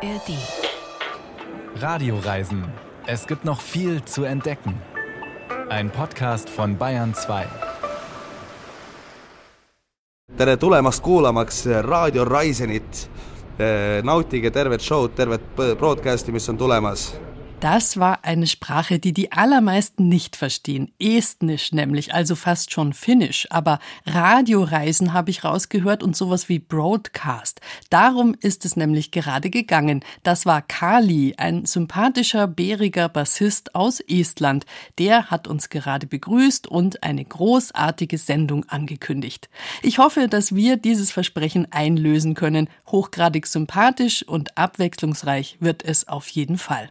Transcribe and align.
ARD. 0.00 0.30
Radioreisen. 1.82 2.64
Es 3.06 3.26
gibt 3.26 3.44
noch 3.44 3.60
viel 3.60 4.04
zu 4.04 4.22
entdecken. 4.22 4.80
Ein 5.70 5.90
Podcast 5.90 6.48
von 6.48 6.76
Bayern 6.78 7.14
2. 7.14 7.46
tere 10.36 10.56
tulemast 10.56 11.02
kuulamaks 11.02 11.66
Raadio 11.66 12.22
Raisenit. 12.22 13.10
nautige 14.02 14.50
tervet 14.50 14.82
show'd, 14.82 15.16
tervet 15.16 15.40
broadcast'i, 15.56 16.32
mis 16.32 16.48
on 16.48 16.58
tulemas 16.58 17.18
Das 17.60 17.98
war 17.98 18.24
eine 18.24 18.46
Sprache, 18.46 19.00
die 19.00 19.12
die 19.12 19.32
allermeisten 19.32 20.08
nicht 20.08 20.36
verstehen. 20.36 20.92
Estnisch 21.00 21.72
nämlich, 21.72 22.14
also 22.14 22.36
fast 22.36 22.72
schon 22.72 22.92
Finnisch. 22.92 23.48
Aber 23.50 23.80
Radioreisen 24.06 25.12
habe 25.12 25.30
ich 25.30 25.42
rausgehört 25.42 26.04
und 26.04 26.16
sowas 26.16 26.48
wie 26.48 26.60
Broadcast. 26.60 27.60
Darum 27.90 28.36
ist 28.40 28.64
es 28.64 28.76
nämlich 28.76 29.10
gerade 29.10 29.50
gegangen. 29.50 30.04
Das 30.22 30.46
war 30.46 30.62
Kali, 30.62 31.34
ein 31.36 31.66
sympathischer, 31.66 32.46
bäriger 32.46 33.08
Bassist 33.08 33.74
aus 33.74 33.98
Estland. 33.98 34.64
Der 34.98 35.28
hat 35.28 35.48
uns 35.48 35.68
gerade 35.68 36.06
begrüßt 36.06 36.68
und 36.68 37.02
eine 37.02 37.24
großartige 37.24 38.18
Sendung 38.18 38.68
angekündigt. 38.68 39.50
Ich 39.82 39.98
hoffe, 39.98 40.28
dass 40.28 40.54
wir 40.54 40.76
dieses 40.76 41.10
Versprechen 41.10 41.66
einlösen 41.72 42.34
können. 42.34 42.68
Hochgradig 42.86 43.48
sympathisch 43.48 44.22
und 44.22 44.56
abwechslungsreich 44.56 45.56
wird 45.58 45.84
es 45.84 46.06
auf 46.06 46.28
jeden 46.28 46.56
Fall. 46.56 46.90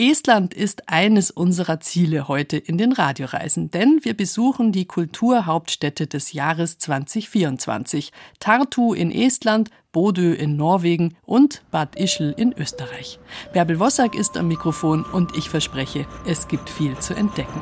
Estland 0.00 0.54
ist 0.54 0.88
eines 0.88 1.32
unserer 1.32 1.80
Ziele 1.80 2.28
heute 2.28 2.56
in 2.56 2.78
den 2.78 2.92
Radioreisen, 2.92 3.72
denn 3.72 3.98
wir 4.04 4.16
besuchen 4.16 4.70
die 4.70 4.84
Kulturhauptstädte 4.84 6.06
des 6.06 6.32
Jahres 6.32 6.78
2024. 6.78 8.12
Tartu 8.38 8.94
in 8.94 9.10
Estland, 9.10 9.70
Bodø 9.90 10.32
in 10.32 10.54
Norwegen 10.54 11.16
und 11.26 11.62
Bad 11.72 11.96
Ischl 11.96 12.32
in 12.36 12.52
Österreich. 12.56 13.18
Bärbel 13.52 13.80
Wossack 13.80 14.14
ist 14.14 14.36
am 14.36 14.46
Mikrofon 14.46 15.04
und 15.04 15.36
ich 15.36 15.50
verspreche, 15.50 16.06
es 16.24 16.46
gibt 16.46 16.70
viel 16.70 16.96
zu 16.98 17.14
entdecken. 17.14 17.60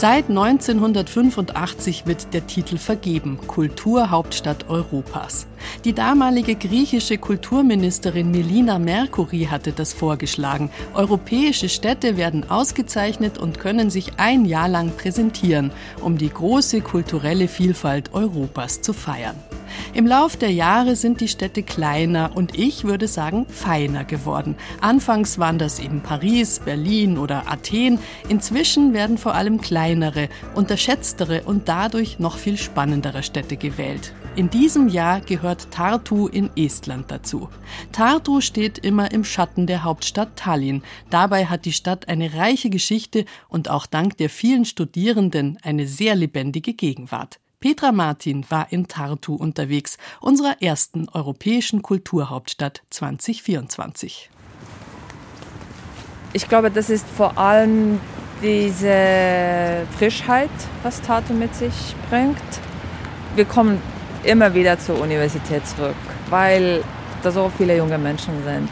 Seit 0.00 0.30
1985 0.30 2.06
wird 2.06 2.32
der 2.32 2.46
Titel 2.46 2.78
vergeben, 2.78 3.38
Kulturhauptstadt 3.46 4.70
Europas. 4.70 5.46
Die 5.84 5.92
damalige 5.92 6.54
griechische 6.54 7.18
Kulturministerin 7.18 8.30
Melina 8.30 8.78
Mercouri 8.78 9.48
hatte 9.50 9.72
das 9.72 9.92
vorgeschlagen. 9.92 10.70
Europäische 10.94 11.68
Städte 11.68 12.16
werden 12.16 12.48
ausgezeichnet 12.48 13.36
und 13.36 13.60
können 13.60 13.90
sich 13.90 14.12
ein 14.16 14.46
Jahr 14.46 14.70
lang 14.70 14.96
präsentieren, 14.96 15.70
um 16.00 16.16
die 16.16 16.30
große 16.30 16.80
kulturelle 16.80 17.46
Vielfalt 17.46 18.14
Europas 18.14 18.80
zu 18.80 18.94
feiern. 18.94 19.36
Im 19.94 20.06
Lauf 20.06 20.36
der 20.36 20.52
Jahre 20.52 20.96
sind 20.96 21.20
die 21.20 21.28
Städte 21.28 21.62
kleiner 21.62 22.32
und 22.34 22.58
ich 22.58 22.84
würde 22.84 23.08
sagen 23.08 23.46
feiner 23.48 24.04
geworden. 24.04 24.56
Anfangs 24.80 25.38
waren 25.38 25.58
das 25.58 25.78
eben 25.78 26.00
Paris, 26.00 26.60
Berlin 26.60 27.18
oder 27.18 27.50
Athen. 27.50 27.98
Inzwischen 28.28 28.92
werden 28.92 29.18
vor 29.18 29.34
allem 29.34 29.60
kleinere, 29.60 30.28
unterschätztere 30.54 31.42
und 31.44 31.68
dadurch 31.68 32.18
noch 32.18 32.36
viel 32.36 32.56
spannendere 32.56 33.22
Städte 33.22 33.56
gewählt. 33.56 34.14
In 34.36 34.48
diesem 34.48 34.88
Jahr 34.88 35.20
gehört 35.20 35.72
Tartu 35.72 36.28
in 36.28 36.50
Estland 36.56 37.10
dazu. 37.10 37.48
Tartu 37.90 38.40
steht 38.40 38.78
immer 38.78 39.10
im 39.10 39.24
Schatten 39.24 39.66
der 39.66 39.82
Hauptstadt 39.82 40.36
Tallinn. 40.36 40.82
Dabei 41.10 41.46
hat 41.46 41.64
die 41.64 41.72
Stadt 41.72 42.08
eine 42.08 42.34
reiche 42.34 42.70
Geschichte 42.70 43.24
und 43.48 43.68
auch 43.68 43.86
dank 43.86 44.16
der 44.18 44.30
vielen 44.30 44.64
Studierenden 44.64 45.58
eine 45.62 45.86
sehr 45.86 46.14
lebendige 46.14 46.74
Gegenwart. 46.74 47.40
Petra 47.60 47.92
Martin 47.92 48.46
war 48.48 48.68
in 48.70 48.88
Tartu 48.88 49.34
unterwegs, 49.34 49.98
unserer 50.22 50.62
ersten 50.62 51.10
europäischen 51.10 51.82
Kulturhauptstadt 51.82 52.80
2024. 52.88 54.30
Ich 56.32 56.48
glaube, 56.48 56.70
das 56.70 56.88
ist 56.88 57.06
vor 57.06 57.36
allem 57.36 58.00
diese 58.40 59.86
Frischheit, 59.98 60.48
was 60.82 61.02
Tartu 61.02 61.34
mit 61.34 61.54
sich 61.54 61.94
bringt. 62.08 62.38
Wir 63.36 63.44
kommen 63.44 63.82
immer 64.24 64.54
wieder 64.54 64.78
zur 64.78 64.98
Universität 64.98 65.66
zurück, 65.66 65.94
weil 66.30 66.82
da 67.22 67.30
so 67.30 67.52
viele 67.58 67.76
junge 67.76 67.98
Menschen 67.98 68.42
sind, 68.42 68.70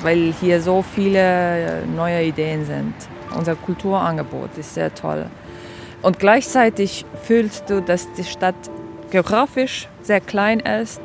weil 0.00 0.32
hier 0.40 0.62
so 0.62 0.80
viele 0.80 1.86
neue 1.94 2.24
Ideen 2.24 2.64
sind. 2.64 2.94
Unser 3.36 3.54
Kulturangebot 3.54 4.56
ist 4.56 4.72
sehr 4.72 4.94
toll. 4.94 5.26
Und 6.02 6.18
gleichzeitig 6.18 7.04
fühlst 7.22 7.68
du, 7.68 7.82
dass 7.82 8.12
die 8.14 8.24
Stadt 8.24 8.54
geografisch 9.10 9.88
sehr 10.02 10.20
klein 10.20 10.60
ist. 10.60 11.00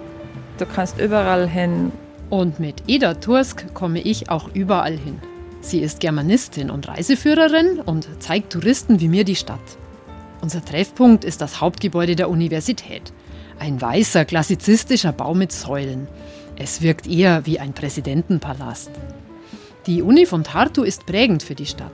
Du 0.57 0.65
kannst 0.65 0.99
überall 0.99 1.47
hin. 1.47 1.91
Und 2.29 2.59
mit 2.59 2.83
Eda 2.87 3.15
Tursk 3.15 3.73
komme 3.73 4.01
ich 4.01 4.29
auch 4.29 4.49
überall 4.53 4.97
hin. 4.97 5.19
Sie 5.61 5.79
ist 5.79 5.99
Germanistin 5.99 6.69
und 6.69 6.87
Reiseführerin 6.87 7.79
und 7.85 8.07
zeigt 8.19 8.53
Touristen 8.53 8.99
wie 8.99 9.07
mir 9.07 9.23
die 9.23 9.35
Stadt. 9.35 9.59
Unser 10.41 10.63
Treffpunkt 10.63 11.23
ist 11.23 11.41
das 11.41 11.59
Hauptgebäude 11.59 12.15
der 12.15 12.29
Universität. 12.29 13.11
Ein 13.59 13.81
weißer, 13.81 14.25
klassizistischer 14.25 15.11
Bau 15.11 15.33
mit 15.33 15.51
Säulen. 15.51 16.07
Es 16.55 16.81
wirkt 16.81 17.07
eher 17.07 17.45
wie 17.45 17.59
ein 17.59 17.73
Präsidentenpalast. 17.73 18.91
Die 19.87 20.01
Uni 20.01 20.25
von 20.25 20.43
Tartu 20.43 20.83
ist 20.83 21.05
prägend 21.05 21.43
für 21.43 21.55
die 21.55 21.65
Stadt. 21.65 21.91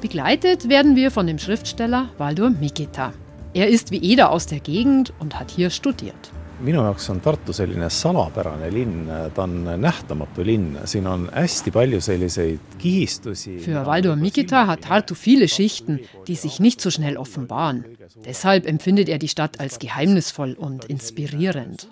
Begleitet 0.00 0.68
werden 0.68 0.96
wir 0.96 1.10
von 1.10 1.26
dem 1.26 1.38
Schriftsteller 1.38 2.08
Valdur 2.16 2.50
Mikita. 2.50 3.12
Er 3.52 3.68
ist 3.68 3.90
wie 3.90 3.98
Eda 4.12 4.28
aus 4.28 4.46
der 4.46 4.60
Gegend 4.60 5.12
und 5.18 5.38
hat 5.38 5.50
hier 5.50 5.70
studiert. 5.70 6.32
minu 6.62 6.82
jaoks 6.82 7.08
on 7.10 7.20
Tartu 7.22 7.52
selline 7.52 7.88
salapärane 7.90 8.68
linn, 8.70 9.08
ta 9.34 9.44
on 9.44 9.64
nähtamatu 9.80 10.44
linn, 10.44 10.78
siin 10.84 11.06
on 11.06 11.28
hästi 11.32 11.70
palju 11.70 12.00
selliseid 12.00 12.76
kihistusi. 12.78 13.58
Für 13.58 13.86
Valdur 13.86 14.16
Mikita 14.16 14.66
hat 14.66 14.82
Tartu 14.82 15.14
viele 15.14 15.48
Schichten, 15.48 16.00
die 16.28 16.34
sich 16.34 16.60
nicht 16.60 16.80
so 16.80 16.90
schnell 16.90 17.16
offenbaren. 17.16 17.84
Deshalb 18.24 18.66
empfindet 18.66 19.08
er 19.08 19.18
die 19.18 19.28
Stadt 19.28 19.60
als 19.60 19.78
geheimnisvoll 19.78 20.52
und 20.52 20.84
inspirierend. 20.84 21.88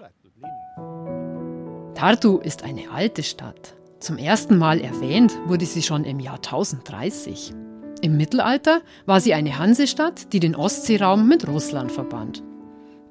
Tartu 1.95 2.39
ist 2.39 2.63
eine 2.63 2.91
alte 2.93 3.23
Stadt. 3.23 3.75
Zum 4.01 4.19
ersten 4.19 4.59
Mal 4.59 4.81
erwähnt 4.81 5.33
wurde 5.47 5.67
sie 5.67 5.83
schon 5.83 6.05
im 6.05 6.21
Jahr 6.21 6.37
1030. 6.37 7.55
Im 8.01 8.17
Mittelalter 8.17 8.83
war 9.07 9.21
sie 9.21 9.35
eine 9.35 9.59
Hansestadt, 9.59 10.33
die 10.33 10.41
den 10.41 10.55
Ostseeraum 10.55 11.27
mit 11.27 11.49
Russland 11.49 11.91
verband. 11.91 12.43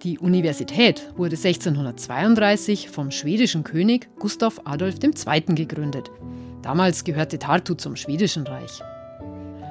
Die 0.03 0.19
Universität 0.19 1.09
wurde 1.17 1.35
1632 1.35 2.89
vom 2.89 3.11
schwedischen 3.11 3.63
König 3.63 4.07
Gustav 4.19 4.61
Adolf 4.63 4.95
II. 5.03 5.55
gegründet. 5.55 6.11
Damals 6.61 7.03
gehörte 7.03 7.39
Tartu 7.39 7.73
zum 7.73 7.95
Schwedischen 7.95 8.45
Reich. 8.47 8.81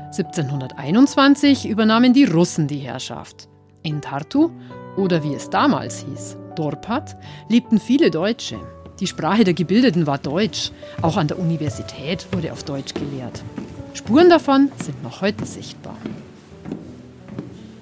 1721 0.06 1.68
übernahmen 1.68 2.12
die 2.12 2.24
Russen 2.24 2.68
die 2.68 2.78
Herrschaft. 2.78 3.48
In 3.82 4.00
Tartu, 4.00 4.50
oder 4.96 5.22
wie 5.22 5.34
es 5.34 5.48
damals 5.48 6.04
hieß, 6.04 6.36
Dorpat, 6.56 7.16
lebten 7.48 7.78
viele 7.78 8.10
Deutsche. 8.10 8.58
Die 9.00 9.06
Sprache 9.06 9.44
der 9.44 9.54
Gebildeten 9.54 10.06
war 10.06 10.18
Deutsch. 10.18 10.72
Auch 11.02 11.16
an 11.16 11.28
der 11.28 11.38
Universität 11.38 12.26
wurde 12.32 12.52
auf 12.52 12.64
Deutsch 12.64 12.94
gelehrt. 12.94 13.44
Spuren 13.96 14.28
davon 14.28 14.70
sind 14.84 15.02
noch 15.02 15.22
heute 15.22 15.46
sichtbar. 15.46 15.96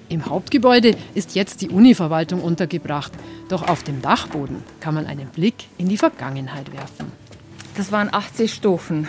Im 0.08 0.26
Hauptgebäude 0.26 0.96
ist 1.14 1.34
jetzt 1.34 1.60
die 1.60 1.70
Univerwaltung 1.70 2.40
untergebracht, 2.40 3.10
doch 3.48 3.66
auf 3.66 3.82
dem 3.82 4.00
Dachboden 4.00 4.62
kann 4.78 4.94
man 4.94 5.06
einen 5.06 5.26
Blick 5.26 5.66
in 5.76 5.88
die 5.88 5.96
Vergangenheit 5.96 6.72
werfen. 6.72 7.10
Das 7.76 7.90
waren 7.90 8.14
80 8.14 8.54
Stufen. 8.54 9.08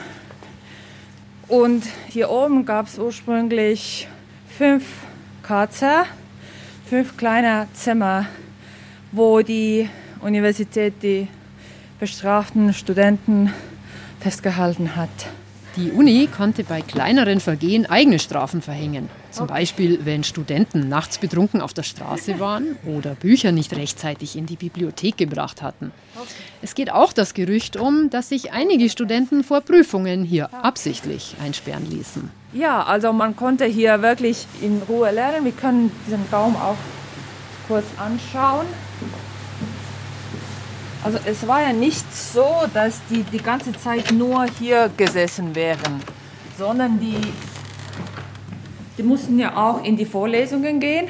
Und 1.47 1.83
hier 2.09 2.31
oben 2.31 2.65
gab 2.65 2.87
es 2.87 2.97
ursprünglich 2.97 4.07
fünf 4.57 4.83
Karzer, 5.43 6.05
fünf 6.89 7.17
kleine 7.17 7.67
Zimmer, 7.73 8.25
wo 9.11 9.41
die 9.41 9.87
Universität 10.21 10.95
die 11.03 11.27
bestraften 11.99 12.73
Studenten 12.73 13.53
festgehalten 14.19 14.95
hat. 14.95 15.11
Die 15.77 15.91
Uni 15.91 16.27
konnte 16.27 16.63
bei 16.63 16.81
kleineren 16.81 17.41
Vergehen 17.41 17.85
eigene 17.85 18.17
Strafen 18.19 18.61
verhängen. 18.61 19.09
Zum 19.29 19.47
Beispiel, 19.47 19.99
wenn 20.05 20.23
Studenten 20.23 20.87
nachts 20.87 21.17
betrunken 21.17 21.59
auf 21.59 21.73
der 21.73 21.83
Straße 21.83 22.39
waren 22.39 22.77
oder 22.85 23.15
Bücher 23.15 23.51
nicht 23.51 23.75
rechtzeitig 23.75 24.37
in 24.37 24.45
die 24.45 24.55
Bibliothek 24.55 25.17
gebracht 25.17 25.61
hatten. 25.61 25.91
Es 26.61 26.75
geht 26.75 26.91
auch 26.91 27.11
das 27.11 27.33
Gerücht 27.33 27.75
um, 27.75 28.09
dass 28.09 28.29
sich 28.29 28.53
einige 28.53 28.89
Studenten 28.89 29.43
vor 29.43 29.59
Prüfungen 29.59 30.23
hier 30.23 30.53
absichtlich 30.53 31.35
einsperren 31.43 31.89
ließen. 31.89 32.31
Ja, 32.53 32.83
also 32.83 33.11
man 33.11 33.35
konnte 33.35 33.65
hier 33.65 34.01
wirklich 34.01 34.47
in 34.61 34.81
Ruhe 34.87 35.11
lernen. 35.11 35.43
Wir 35.43 35.51
können 35.51 35.91
diesen 36.07 36.25
Raum 36.31 36.55
auch 36.55 36.77
kurz 37.67 37.85
anschauen. 37.97 38.65
Also 41.05 41.19
es 41.23 41.47
war 41.47 41.61
ja 41.61 41.71
nicht 41.71 42.11
so, 42.15 42.63
dass 42.73 42.99
die 43.11 43.21
die 43.21 43.37
ganze 43.37 43.71
Zeit 43.73 44.11
nur 44.11 44.47
hier 44.57 44.89
gesessen 44.97 45.53
wären, 45.53 46.01
sondern 46.57 46.99
die 46.99 47.21
Die 48.97 49.03
mussten 49.03 49.37
ja 49.37 49.55
auch 49.55 49.83
in 49.83 49.97
die 49.97 50.05
Vorlesungen 50.05 50.79
gehen. 50.79 51.09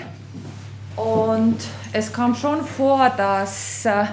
Und 0.97 1.55
es 1.93 2.11
kam 2.11 2.35
schon 2.35 2.65
vor, 2.65 3.09
dass 3.15 3.85
äh, 3.85 4.03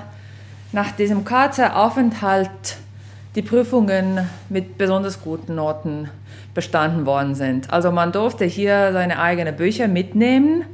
nach 0.71 0.93
diesem 0.93 1.25
Karzeraufenthalt 1.25 2.77
die 3.35 3.43
Prüfungen 3.43 4.29
mit 4.51 4.79
besonders 4.79 5.21
guten 5.21 5.57
Noten 5.57 6.11
bestanden 6.55 7.07
worden 7.07 7.35
sind. 7.35 7.73
Also 7.73 7.91
man 7.91 8.13
durfte 8.13 8.45
hier 8.45 8.93
seine 8.93 9.19
eigenen 9.19 9.57
Bücher 9.57 9.89
mitnehmen. 9.89 10.65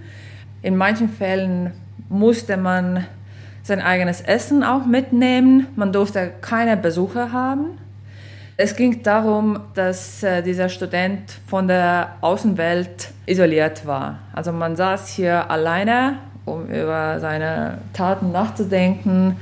In 0.60 0.76
manchen 0.76 1.08
Fällen 1.08 1.72
musste 2.10 2.58
man 2.58 3.06
sein 3.68 3.80
eigenes 3.80 4.20
Essen 4.20 4.64
auch 4.64 4.84
mitnehmen. 4.84 5.68
Man 5.76 5.92
durfte 5.92 6.32
keine 6.40 6.76
Besucher 6.76 7.32
haben. 7.32 7.78
Es 8.56 8.74
ging 8.74 9.04
darum, 9.04 9.60
dass 9.74 10.24
äh, 10.24 10.42
dieser 10.42 10.68
Student 10.68 11.20
von 11.46 11.68
der 11.68 12.16
Außenwelt 12.22 13.10
isoliert 13.26 13.86
war. 13.86 14.18
Also 14.32 14.50
man 14.50 14.74
saß 14.74 15.08
hier 15.10 15.48
alleine, 15.48 16.16
um 16.44 16.66
über 16.66 17.20
seine 17.20 17.78
Taten 17.92 18.32
nachzudenken. 18.32 19.36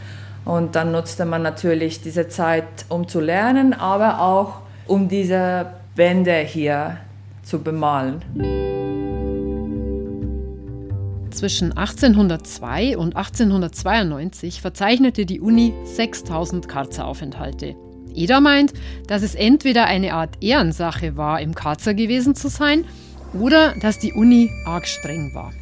Und 0.45 0.77
dann 0.77 0.93
nutzte 0.93 1.25
man 1.25 1.43
natürlich 1.43 2.03
diese 2.03 2.29
Zeit, 2.29 2.65
um 2.91 3.09
zu 3.09 3.21
lernen, 3.21 3.73
aber 3.73 4.21
auch 4.21 4.59
um 4.87 5.09
diese 5.09 5.67
Wände 5.95 6.37
hier 6.37 6.99
zu 7.43 7.63
bemalen. 7.63 8.96
Zwischen 11.47 11.77
1802 11.77 12.99
und 12.99 13.15
1892 13.15 14.61
verzeichnete 14.61 15.27
die 15.27 15.41
Uni 15.41 15.73
6000 15.85 16.67
Karzeraufenthalte. 16.67 17.77
Eder 18.17 18.41
meint, 18.41 18.73
dass 19.07 19.23
es 19.23 19.37
entweder 19.37 19.85
eine 19.85 20.15
Art 20.15 20.43
Ehrensache 20.43 21.17
war, 21.17 21.41
im 21.41 21.55
Karzer 21.55 21.95
gewesen 21.95 22.35
zu 22.35 22.49
sein, 22.49 22.85
oder 23.33 23.77
dass 23.81 24.01
die 24.01 24.13
Uni 24.13 24.51
arg 24.67 24.89
streng 24.89 25.37
war. 25.37 25.53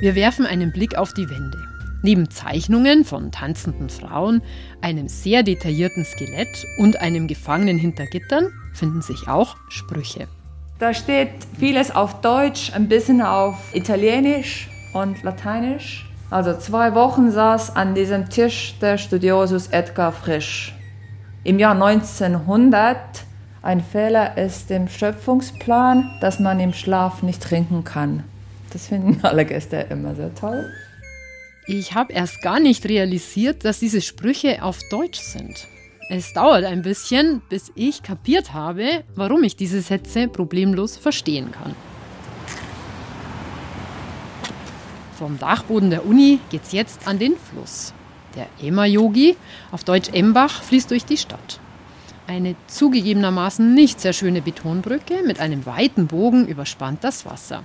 Wir 0.00 0.16
werfen 0.16 0.46
einen 0.46 0.72
Blick 0.72 0.98
auf 0.98 1.14
die 1.14 1.30
Wände. 1.30 1.58
Neben 2.02 2.28
Zeichnungen 2.28 3.04
von 3.04 3.30
tanzenden 3.30 3.90
Frauen, 3.90 4.42
einem 4.80 5.06
sehr 5.06 5.44
detaillierten 5.44 6.04
Skelett 6.04 6.66
und 6.78 7.00
einem 7.00 7.28
Gefangenen 7.28 7.78
hinter 7.78 8.06
Gittern 8.06 8.50
finden 8.72 9.00
sich 9.00 9.28
auch 9.28 9.54
Sprüche. 9.68 10.26
Da 10.80 10.92
steht 10.92 11.30
vieles 11.56 11.92
auf 11.92 12.20
Deutsch, 12.20 12.72
ein 12.74 12.88
bisschen 12.88 13.22
auf 13.22 13.72
Italienisch 13.74 14.70
und 14.94 15.22
Lateinisch. 15.22 16.08
Also 16.30 16.54
zwei 16.54 16.94
Wochen 16.94 17.30
saß 17.30 17.76
an 17.76 17.94
diesem 17.94 18.30
Tisch 18.30 18.74
der 18.80 18.96
Studiosus 18.98 19.68
Edgar 19.68 20.12
Frisch. 20.12 20.74
Im 21.44 21.58
Jahr 21.58 21.74
1900 21.74 22.96
ein 23.62 23.82
Fehler 23.82 24.36
ist 24.36 24.70
im 24.70 24.88
Schöpfungsplan, 24.88 26.18
dass 26.20 26.40
man 26.40 26.60
im 26.60 26.72
Schlaf 26.72 27.22
nicht 27.22 27.42
trinken 27.42 27.84
kann. 27.84 28.24
Das 28.72 28.88
finden 28.88 29.20
alle 29.22 29.44
Gäste 29.44 29.86
immer 29.90 30.14
sehr 30.14 30.34
toll. 30.34 30.70
Ich 31.66 31.94
habe 31.94 32.12
erst 32.12 32.42
gar 32.42 32.60
nicht 32.60 32.86
realisiert, 32.86 33.64
dass 33.64 33.78
diese 33.78 34.02
Sprüche 34.02 34.62
auf 34.62 34.78
Deutsch 34.90 35.20
sind. 35.20 35.66
Es 36.10 36.34
dauert 36.34 36.64
ein 36.64 36.82
bisschen, 36.82 37.40
bis 37.48 37.72
ich 37.74 38.02
kapiert 38.02 38.52
habe, 38.52 39.04
warum 39.14 39.42
ich 39.44 39.56
diese 39.56 39.80
Sätze 39.80 40.28
problemlos 40.28 40.98
verstehen 40.98 41.50
kann. 41.50 41.74
Vom 45.18 45.38
Dachboden 45.38 45.90
der 45.90 46.06
Uni 46.06 46.40
geht's 46.50 46.72
jetzt 46.72 47.06
an 47.06 47.18
den 47.18 47.34
Fluss. 47.36 47.94
Der 48.34 48.48
Ema-Yogi, 48.60 49.36
auf 49.70 49.84
Deutsch 49.84 50.10
Embach, 50.12 50.62
fließt 50.62 50.90
durch 50.90 51.04
die 51.04 51.16
Stadt. 51.16 51.60
Eine 52.26 52.56
zugegebenermaßen 52.66 53.74
nicht 53.74 54.00
sehr 54.00 54.12
schöne 54.12 54.42
Betonbrücke 54.42 55.22
mit 55.24 55.40
einem 55.40 55.66
weiten 55.66 56.06
Bogen 56.06 56.48
überspannt 56.48 57.04
das 57.04 57.26
Wasser. 57.26 57.62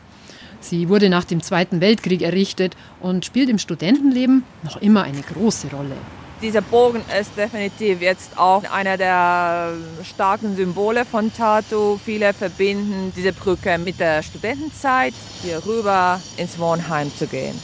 Sie 0.60 0.90
wurde 0.90 1.10
nach 1.10 1.24
dem 1.24 1.42
Zweiten 1.42 1.82
Weltkrieg 1.82 2.22
errichtet 2.22 2.76
und 3.00 3.26
spielt 3.26 3.50
im 3.50 3.58
Studentenleben 3.58 4.44
noch 4.64 4.78
immer 4.82 5.04
eine 5.04 5.22
große 5.22 5.70
Rolle. 5.72 5.96
Dieser 6.42 6.62
Bogen 6.62 7.02
ist 7.20 7.36
definitiv 7.36 8.02
jetzt 8.02 8.38
auch 8.38 8.64
einer 8.72 8.96
der 8.96 9.74
starken 10.06 10.56
Symbole 10.56 11.04
von 11.04 11.34
Tartu. 11.34 12.00
Viele 12.04 12.34
verbinden 12.34 13.12
diese 13.14 13.34
Brücke 13.34 13.78
mit 13.78 14.00
der 14.00 14.24
Studentenzeit, 14.24 15.14
hier 15.42 15.62
rüber 15.66 16.22
ins 16.38 16.58
Wohnheim 16.58 17.12
zu 17.14 17.28
gehen. 17.28 17.62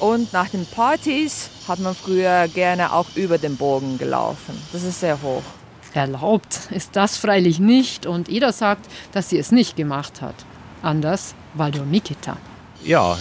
Und 0.00 0.32
nach 0.32 0.48
den 0.48 0.66
Partys 0.66 1.50
hat 1.68 1.78
man 1.78 1.94
früher 1.94 2.48
gerne 2.48 2.92
auch 2.92 3.06
über 3.14 3.38
den 3.38 3.56
Bogen 3.56 3.96
gelaufen. 3.96 4.60
Das 4.72 4.82
ist 4.82 4.98
sehr 4.98 5.22
hoch. 5.22 5.44
Erlaubt 5.94 6.68
ist 6.72 6.96
das 6.96 7.16
freilich 7.16 7.60
nicht 7.60 8.06
und 8.06 8.28
Eda 8.28 8.50
sagt, 8.52 8.86
dass 9.12 9.30
sie 9.30 9.38
es 9.38 9.52
nicht 9.52 9.76
gemacht 9.76 10.20
hat. 10.20 10.34
Anders 10.82 11.36
Valdo 11.54 11.84
Mikita 11.84 12.36
jaa, 12.84 13.16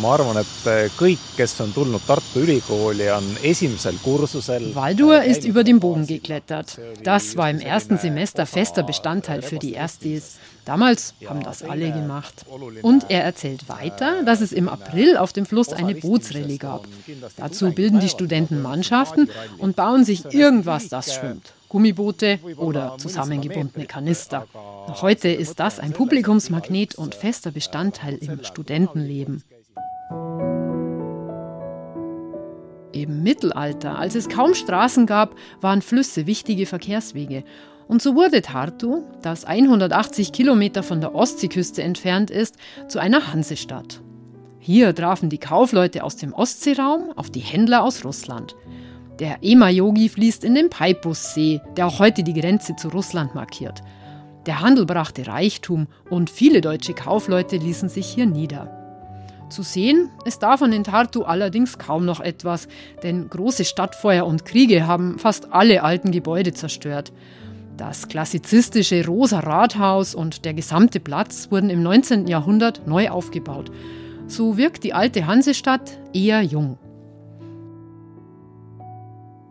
ma 0.00 0.14
arvan, 0.14 0.40
et 0.40 0.90
kõik, 0.96 1.22
kes 1.36 1.60
on 1.60 1.72
tulnud 1.72 2.02
Tartu 2.06 2.42
Ülikooli, 2.42 3.10
on 3.12 3.24
esimesel 3.42 3.98
kursusel. 4.02 4.74
Valdur 4.74 5.22
ist 5.22 5.44
über 5.44 5.64
den 5.64 5.80
Bogen 5.80 6.06
geklettert. 6.06 6.78
Das 7.04 7.36
war 7.36 7.50
im 7.50 7.60
ersten 7.60 7.98
Semester 7.98 8.46
fester 8.46 8.82
Bestandteil 8.82 9.42
für 9.42 9.58
die 9.58 9.74
Erstis. 9.74 10.36
Damals 10.66 11.14
haben 11.26 11.44
das 11.44 11.62
alle 11.62 11.92
gemacht. 11.92 12.44
Und 12.82 13.06
er 13.08 13.22
erzählt 13.22 13.68
weiter, 13.68 14.24
dass 14.24 14.40
es 14.40 14.52
im 14.52 14.68
April 14.68 15.16
auf 15.16 15.32
dem 15.32 15.46
Fluss 15.46 15.72
eine 15.72 15.94
Bootsrallye 15.94 16.58
gab. 16.58 16.88
Dazu 17.36 17.70
bilden 17.70 18.00
die 18.00 18.08
Studenten 18.08 18.60
Mannschaften 18.60 19.30
und 19.58 19.76
bauen 19.76 20.04
sich 20.04 20.34
irgendwas, 20.34 20.88
das 20.88 21.14
schwimmt. 21.14 21.52
Gummiboote 21.68 22.40
oder 22.56 22.96
zusammengebundene 22.98 23.86
Kanister. 23.86 24.46
Noch 24.88 25.02
heute 25.02 25.28
ist 25.28 25.60
das 25.60 25.78
ein 25.78 25.92
Publikumsmagnet 25.92 26.96
und 26.96 27.14
fester 27.14 27.52
Bestandteil 27.52 28.16
im 28.16 28.42
Studentenleben. 28.42 29.44
Im 32.90 33.22
Mittelalter, 33.22 33.98
als 33.98 34.16
es 34.16 34.28
kaum 34.28 34.54
Straßen 34.54 35.06
gab, 35.06 35.36
waren 35.60 35.82
Flüsse 35.82 36.26
wichtige 36.26 36.66
Verkehrswege. 36.66 37.44
Und 37.88 38.02
so 38.02 38.14
wurde 38.14 38.42
Tartu, 38.42 39.02
das 39.22 39.44
180 39.44 40.32
Kilometer 40.32 40.82
von 40.82 41.00
der 41.00 41.14
Ostseeküste 41.14 41.82
entfernt 41.82 42.30
ist, 42.30 42.56
zu 42.88 42.98
einer 42.98 43.32
Hansestadt. 43.32 44.00
Hier 44.58 44.94
trafen 44.94 45.28
die 45.30 45.38
Kaufleute 45.38 46.02
aus 46.02 46.16
dem 46.16 46.32
Ostseeraum 46.32 47.12
auf 47.14 47.30
die 47.30 47.40
Händler 47.40 47.84
aus 47.84 48.04
Russland. 48.04 48.56
Der 49.20 49.38
Ema-Yogi 49.42 50.08
fließt 50.08 50.42
in 50.42 50.54
den 50.54 50.68
Peipussee, 50.68 51.60
der 51.76 51.86
auch 51.86 52.00
heute 52.00 52.24
die 52.24 52.34
Grenze 52.34 52.74
zu 52.74 52.88
Russland 52.88 53.34
markiert. 53.34 53.80
Der 54.46 54.60
Handel 54.60 54.84
brachte 54.84 55.26
Reichtum 55.26 55.86
und 56.10 56.30
viele 56.30 56.60
deutsche 56.60 56.94
Kaufleute 56.94 57.56
ließen 57.56 57.88
sich 57.88 58.06
hier 58.06 58.26
nieder. 58.26 58.72
Zu 59.48 59.62
sehen 59.62 60.10
ist 60.24 60.42
davon 60.42 60.72
in 60.72 60.82
Tartu 60.82 61.22
allerdings 61.22 61.78
kaum 61.78 62.04
noch 62.04 62.20
etwas, 62.20 62.66
denn 63.02 63.30
große 63.30 63.64
Stadtfeuer 63.64 64.26
und 64.26 64.44
Kriege 64.44 64.86
haben 64.86 65.18
fast 65.18 65.52
alle 65.52 65.84
alten 65.84 66.10
Gebäude 66.10 66.52
zerstört. 66.52 67.12
Das 67.76 68.08
klassizistische 68.08 69.04
Rosa 69.04 69.40
Rathaus 69.40 70.14
und 70.14 70.46
der 70.46 70.54
gesamte 70.54 70.98
Platz 70.98 71.48
wurden 71.50 71.68
im 71.68 71.82
19. 71.82 72.26
Jahrhundert 72.26 72.86
neu 72.86 73.10
aufgebaut. 73.10 73.70
So 74.26 74.56
wirkt 74.56 74.82
die 74.82 74.94
alte 74.94 75.26
Hansestadt 75.26 75.98
eher 76.14 76.40
jung. 76.42 76.78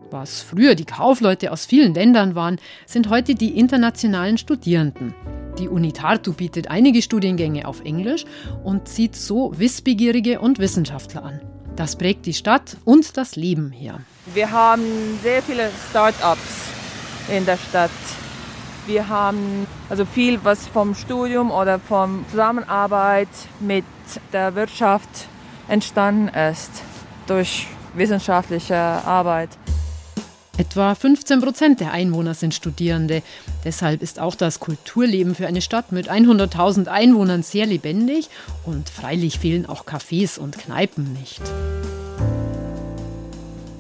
Was 0.10 0.42
früher 0.42 0.76
die 0.76 0.86
Kaufleute 0.86 1.52
aus 1.52 1.66
vielen 1.66 1.94
Ländern 1.94 2.36
waren, 2.36 2.58
sind 2.88 3.10
heute 3.10 3.36
die 3.36 3.60
internationalen 3.60 4.38
Studierenden. 4.38 5.14
Die 5.60 5.70
Uni 5.70 5.94
Tartu 5.94 6.34
bietet 6.34 6.70
einige 6.70 7.02
Studiengänge 7.02 7.68
auf 7.68 7.82
Englisch 7.82 8.26
und 8.64 8.88
zieht 8.88 9.16
so 9.16 9.58
Wissbegierige 9.58 10.40
und 10.40 10.60
Wissenschaftler 10.60 11.24
an. 11.24 11.42
Das 11.76 11.96
prägt 11.96 12.26
die 12.26 12.34
Stadt 12.34 12.78
und 12.86 13.18
das 13.18 13.36
Leben 13.36 13.72
hier. 13.72 14.00
Wir 14.34 14.52
haben 14.52 14.84
sehr 15.22 15.42
viele 15.44 15.70
Start-ups 15.90 16.65
in 17.30 17.46
der 17.46 17.58
Stadt. 17.58 17.92
Wir 18.88 19.08
haben 19.10 19.66
also 19.90 20.06
viel, 20.06 20.40
was 20.44 20.68
vom 20.68 20.94
Studium 20.94 21.52
oder 21.52 21.80
von 21.80 22.26
Zusammenarbeit 22.30 23.30
mit 23.60 23.86
der 24.32 24.56
Wirtschaft 24.56 25.10
entstanden 25.68 26.28
ist 26.28 26.72
durch 27.28 27.68
wissenschaftliche 27.96 28.76
Arbeit. 28.76 29.50
Etwa 30.58 30.96
15 30.96 31.42
Prozent 31.42 31.80
der 31.82 31.92
Einwohner 31.92 32.34
sind 32.34 32.54
Studierende. 32.54 33.24
Deshalb 33.66 34.02
ist 34.02 34.20
auch 34.20 34.36
das 34.36 34.62
Kulturleben 34.62 35.36
für 35.36 35.48
eine 35.48 35.62
Stadt 35.62 35.92
mit 35.92 36.10
100.000 36.10 36.88
Einwohnern 36.88 37.44
sehr 37.44 37.66
lebendig 37.66 38.30
und 38.66 38.90
freilich 38.90 39.40
fehlen 39.40 39.66
auch 39.66 39.86
Cafés 39.86 40.40
und 40.40 40.58
Kneipen 40.58 41.12
nicht. 41.14 41.42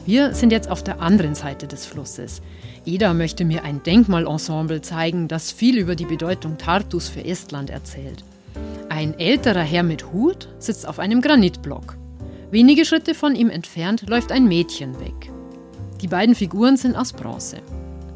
Wir 0.05 0.35
sind 0.35 0.51
jetzt 0.51 0.69
auf 0.69 0.83
der 0.83 1.01
anderen 1.01 1.33
Seite 1.33 1.65
des 1.65 1.87
Flusses. 1.87 2.43
Jeder 2.83 3.15
möchte 3.15 3.43
mir 3.43 3.63
ein 3.63 3.81
Denkmalensemble 3.81 4.81
zeigen, 4.81 5.27
das 5.27 5.51
viel 5.51 5.79
über 5.79 5.95
die 5.95 6.05
Bedeutung 6.05 6.59
Tartus 6.59 7.09
für 7.09 7.25
Estland 7.25 7.71
erzählt. 7.71 8.23
Ein 8.87 9.19
älterer 9.19 9.63
Herr 9.63 9.81
mit 9.81 10.13
Hut 10.13 10.47
sitzt 10.59 10.87
auf 10.87 10.99
einem 10.99 11.21
Granitblock. 11.21 11.97
Wenige 12.51 12.85
Schritte 12.85 13.15
von 13.15 13.35
ihm 13.35 13.49
entfernt 13.49 14.07
läuft 14.07 14.31
ein 14.31 14.47
Mädchen 14.47 14.99
weg. 14.99 15.31
Die 16.01 16.07
beiden 16.07 16.35
Figuren 16.35 16.77
sind 16.77 16.95
aus 16.95 17.11
Bronze. 17.11 17.57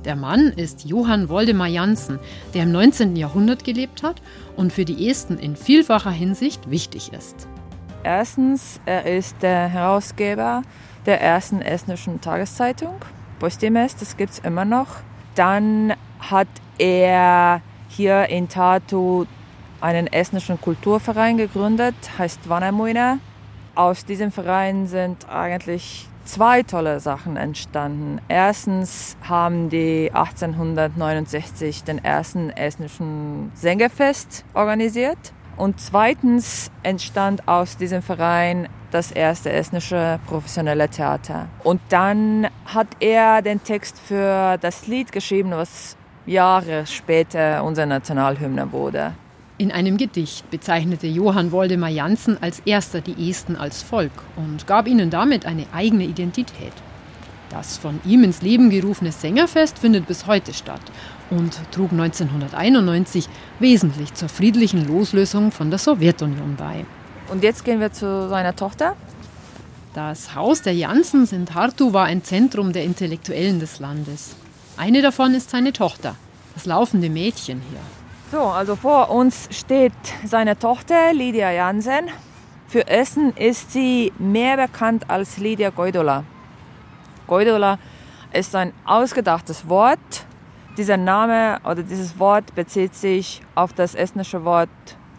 Der 0.06 0.16
Mann 0.16 0.50
ist 0.50 0.86
Johann 0.86 1.28
Woldemar 1.28 1.68
Janssen, 1.68 2.20
der 2.54 2.64
im 2.64 2.72
19. 2.72 3.16
Jahrhundert 3.16 3.64
gelebt 3.64 4.04
hat 4.04 4.22
und 4.56 4.72
für 4.72 4.86
die 4.86 5.10
Esten 5.10 5.40
in 5.40 5.56
vielfacher 5.56 6.12
Hinsicht 6.12 6.70
wichtig 6.70 7.12
ist. 7.14 7.48
Erstens, 8.04 8.80
er 8.86 9.06
ist 9.06 9.36
der 9.42 9.68
Herausgeber 9.68 10.62
der 11.06 11.22
ersten 11.22 11.62
estnischen 11.62 12.22
Tageszeitung, 12.22 12.96
Postimees, 13.40 13.96
das 13.96 14.18
gibt 14.18 14.34
es 14.34 14.40
immer 14.40 14.66
noch. 14.66 14.88
Dann 15.36 15.94
hat 16.20 16.48
er 16.78 17.62
hier 17.88 18.28
in 18.30 18.50
Tartu 18.50 19.26
einen 19.82 20.08
estnischen 20.08 20.60
Kulturverein 20.60 21.38
gegründet, 21.38 21.96
heißt 22.18 22.50
Vannemuine. 22.50 23.20
Aus 23.76 24.06
diesem 24.06 24.32
Verein 24.32 24.88
sind 24.88 25.30
eigentlich 25.30 26.10
zwei 26.26 26.64
tolle 26.64 27.00
Sachen 27.00 27.38
entstanden. 27.38 28.22
Erstens 28.28 29.18
haben 29.28 29.70
die 29.70 30.12
1869 30.14 31.84
den 31.84 32.04
ersten 32.04 32.50
estnischen 32.52 33.52
Sängerfest 33.56 34.44
organisiert. 34.54 35.18
Und 35.60 35.82
zweitens 35.82 36.72
entstand 36.84 37.46
aus 37.46 37.76
diesem 37.76 38.02
Verein 38.02 38.70
das 38.92 39.12
erste 39.12 39.52
estnische 39.52 40.18
professionelle 40.26 40.88
Theater. 40.88 41.50
Und 41.66 41.82
dann 41.90 42.48
hat 42.64 42.88
er 43.02 43.42
den 43.42 43.62
Text 43.62 44.00
für 44.00 44.58
das 44.58 44.88
Lied 44.88 45.12
geschrieben, 45.12 45.52
was 45.52 45.98
Jahre 46.26 46.88
später 46.88 47.62
unsere 47.66 47.88
Nationalhymne 47.88 48.72
wurde. 48.72 49.12
In 49.58 49.74
einem 49.74 49.98
Gedicht 49.98 50.50
bezeichnete 50.50 51.08
Johann 51.08 51.52
Woldemar 51.52 51.90
Janssen 51.90 52.42
als 52.42 52.62
erster 52.62 53.02
die 53.02 53.30
Esten 53.30 53.58
als 53.58 53.84
Volk 53.84 54.14
und 54.38 54.66
gab 54.66 54.88
ihnen 54.88 55.10
damit 55.10 55.46
eine 55.46 55.66
eigene 55.74 56.06
Identität. 56.06 56.72
Das 57.50 57.78
von 57.78 58.00
ihm 58.06 58.24
ins 58.24 58.42
Leben 58.42 58.70
gerufene 58.70 59.12
Sängerfest 59.12 59.80
findet 59.80 60.08
bis 60.08 60.26
heute 60.26 60.54
statt 60.54 60.82
und 61.30 61.60
trug 61.72 61.92
1991 61.92 63.28
wesentlich 63.60 64.14
zur 64.14 64.30
friedlichen 64.30 64.88
Loslösung 64.88 65.52
von 65.52 65.70
der 65.70 65.80
Sowjetunion 65.80 66.56
bei. 66.56 66.86
Und 67.32 67.44
jetzt 67.44 67.64
gehen 67.64 67.80
wir 67.80 67.94
zu 67.94 68.28
seiner 68.30 68.56
Tochter. 68.56 68.96
Das 69.94 70.36
Haus 70.36 70.62
der 70.62 70.74
Janssens 70.74 71.32
in 71.32 71.46
Tartu 71.46 71.94
war 71.94 72.06
ein 72.06 72.24
Zentrum 72.24 72.74
der 72.74 72.84
Intellektuellen 72.84 73.60
des 73.60 73.80
Landes. 73.80 74.36
Eine 74.78 75.02
davon 75.02 75.34
ist 75.34 75.50
seine 75.50 75.74
Tochter, 75.74 76.16
das 76.54 76.66
laufende 76.66 77.10
Mädchen 77.10 77.62
hier. 77.70 77.80
So, 78.32 78.44
also 78.44 78.76
vor 78.76 79.10
uns 79.10 79.50
steht 79.52 79.94
seine 80.26 80.58
Tochter 80.58 81.14
Lydia 81.14 81.52
Jansen. 81.52 82.10
Für 82.68 82.88
Essen 82.88 83.36
ist 83.36 83.72
sie 83.72 84.14
mehr 84.20 84.56
bekannt 84.56 85.10
als 85.10 85.38
Lydia 85.38 85.72
Goidola. 85.72 86.24
Goidola 87.26 87.80
ist 88.32 88.56
ein 88.56 88.74
ausgedachtes 88.86 89.68
Wort. 89.68 89.98
Dieser 90.80 90.96
Name 90.96 91.60
oder 91.66 91.84
dieses 91.84 92.20
Wort 92.20 92.56
bezieht 92.56 92.96
sich 92.96 93.42
auf 93.54 93.74
das 93.74 93.96
estnische 93.96 94.46
Wort 94.46 94.70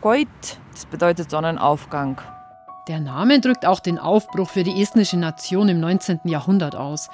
Goit, 0.01 0.27
das 0.73 0.87
bedeutet 0.87 1.31
Sonnenaufgang. 1.31 2.19
Der 2.89 2.99
Name 2.99 3.41
drückt 3.41 3.67
auch 3.67 3.81
den 3.81 3.99
Aufbruch 3.99 4.49
für 4.49 4.63
die 4.63 4.81
estnische 4.81 5.19
Nation 5.19 5.69
im 5.69 5.79
19. 5.79 6.21
Jahrhundert 6.25 6.77
aus. 6.77 7.11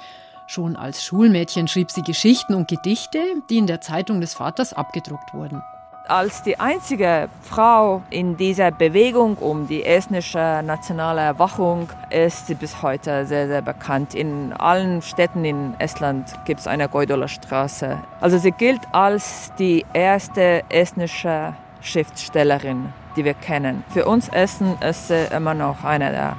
Schon 0.47 0.77
als 0.77 1.03
Schulmädchen 1.03 1.67
schrieb 1.67 1.91
sie 1.91 2.03
Geschichten 2.03 2.53
und 2.53 2.69
Gedichte, 2.69 3.19
die 3.49 3.57
in 3.57 3.67
der 3.67 3.81
Zeitung 3.81 4.21
des 4.21 4.33
Vaters 4.33 4.71
abgedruckt 4.71 5.33
wurden 5.33 5.61
als 6.09 6.43
die 6.43 6.59
einzige 6.59 7.29
Frau 7.41 8.01
in 8.09 8.37
dieser 8.37 8.71
Bewegung 8.71 9.35
um 9.37 9.67
die 9.67 9.85
estnische 9.85 10.61
nationale 10.65 11.21
Erwachung 11.21 11.89
ist 12.09 12.47
sie 12.47 12.55
bis 12.55 12.81
heute 12.81 13.25
sehr, 13.25 13.47
sehr 13.47 13.61
bekannt. 13.61 14.15
In 14.15 14.53
allen 14.53 15.01
Städten 15.01 15.45
in 15.45 15.73
Estland 15.79 16.33
gibt 16.45 16.61
es 16.61 16.67
eine 16.67 16.89
Goidola 16.89 17.27
Straße. 17.27 17.97
Also 18.21 18.37
sie 18.37 18.51
gilt 18.51 18.81
als 18.91 19.51
die 19.59 19.85
erste 19.93 20.63
estnische 20.69 21.53
Schriftstellerin, 21.81 22.93
die 23.15 23.25
wir 23.25 23.33
kennen. 23.33 23.83
Für 23.89 24.05
uns 24.05 24.29
Essen 24.29 24.77
ist 24.81 25.09
sie 25.09 25.27
immer 25.35 25.53
noch 25.53 25.83
eine 25.83 26.11
der 26.11 26.35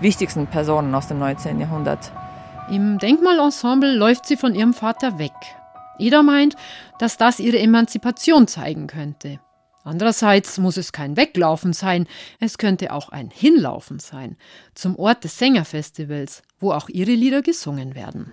wichtigsten 0.00 0.46
Personen 0.46 0.94
aus 0.94 1.08
dem 1.08 1.18
19. 1.18 1.60
Jahrhundert. 1.60 2.10
Im 2.70 2.98
Denkmalensemble 2.98 3.94
läuft 3.94 4.26
sie 4.26 4.36
von 4.36 4.54
ihrem 4.54 4.74
Vater 4.74 5.18
weg 5.18 5.32
Ida 5.98 6.22
meint, 6.22 6.56
dass 6.98 7.16
das 7.16 7.40
ihre 7.40 7.58
Emanzipation 7.58 8.46
zeigen 8.46 8.86
könnte. 8.86 9.40
Andererseits 9.84 10.56
muss 10.58 10.78
es 10.78 10.92
kein 10.92 11.16
Weglaufen 11.18 11.74
sein, 11.74 12.06
es 12.40 12.56
könnte 12.56 12.92
auch 12.92 13.10
ein 13.10 13.30
Hinlaufen 13.30 13.98
sein, 13.98 14.36
zum 14.74 14.96
Ort 14.96 15.24
des 15.24 15.38
Sängerfestivals, 15.38 16.42
wo 16.58 16.72
auch 16.72 16.88
ihre 16.88 17.12
Lieder 17.12 17.42
gesungen 17.42 17.94
werden. 17.94 18.32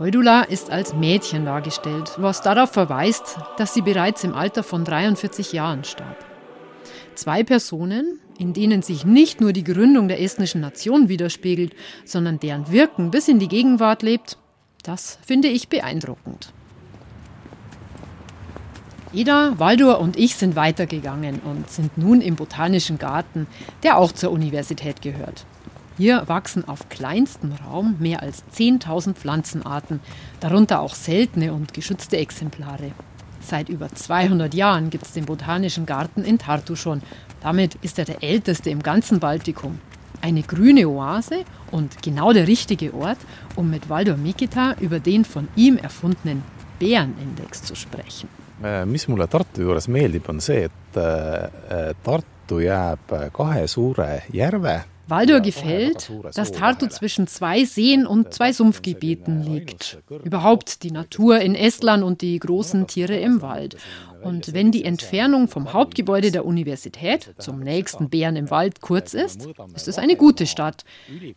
Keudula 0.00 0.44
ist 0.44 0.70
als 0.70 0.94
Mädchen 0.94 1.44
dargestellt, 1.44 2.12
was 2.16 2.40
darauf 2.40 2.70
verweist, 2.70 3.36
dass 3.58 3.74
sie 3.74 3.82
bereits 3.82 4.24
im 4.24 4.32
Alter 4.32 4.62
von 4.62 4.82
43 4.82 5.52
Jahren 5.52 5.84
starb. 5.84 6.24
Zwei 7.14 7.42
Personen, 7.42 8.18
in 8.38 8.54
denen 8.54 8.80
sich 8.80 9.04
nicht 9.04 9.42
nur 9.42 9.52
die 9.52 9.62
Gründung 9.62 10.08
der 10.08 10.22
estnischen 10.22 10.62
Nation 10.62 11.10
widerspiegelt, 11.10 11.74
sondern 12.06 12.40
deren 12.40 12.72
Wirken 12.72 13.10
bis 13.10 13.28
in 13.28 13.38
die 13.38 13.48
Gegenwart 13.48 14.00
lebt, 14.00 14.38
das 14.84 15.18
finde 15.20 15.48
ich 15.48 15.68
beeindruckend. 15.68 16.54
Ida, 19.12 19.52
Waldur 19.58 19.98
und 19.98 20.18
ich 20.18 20.34
sind 20.34 20.56
weitergegangen 20.56 21.40
und 21.40 21.70
sind 21.70 21.98
nun 21.98 22.22
im 22.22 22.36
Botanischen 22.36 22.96
Garten, 22.96 23.46
der 23.82 23.98
auch 23.98 24.12
zur 24.12 24.30
Universität 24.30 25.02
gehört. 25.02 25.44
Hier 26.00 26.22
wachsen 26.28 26.66
auf 26.66 26.88
kleinstem 26.88 27.52
Raum 27.52 27.96
mehr 27.98 28.22
als 28.22 28.42
10.000 28.56 29.12
Pflanzenarten, 29.12 30.00
darunter 30.40 30.80
auch 30.80 30.94
seltene 30.94 31.52
und 31.52 31.74
geschützte 31.74 32.16
Exemplare. 32.16 32.92
Seit 33.42 33.68
über 33.68 33.90
200 33.90 34.54
Jahren 34.54 34.88
gibt 34.88 35.04
es 35.04 35.12
den 35.12 35.26
Botanischen 35.26 35.84
Garten 35.84 36.24
in 36.24 36.38
Tartu 36.38 36.74
schon. 36.74 37.02
Damit 37.42 37.74
ist 37.82 37.98
er 37.98 38.06
der 38.06 38.22
älteste 38.22 38.70
im 38.70 38.82
ganzen 38.82 39.20
Baltikum. 39.20 39.78
Eine 40.22 40.40
grüne 40.40 40.88
Oase 40.88 41.44
und 41.70 42.02
genau 42.02 42.32
der 42.32 42.48
richtige 42.48 42.94
Ort, 42.94 43.18
um 43.54 43.68
mit 43.68 43.90
Valdo 43.90 44.16
Mikita 44.16 44.76
über 44.80 45.00
den 45.00 45.26
von 45.26 45.48
ihm 45.54 45.76
erfundenen 45.76 46.44
Bärenindex 46.78 47.62
zu 47.62 47.74
sprechen. 47.74 48.30
Äh, 48.64 48.86
mis 48.86 49.06
mulle 49.06 49.28
Tartu 49.28 49.60
juures 49.60 49.86
meeldib, 49.86 50.30
on 50.30 50.40
see, 50.40 50.64
et 50.64 50.96
äh, 50.96 51.92
Tartu 52.02 52.62
jääb 52.64 53.12
kahe 53.36 53.68
suure 53.68 54.22
järve 54.32 54.78
Waldur 55.10 55.40
gefällt, 55.40 56.10
dass 56.34 56.52
Tartu 56.52 56.86
zwischen 56.86 57.26
zwei 57.26 57.64
Seen 57.64 58.06
und 58.06 58.32
zwei 58.32 58.52
Sumpfgebieten 58.52 59.42
liegt. 59.42 59.98
Überhaupt 60.24 60.82
die 60.82 60.90
Natur 60.90 61.40
in 61.40 61.54
Estland 61.54 62.02
und 62.02 62.22
die 62.22 62.38
großen 62.38 62.86
Tiere 62.86 63.16
im 63.16 63.42
Wald. 63.42 63.76
Und 64.22 64.52
wenn 64.52 64.70
die 64.70 64.84
Entfernung 64.84 65.48
vom 65.48 65.72
Hauptgebäude 65.72 66.30
der 66.30 66.44
Universität 66.44 67.34
zum 67.38 67.60
nächsten 67.60 68.10
Bären 68.10 68.36
im 68.36 68.50
Wald 68.50 68.80
kurz 68.80 69.14
ist, 69.14 69.48
ist 69.74 69.88
es 69.88 69.98
eine 69.98 70.16
gute 70.16 70.46
Stadt. 70.46 70.84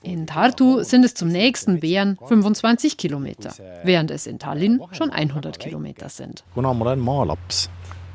In 0.04 0.28
Tartu 0.28 0.84
sind 0.84 1.06
es 1.06 1.14
zum 1.14 1.30
nächsten 1.30 1.80
Bären 1.80 2.18
25 2.26 2.98
Kilometer, 2.98 3.54
während 3.84 4.12
es 4.12 4.28
in 4.28 4.40
Tallinn 4.40 4.82
schon 4.92 5.12
100 5.12 5.60
Kilometer 5.60 6.10
sind. 6.10 6.44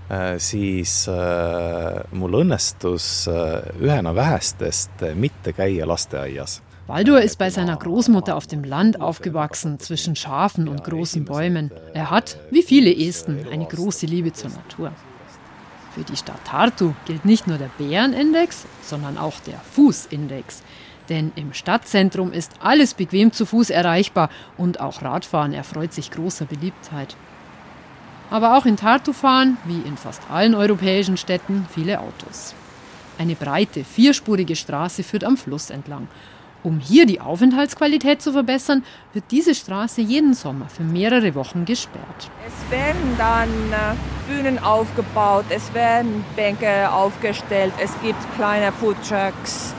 Äh, 0.08 0.38
siis 0.38 1.06
äh, 1.06 2.04
mul 2.12 2.38
õnnestus 2.40 3.26
äh, 3.28 3.60
ühena 3.76 4.14
vähestest 4.16 5.04
mitte 5.14 5.52
käia 5.52 5.84
lasteaias. 5.84 6.62
Waldur 6.86 7.20
ist 7.20 7.36
bei 7.36 7.50
seiner 7.50 7.76
Großmutter 7.76 8.34
auf 8.34 8.46
dem 8.46 8.64
Land 8.64 9.02
aufgewachsen, 9.02 9.78
zwischen 9.78 10.16
Schafen 10.16 10.68
und 10.68 10.82
großen 10.84 11.26
Bäumen. 11.26 11.70
Er 11.92 12.10
hat, 12.10 12.38
wie 12.50 12.62
viele 12.62 12.96
Esten, 12.96 13.46
eine 13.52 13.66
große 13.66 14.06
Liebe 14.06 14.32
zur 14.32 14.48
Natur. 14.48 14.92
Für 15.94 16.04
die 16.04 16.16
Stadt 16.16 16.42
Tartu 16.46 16.94
gilt 17.04 17.26
nicht 17.26 17.46
nur 17.46 17.58
der 17.58 17.70
Bärenindex, 17.76 18.64
sondern 18.80 19.18
auch 19.18 19.38
der 19.40 19.58
Fußindex. 19.72 20.62
Denn 21.10 21.32
im 21.36 21.52
Stadtzentrum 21.52 22.32
ist 22.32 22.52
alles 22.60 22.94
bequem 22.94 23.32
zu 23.32 23.44
Fuß 23.44 23.68
erreichbar 23.68 24.30
und 24.56 24.80
auch 24.80 25.02
Radfahren 25.02 25.52
erfreut 25.52 25.92
sich 25.92 26.10
großer 26.10 26.46
Beliebtheit. 26.46 27.16
Aber 28.30 28.56
auch 28.56 28.66
in 28.66 28.76
Tartu 28.76 29.12
fahren, 29.12 29.56
wie 29.64 29.80
in 29.80 29.96
fast 29.96 30.22
allen 30.30 30.54
europäischen 30.54 31.16
Städten, 31.16 31.66
viele 31.70 32.00
Autos. 32.00 32.54
Eine 33.18 33.34
breite, 33.34 33.84
vierspurige 33.84 34.54
Straße 34.54 35.02
führt 35.02 35.24
am 35.24 35.36
Fluss 35.36 35.70
entlang. 35.70 36.08
Um 36.64 36.80
hier 36.80 37.06
die 37.06 37.20
Aufenthaltsqualität 37.20 38.20
zu 38.20 38.32
verbessern, 38.32 38.84
wird 39.12 39.24
diese 39.30 39.54
Straße 39.54 40.00
jeden 40.00 40.34
Sommer 40.34 40.68
für 40.68 40.82
mehrere 40.82 41.34
Wochen 41.34 41.64
gesperrt. 41.64 42.30
Es 42.46 42.70
werden 42.70 43.16
dann 43.16 43.48
äh, 43.48 44.32
Bühnen 44.32 44.58
aufgebaut, 44.58 45.44
es 45.50 45.72
werden 45.72 46.24
Bänke 46.34 46.90
aufgestellt, 46.90 47.72
es 47.82 47.92
gibt 48.02 48.18
kleine 48.36 48.72
Foodtrucks, 48.72 49.72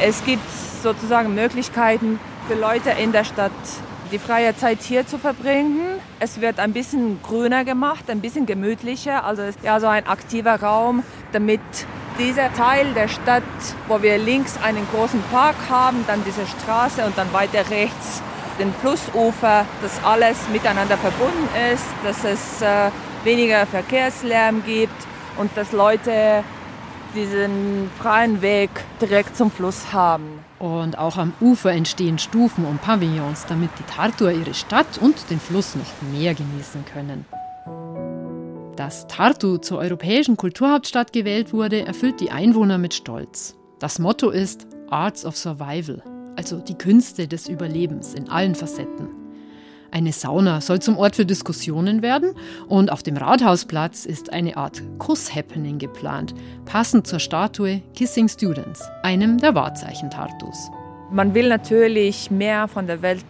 es 0.00 0.24
gibt 0.24 0.48
sozusagen 0.82 1.34
Möglichkeiten 1.34 2.20
für 2.46 2.54
Leute 2.54 2.90
in 2.90 3.10
der 3.12 3.24
Stadt, 3.24 3.50
die 4.10 4.18
freie 4.18 4.56
Zeit 4.56 4.80
hier 4.82 5.06
zu 5.06 5.18
verbringen. 5.18 5.80
Es 6.18 6.40
wird 6.40 6.58
ein 6.58 6.72
bisschen 6.72 7.22
grüner 7.22 7.64
gemacht, 7.64 8.10
ein 8.10 8.20
bisschen 8.20 8.46
gemütlicher, 8.46 9.24
also 9.24 9.42
ja 9.62 9.80
so 9.80 9.86
ein 9.86 10.06
aktiver 10.06 10.60
Raum, 10.60 11.02
damit 11.32 11.60
dieser 12.18 12.52
Teil 12.52 12.92
der 12.94 13.08
Stadt, 13.08 13.42
wo 13.88 14.02
wir 14.02 14.18
links 14.18 14.58
einen 14.62 14.86
großen 14.92 15.22
Park 15.30 15.56
haben, 15.68 16.04
dann 16.06 16.22
diese 16.24 16.46
Straße 16.46 17.04
und 17.04 17.16
dann 17.16 17.32
weiter 17.32 17.70
rechts 17.70 18.22
den 18.58 18.74
Flussufer, 18.74 19.64
dass 19.80 20.04
alles 20.04 20.36
miteinander 20.52 20.98
verbunden 20.98 21.48
ist, 21.72 21.86
dass 22.04 22.24
es 22.24 22.60
äh, 22.60 22.90
weniger 23.24 23.66
Verkehrslärm 23.66 24.62
gibt 24.64 25.06
und 25.38 25.50
dass 25.56 25.72
Leute 25.72 26.44
diesen 27.14 27.90
freien 27.98 28.42
Weg 28.42 28.70
direkt 29.00 29.36
zum 29.36 29.50
Fluss 29.50 29.92
haben. 29.92 30.40
Und 30.58 30.98
auch 30.98 31.16
am 31.16 31.32
Ufer 31.40 31.72
entstehen 31.72 32.18
Stufen 32.18 32.64
und 32.64 32.82
Pavillons, 32.82 33.46
damit 33.46 33.70
die 33.78 33.84
Tartuer 33.84 34.32
ihre 34.32 34.54
Stadt 34.54 34.98
und 35.00 35.30
den 35.30 35.40
Fluss 35.40 35.74
noch 35.74 36.12
mehr 36.12 36.34
genießen 36.34 36.84
können. 36.92 37.24
Dass 38.76 39.06
Tartu 39.08 39.58
zur 39.58 39.78
europäischen 39.78 40.36
Kulturhauptstadt 40.36 41.12
gewählt 41.12 41.52
wurde, 41.52 41.86
erfüllt 41.86 42.20
die 42.20 42.30
Einwohner 42.30 42.78
mit 42.78 42.94
Stolz. 42.94 43.56
Das 43.78 43.98
Motto 43.98 44.30
ist 44.30 44.66
Arts 44.90 45.24
of 45.24 45.36
Survival, 45.36 46.02
also 46.36 46.58
die 46.60 46.76
Künste 46.76 47.28
des 47.28 47.48
Überlebens 47.48 48.14
in 48.14 48.28
allen 48.28 48.54
Facetten. 48.54 49.19
Eine 49.92 50.12
Sauna 50.12 50.60
soll 50.60 50.78
zum 50.80 50.96
Ort 50.98 51.16
für 51.16 51.26
Diskussionen 51.26 52.00
werden 52.00 52.34
und 52.68 52.92
auf 52.92 53.02
dem 53.02 53.16
Rathausplatz 53.16 54.06
ist 54.06 54.32
eine 54.32 54.56
Art 54.56 54.82
Kuss-Happening 54.98 55.78
geplant, 55.78 56.32
passend 56.64 57.08
zur 57.08 57.18
Statue 57.18 57.82
Kissing 57.94 58.28
Students, 58.28 58.88
einem 59.02 59.38
der 59.38 59.54
Wahrzeichen 59.56 60.08
Tartus. 60.08 60.70
Man 61.10 61.34
will 61.34 61.48
natürlich 61.48 62.30
mehr 62.30 62.68
von 62.68 62.86
der 62.86 63.02
Welt 63.02 63.24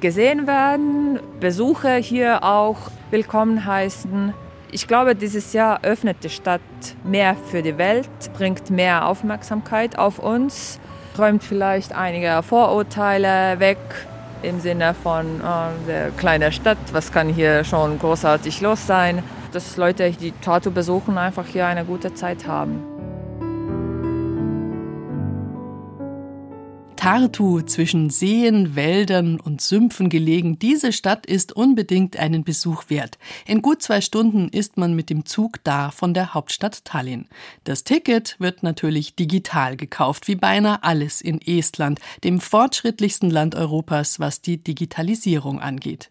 gesehen 0.00 0.46
werden, 0.46 1.18
Besucher 1.40 1.96
hier 1.96 2.44
auch 2.44 2.76
willkommen 3.10 3.64
heißen. 3.64 4.34
Ich 4.70 4.86
glaube, 4.86 5.14
dieses 5.14 5.54
Jahr 5.54 5.82
öffnet 5.82 6.22
die 6.22 6.28
Stadt 6.28 6.60
mehr 7.04 7.36
für 7.36 7.62
die 7.62 7.78
Welt, 7.78 8.10
bringt 8.36 8.68
mehr 8.68 9.08
Aufmerksamkeit 9.08 9.98
auf 9.98 10.18
uns, 10.18 10.78
räumt 11.18 11.42
vielleicht 11.42 11.94
einige 11.94 12.42
Vorurteile 12.42 13.58
weg, 13.60 13.78
im 14.42 14.60
Sinne 14.60 14.94
von 14.94 15.40
äh, 15.40 15.86
der 15.86 16.10
kleinen 16.10 16.52
Stadt, 16.52 16.78
was 16.92 17.12
kann 17.12 17.28
hier 17.28 17.64
schon 17.64 17.98
großartig 17.98 18.60
los 18.60 18.86
sein, 18.86 19.22
dass 19.52 19.76
Leute, 19.76 20.10
die 20.10 20.32
Tartu 20.32 20.70
besuchen, 20.70 21.18
einfach 21.18 21.46
hier 21.46 21.66
eine 21.66 21.84
gute 21.84 22.14
Zeit 22.14 22.46
haben. 22.46 22.95
Tartu 27.06 27.60
zwischen 27.60 28.10
Seen, 28.10 28.74
Wäldern 28.74 29.38
und 29.38 29.60
Sümpfen 29.60 30.08
gelegen, 30.08 30.58
diese 30.58 30.92
Stadt 30.92 31.24
ist 31.24 31.52
unbedingt 31.52 32.16
einen 32.16 32.42
Besuch 32.42 32.86
wert. 32.88 33.16
In 33.46 33.62
gut 33.62 33.80
zwei 33.80 34.00
Stunden 34.00 34.48
ist 34.48 34.76
man 34.76 34.96
mit 34.96 35.08
dem 35.08 35.24
Zug 35.24 35.62
da 35.62 35.92
von 35.92 36.14
der 36.14 36.34
Hauptstadt 36.34 36.84
Tallinn. 36.84 37.28
Das 37.62 37.84
Ticket 37.84 38.34
wird 38.40 38.64
natürlich 38.64 39.14
digital 39.14 39.76
gekauft, 39.76 40.26
wie 40.26 40.34
beinahe 40.34 40.82
alles 40.82 41.20
in 41.20 41.40
Estland, 41.40 42.00
dem 42.24 42.40
fortschrittlichsten 42.40 43.30
Land 43.30 43.54
Europas, 43.54 44.18
was 44.18 44.40
die 44.40 44.58
Digitalisierung 44.58 45.60
angeht. 45.60 46.10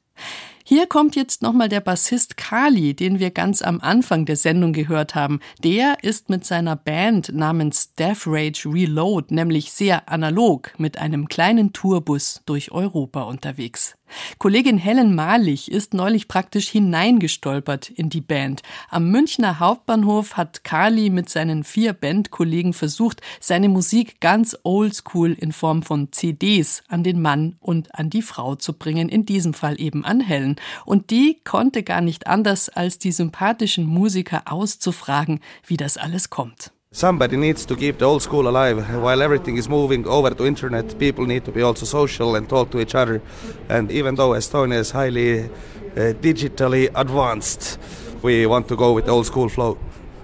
Hier 0.68 0.88
kommt 0.88 1.16
jetzt 1.16 1.44
nochmal 1.44 1.70
der 1.70 1.80
Bassist 1.80 2.38
Kali, 2.38 2.96
den 2.96 3.20
wir 3.20 3.30
ganz 3.30 3.62
am 3.62 3.80
Anfang 3.82 4.26
der 4.26 4.36
Sendung 4.36 4.74
gehört 4.74 5.14
haben. 5.14 5.40
Der 5.64 5.98
ist 6.02 6.30
mit 6.30 6.44
seiner 6.44 6.76
Band 6.76 7.32
namens 7.32 7.94
Death 7.94 8.24
Rage 8.26 8.68
Reload 8.68 9.32
nämlich 9.32 9.72
sehr 9.72 10.10
analog 10.10 10.74
mit 10.80 10.98
einem 10.98 11.28
kleinen 11.28 11.72
Tourbus 11.72 12.42
durch 12.48 12.72
Europa 12.72 13.22
unterwegs. 13.22 13.96
Kollegin 14.38 14.78
Helen 14.78 15.16
Malich 15.16 15.72
ist 15.72 15.94
neulich 15.94 16.28
praktisch 16.28 16.70
hineingestolpert 16.70 17.90
in 17.90 18.10
die 18.10 18.22
Band. 18.22 18.62
Am 18.90 19.10
Münchner 19.10 19.60
Hauptbahnhof 19.60 20.38
hat 20.38 20.64
Kali 20.64 21.10
mit 21.10 21.30
seinen 21.30 21.64
vier 21.64 21.94
Bandkollegen 21.94 22.74
versucht, 22.74 23.22
seine 23.40 23.70
Musik 23.70 24.20
ganz 24.20 24.58
oldschool 24.64 25.34
in 25.34 25.52
Form 25.52 25.84
von 25.84 26.12
CDs 26.12 26.84
an 26.88 27.04
den 27.04 27.22
Mann 27.22 27.56
und 27.60 27.96
an 27.96 28.10
die 28.10 28.22
Frau 28.22 28.56
zu 28.56 28.74
bringen, 28.74 29.10
in 29.10 29.26
diesem 29.26 29.54
Fall 29.54 29.80
eben 29.80 30.06
an 30.06 30.20
Helen. 30.20 30.56
Und 30.86 31.10
die 31.10 31.40
konnte 31.44 31.84
gar 31.84 32.02
nicht 32.02 32.28
anders, 32.28 32.70
als 32.70 33.00
die 33.00 33.12
sympathischen 33.12 33.86
Musiker 33.86 34.44
auszufragen, 34.46 35.40
wie 35.66 35.78
das 35.78 35.98
alles 35.98 36.30
kommt. 36.30 36.75
Somebody 36.96 37.36
needs 37.36 37.66
to 37.66 37.76
keep 37.76 37.98
the 37.98 38.06
old 38.06 38.22
school 38.22 38.48
alive 38.48 38.78
while 39.02 39.22
everything 39.22 39.58
is 39.58 39.68
moving 39.68 40.08
over 40.08 40.30
to 40.30 40.46
internet 40.46 40.98
people 40.98 41.26
need 41.26 41.44
to 41.44 41.52
be 41.52 41.62
also 41.62 41.86
social 41.86 42.38
and 42.38 42.48
talk 42.48 42.72
to 42.72 42.80
each 42.80 42.96
other 42.96 43.22
and 43.68 43.92
even 43.92 44.16
though 44.16 44.30
estonia 44.30 44.80
is 44.80 44.92
highly 44.92 45.44
uh, 45.44 45.50
digitally 46.22 46.90
advanced 46.96 47.78
we 48.24 48.46
want 48.46 48.66
to 48.70 48.78
go 48.78 48.94
with 48.94 49.06
the 49.06 49.12
old 49.12 49.26
school 49.26 49.50
flow 49.50 49.78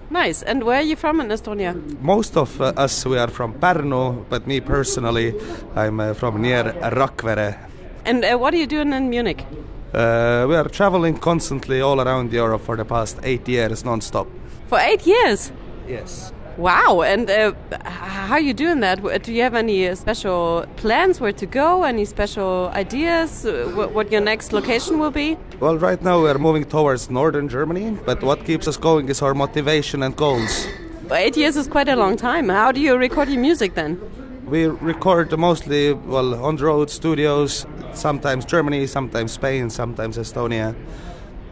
Nice. 0.09 0.43
And 0.43 0.63
where 0.65 0.79
are 0.79 0.81
you 0.83 0.97
from 0.97 1.21
in 1.21 1.27
Estonia? 1.29 1.73
most 2.01 2.35
of 2.37 2.59
uh, 2.61 2.73
us 2.77 3.05
we 3.05 3.17
are 3.17 3.29
from 3.29 3.53
Pärnu 3.53 4.23
but 4.29 4.47
me 4.47 4.61
personally 4.61 5.33
i'm 5.75 5.99
uh, 5.99 6.13
from 6.13 6.41
near 6.41 6.63
Rakvere 6.99 7.57
And 8.05 8.23
uh, 8.23 8.37
what 8.37 8.53
are 8.53 8.57
you 8.57 8.67
doing 8.67 8.93
in 8.93 9.09
Munich? 9.09 9.45
uh, 9.93 10.45
we 10.47 10.55
are 10.55 10.69
traveling 10.69 11.17
constantly 11.17 11.81
all 11.81 11.99
around 11.99 12.31
Europe 12.31 12.61
for 12.61 12.77
the 12.77 12.85
past 12.85 13.19
eight 13.23 13.45
years 13.49 13.83
non-stop 13.83 14.27
For 14.69 14.79
eight 14.79 15.05
years. 15.05 15.51
yes 15.87 16.31
Wow. 16.57 17.01
And 17.01 17.29
uh, 17.29 17.53
how 17.85 18.33
are 18.35 18.39
you 18.39 18.53
doing 18.53 18.81
that? 18.81 19.23
Do 19.23 19.33
you 19.33 19.41
have 19.41 19.55
any 19.55 19.87
uh, 19.87 19.95
special 19.95 20.65
plans 20.75 21.19
where 21.19 21.31
to 21.31 21.45
go? 21.45 21.83
Any 21.83 22.05
special 22.05 22.69
ideas? 22.73 23.45
Uh, 23.45 23.89
what 23.93 24.11
your 24.11 24.21
next 24.21 24.53
location 24.53 24.99
will 24.99 25.11
be? 25.11 25.37
Well, 25.59 25.77
right 25.77 26.01
now 26.01 26.21
we 26.21 26.29
are 26.29 26.37
moving 26.37 26.65
towards 26.65 27.09
northern 27.09 27.47
Germany, 27.49 27.97
but 28.05 28.21
what 28.21 28.45
keeps 28.45 28.67
us 28.67 28.77
going 28.77 29.09
is 29.09 29.21
our 29.21 29.33
motivation 29.33 30.03
and 30.03 30.15
goals. 30.15 30.67
Eight 31.11 31.35
years 31.35 31.57
is 31.57 31.67
quite 31.67 31.89
a 31.89 31.95
long 31.95 32.15
time. 32.15 32.49
How 32.49 32.71
do 32.71 32.79
you 32.79 32.95
record 32.95 33.29
your 33.29 33.41
music 33.41 33.73
then? 33.73 33.99
We 34.45 34.67
record 34.67 35.37
mostly, 35.37 35.93
well, 35.93 36.35
on 36.43 36.57
the 36.57 36.65
road 36.65 36.89
studios, 36.89 37.65
sometimes 37.93 38.45
Germany, 38.45 38.87
sometimes 38.87 39.31
Spain, 39.31 39.69
sometimes 39.69 40.17
Estonia, 40.17 40.75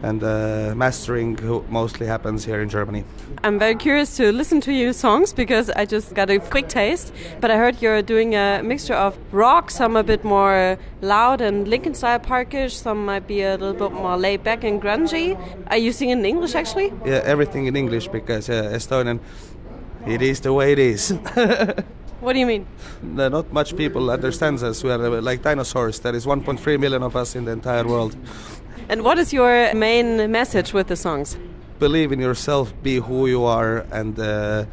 and 0.02 0.22
uh, 0.22 0.72
mastering 0.76 1.38
mostly 1.68 2.06
happens 2.06 2.44
here 2.44 2.60
in 2.62 2.68
Germany. 2.68 3.04
I'm 3.44 3.58
very 3.58 3.74
curious 3.74 4.16
to 4.16 4.32
listen 4.32 4.60
to 4.62 4.72
your 4.72 4.92
songs 4.92 5.32
because 5.32 5.70
I 5.70 5.84
just 5.84 6.14
got 6.14 6.30
a 6.30 6.38
quick 6.38 6.68
taste. 6.68 7.12
But 7.40 7.50
I 7.50 7.56
heard 7.56 7.82
you're 7.82 8.02
doing 8.02 8.34
a 8.34 8.62
mixture 8.62 8.94
of 8.94 9.18
rock, 9.32 9.70
some 9.70 9.96
a 9.96 10.02
bit 10.02 10.24
more 10.24 10.78
loud 11.02 11.40
and 11.40 11.68
Linkin 11.68 11.94
style 11.94 12.18
parkish, 12.18 12.76
some 12.76 13.04
might 13.04 13.26
be 13.26 13.42
a 13.42 13.56
little 13.56 13.88
bit 13.88 13.92
more 13.92 14.16
laid 14.16 14.42
back 14.42 14.64
and 14.64 14.80
grungy. 14.80 15.38
Are 15.68 15.78
you 15.78 15.92
singing 15.92 16.18
in 16.18 16.24
English 16.24 16.54
actually? 16.54 16.92
Yeah, 17.04 17.22
everything 17.24 17.66
in 17.66 17.76
English 17.76 18.08
because 18.08 18.48
uh, 18.48 18.72
Estonian, 18.74 19.20
it 20.06 20.22
is 20.22 20.40
the 20.40 20.52
way 20.52 20.72
it 20.72 20.78
is. 20.78 21.14
What 22.20 22.34
do 22.34 22.38
you 22.38 22.44
mean? 22.46 22.66
No, 23.02 23.28
Not 23.28 23.50
much 23.50 23.74
people 23.74 24.10
understands 24.10 24.62
us. 24.62 24.84
We 24.84 24.90
are 24.90 25.02
uh, 25.02 25.22
like 25.22 25.40
dinosaurs. 25.40 26.00
There 26.00 26.14
is 26.14 26.26
1.3 26.26 26.78
million 26.78 27.02
of 27.02 27.16
us 27.16 27.34
in 27.34 27.46
the 27.46 27.52
entire 27.52 27.86
world. 27.86 28.14
And 28.90 29.02
what 29.02 29.18
is 29.18 29.32
your 29.32 29.72
main 29.72 30.30
message 30.32 30.74
with 30.74 30.88
the 30.88 30.96
songs? 30.96 31.38
believe 31.80 32.12
in 32.12 32.20
yourself, 32.20 32.72
be 32.82 32.96
who 32.96 33.26
you 33.26 33.42
are, 33.44 33.86
and 33.90 34.18
uh, 34.20 34.66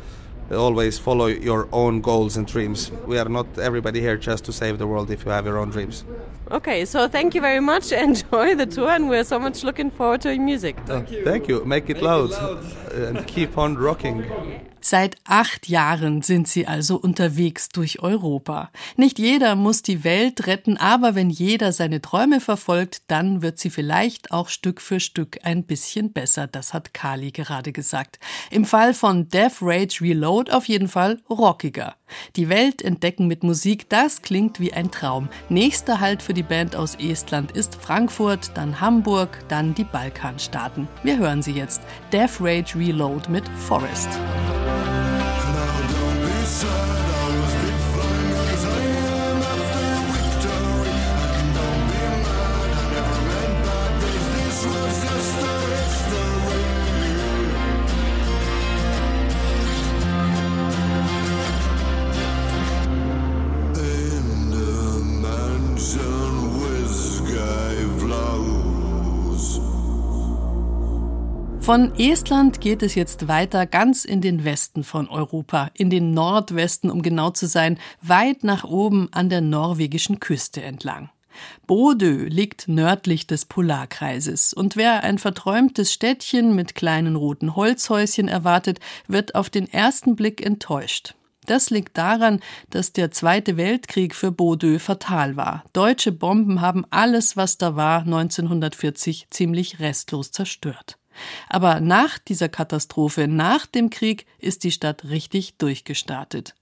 always 0.52 1.00
follow 1.00 1.28
your 1.28 1.68
own 1.72 2.02
goals 2.02 2.38
and 2.38 2.46
dreams. 2.46 2.92
We 3.08 3.18
are 3.18 3.30
not 3.30 3.48
everybody 3.58 4.02
here 4.02 4.18
just 4.18 4.44
to 4.46 4.54
save 4.54 4.78
the 4.78 4.86
world 4.86 5.10
if 5.10 5.26
you 5.26 5.32
have 5.32 5.46
your 5.46 5.58
own 5.58 5.70
dreams. 5.72 6.04
Okay, 6.50 6.86
so 6.86 7.08
thank 7.08 7.36
you 7.36 7.42
very 7.42 7.60
much. 7.60 7.92
Enjoy 8.08 8.56
the 8.56 8.66
tour, 8.66 8.90
and 8.90 9.10
we're 9.10 9.26
so 9.26 9.40
much 9.40 9.64
looking 9.64 9.92
forward 9.92 10.22
to 10.22 10.34
your 10.34 10.44
music. 10.44 10.78
Thank 10.86 11.12
you. 11.12 11.24
Thank 11.24 11.48
you. 11.48 11.66
Make 11.66 11.90
it 11.90 12.02
loud 12.02 12.32
and 12.94 13.26
keep 13.28 13.58
on 13.58 13.78
rocking. 13.78 14.24
Seit 14.80 15.18
acht 15.26 15.68
Jahren 15.68 16.22
sind 16.22 16.48
sie 16.48 16.66
also 16.66 16.96
unterwegs 16.96 17.68
durch 17.68 18.02
Europa. 18.02 18.72
Nicht 18.96 19.20
jeder 19.20 19.56
muss 19.56 19.82
die 19.82 20.06
Welt 20.06 20.48
retten, 20.48 20.78
aber 20.78 21.14
wenn 21.14 21.30
jeder 21.30 21.74
seine 21.74 22.00
Träume 22.00 22.40
verfolgt, 22.40 23.02
dann 23.08 23.42
wird 23.42 23.60
sie 23.60 23.70
vielleicht 23.70 24.32
auch 24.32 24.48
Stück 24.48 24.80
für 24.80 25.02
Stück 25.02 25.40
ein 25.44 25.64
bisschen 25.64 26.14
besser. 26.14 26.48
Das 26.48 26.74
hat 26.74 26.94
Kali 26.94 27.32
gerade 27.32 27.74
gesagt. 27.74 28.20
Im 28.50 28.64
Fall 28.64 28.94
von 28.94 29.28
Death 29.28 29.58
Rage 29.62 30.00
Reload 30.00 30.54
auf 30.54 30.70
jeden 30.70 30.88
Fall 30.88 31.20
rockiger. 31.30 31.96
Die 32.38 32.48
Welt 32.48 32.82
entdecken 32.82 33.28
mit 33.28 33.44
Musik, 33.44 33.90
das 33.90 34.22
klingt 34.22 34.62
wie 34.62 34.72
ein 34.72 34.92
Traum. 34.92 35.28
Nächster 35.50 36.00
Halt 36.00 36.22
für 36.22 36.34
die 36.38 36.44
Band 36.44 36.76
aus 36.76 36.96
Estland 36.96 37.52
ist 37.52 37.76
Frankfurt, 37.76 38.52
dann 38.54 38.80
Hamburg, 38.80 39.40
dann 39.48 39.74
die 39.74 39.84
Balkanstaaten. 39.84 40.88
Wir 41.04 41.18
hören 41.18 41.42
sie 41.42 41.54
jetzt. 41.54 41.82
Death 42.14 42.40
Rage 42.40 42.78
Reload 42.78 43.30
mit 43.30 43.48
Forest. 43.50 44.10
Von 71.68 71.94
Estland 72.00 72.62
geht 72.62 72.82
es 72.82 72.96
jetzt 72.96 73.28
weiter 73.28 73.66
ganz 73.66 74.06
in 74.06 74.22
den 74.22 74.46
Westen 74.46 74.86
von 74.86 75.10
Europa, 75.10 75.70
in 75.74 75.90
den 75.90 76.14
Nordwesten, 76.14 76.90
um 76.90 77.02
genau 77.02 77.32
zu 77.32 77.46
sein, 77.46 77.78
weit 78.02 78.46
nach 78.46 78.64
oben 78.64 79.10
an 79.12 79.28
der 79.28 79.42
norwegischen 79.42 80.22
Küste 80.22 80.62
entlang. 80.62 81.10
Bodø 81.66 82.28
liegt 82.30 82.70
nördlich 82.70 83.28
des 83.28 83.44
Polarkreises, 83.44 84.54
und 84.54 84.78
wer 84.78 85.04
ein 85.04 85.18
verträumtes 85.18 85.92
Städtchen 85.92 86.56
mit 86.56 86.74
kleinen 86.74 87.18
roten 87.18 87.58
Holzhäuschen 87.58 88.30
erwartet, 88.30 88.80
wird 89.10 89.36
auf 89.36 89.50
den 89.50 89.70
ersten 89.70 90.16
Blick 90.16 90.46
enttäuscht. 90.46 91.16
Das 91.48 91.70
liegt 91.70 91.98
daran, 91.98 92.40
dass 92.70 92.94
der 92.94 93.12
Zweite 93.12 93.58
Weltkrieg 93.58 94.16
für 94.16 94.32
Bodø 94.32 94.80
fatal 94.80 95.36
war. 95.36 95.66
Deutsche 95.74 96.14
Bomben 96.14 96.62
haben 96.62 96.86
alles, 96.92 97.36
was 97.36 97.58
da 97.58 97.76
war, 97.76 98.04
1940 98.04 99.28
ziemlich 99.32 99.82
restlos 99.82 100.32
zerstört. 100.32 100.98
Aber 101.50 101.80
nach 101.80 102.18
dieser 102.20 102.50
Katastrophe, 102.50 103.28
nach 103.28 103.66
dem 103.66 103.90
Krieg, 103.90 104.26
ist 104.40 104.64
die 104.64 104.72
Stadt 104.72 105.06
richtig 105.06 105.58
durchgestartet. 105.58 106.56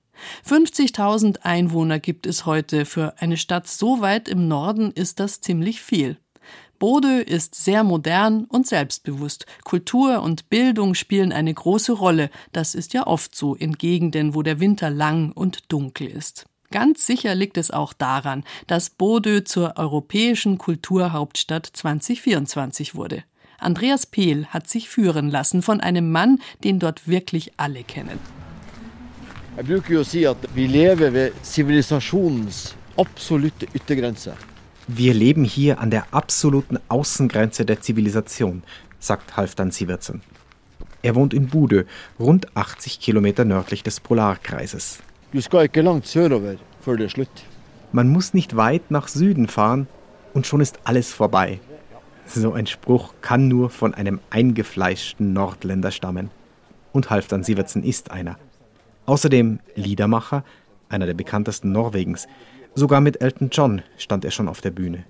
50.000 0.47 1.41
Einwohner 1.41 1.99
gibt 1.99 2.25
es 2.25 2.45
heute. 2.45 2.85
Für 2.85 3.15
eine 3.19 3.37
Stadt 3.37 3.67
so 3.67 4.01
weit 4.01 4.27
im 4.27 4.47
Norden 4.47 4.91
ist 4.91 5.19
das 5.19 5.41
ziemlich 5.41 5.81
viel. 5.81 6.17
Bodø 6.79 7.19
ist 7.19 7.55
sehr 7.55 7.83
modern 7.83 8.45
und 8.45 8.67
selbstbewusst. 8.67 9.45
Kultur 9.63 10.21
und 10.21 10.49
Bildung 10.49 10.93
spielen 10.93 11.31
eine 11.31 11.53
große 11.53 11.93
Rolle. 11.93 12.29
Das 12.51 12.75
ist 12.75 12.93
ja 12.93 13.07
oft 13.07 13.33
so 13.35 13.55
in 13.55 13.73
Gegenden, 13.73 14.35
wo 14.35 14.41
der 14.41 14.59
Winter 14.59 14.89
lang 14.89 15.31
und 15.31 15.71
dunkel 15.71 16.07
ist. 16.07 16.45
Ganz 16.71 17.05
sicher 17.05 17.35
liegt 17.35 17.57
es 17.57 17.71
auch 17.71 17.93
daran, 17.93 18.43
dass 18.67 18.89
Bodø 18.89 19.43
zur 19.43 19.77
europäischen 19.77 20.57
Kulturhauptstadt 20.57 21.65
2024 21.65 22.95
wurde. 22.95 23.23
Andreas 23.65 24.05
Pehl 24.05 24.45
hat 24.47 24.69
sich 24.69 24.89
führen 24.89 25.29
lassen 25.29 25.61
von 25.63 25.81
einem 25.81 26.11
Mann, 26.11 26.39
den 26.63 26.79
dort 26.79 27.07
wirklich 27.07 27.51
alle 27.57 27.83
kennen. 27.83 28.19
Jeg 29.57 29.65
bruker 29.65 29.93
jo 29.93 30.01
å 30.03 30.05
si 30.05 30.25
at 30.27 30.41
vi 30.53 30.67
lever 30.67 31.13
ved 31.15 31.35
sivilisasjonens 31.41 32.75
absolutte 32.99 33.69
yttergrense. 33.73 34.33
Wir 34.87 35.13
leben 35.15 35.45
hier 35.45 35.79
an 35.79 35.89
der 35.89 36.05
absoluten 36.11 36.77
Außengrenze 36.89 37.65
der 37.65 37.81
Zivilisation, 37.81 38.63
sagt 38.99 39.37
Halfdan 39.37 39.71
Sivertsen. 39.71 40.21
Er 41.01 41.15
wohnt 41.15 41.33
in 41.33 41.47
Bude, 41.47 41.85
rund 42.19 42.55
80 42.55 42.99
Kilometer 42.99 43.45
nördlich 43.45 43.81
des 43.81 43.99
Polarkreises. 43.99 44.99
Man 47.91 48.09
muss 48.09 48.33
nicht 48.33 48.55
weit 48.57 48.91
nach 48.91 49.07
Süden 49.07 49.47
fahren 49.47 49.87
und 50.33 50.45
schon 50.45 50.61
ist 50.61 50.79
alles 50.83 51.13
vorbei. 51.13 51.59
So 52.27 52.53
ein 52.53 52.67
Spruch 52.67 53.13
kann 53.21 53.47
nur 53.47 53.69
von 53.69 53.93
einem 53.93 54.19
eingefleischten 54.29 55.33
Nordländer 55.33 55.91
stammen. 55.91 56.29
Und 56.91 57.09
Halfdan 57.09 57.43
Sivertsen 57.43 57.83
ist 57.83 58.11
einer. 58.11 58.37
Außerdem 59.05 59.59
Liedermacher, 59.75 60.43
einer 60.89 61.05
der 61.05 61.13
bekanntesten 61.13 61.71
Norwegens. 61.71 62.27
Sogar 62.73 63.01
mit 63.01 63.21
Elton 63.21 63.49
John 63.51 63.81
stand 63.97 64.25
er 64.25 64.31
schon 64.31 64.47
auf 64.47 64.61
der 64.61 64.71
Bühne. 64.71 65.03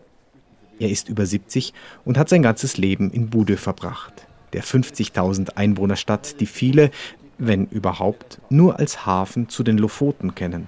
Er 0.79 0.89
ist 0.89 1.07
über 1.07 1.25
70 1.25 1.73
und 2.03 2.17
hat 2.17 2.29
sein 2.29 2.41
ganzes 2.41 2.77
Leben 2.77 3.11
in 3.11 3.29
Bude 3.29 3.55
verbracht, 3.55 4.27
der 4.53 4.63
50.000 4.63 5.55
Einwohnerstadt, 5.55 6.39
die 6.41 6.45
viele, 6.45 6.91
wenn 7.37 7.65
überhaupt, 7.67 8.39
nur 8.49 8.77
als 8.77 9.05
Hafen 9.05 9.47
zu 9.47 9.63
den 9.63 9.77
Lofoten 9.77 10.35
kennen. 10.35 10.67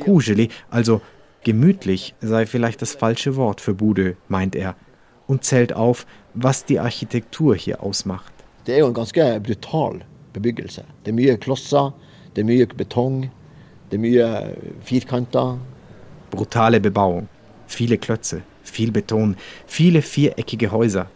Kugeli, 0.00 0.48
also 0.70 1.00
gemütlich, 1.44 2.14
sei 2.20 2.46
vielleicht 2.46 2.82
das 2.82 2.94
falsche 2.94 3.36
Wort 3.36 3.60
für 3.60 3.74
Bude, 3.74 4.16
meint 4.28 4.54
er, 4.54 4.76
und 5.26 5.44
zählt 5.44 5.72
auf, 5.72 6.06
was 6.34 6.64
die 6.64 6.78
Architektur 6.78 7.54
hier 7.54 7.82
ausmacht. 7.82 8.32
det 8.66 8.74
er 8.74 8.78
jo 8.78 8.86
en 8.86 8.94
ganske 8.94 9.40
brutal 9.40 10.04
bebyggelse. 10.32 10.84
Det 11.04 11.10
er 11.10 11.14
mye 11.14 11.36
klosser, 11.36 11.92
det 12.34 12.42
er 12.42 12.46
mye 12.46 12.66
betong, 12.66 13.30
det 13.90 13.98
er 13.98 14.02
mye 14.02 14.28
firkanter. 14.84 15.58
Brutale 16.30 16.80
Bebauung, 16.80 17.28
viele 17.66 17.98
Klötze, 17.98 18.42
viel 18.62 18.92
Beton, 18.92 19.36
viele 19.66 20.02
viereckige 20.02 20.70
Häuser. 20.70 21.06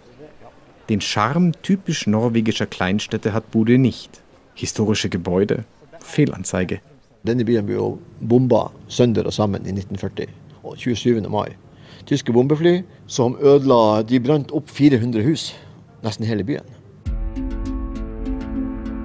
Den 0.89 1.01
Charme 1.01 1.53
typisch 1.63 2.07
norwegischer 2.07 2.67
Kleinstädte 2.67 3.33
hat 3.33 3.51
Bude 3.51 3.79
nicht. 3.79 4.23
Historische 4.55 5.09
Gebäude, 5.09 5.65
Fehlanzeige. 6.01 6.81
Denne 7.27 7.43
byen 7.45 7.67
ble 7.67 7.75
jo 7.75 7.87
bomba 8.23 8.69
sønder 8.89 9.27
og 9.27 9.35
sammen 9.35 9.65
i 9.67 9.73
1940, 9.75 10.31
og 10.63 10.77
27. 10.79 11.25
mai. 11.31 11.57
Tyske 12.07 12.33
bombefly 12.33 12.85
som 13.11 13.35
ødela 13.43 14.03
De 14.07 14.21
brant 14.23 14.53
opp 14.55 14.71
400 14.71 15.25
hus, 15.27 15.49
nesten 16.05 16.27
hele 16.29 16.45
byen. 16.47 16.69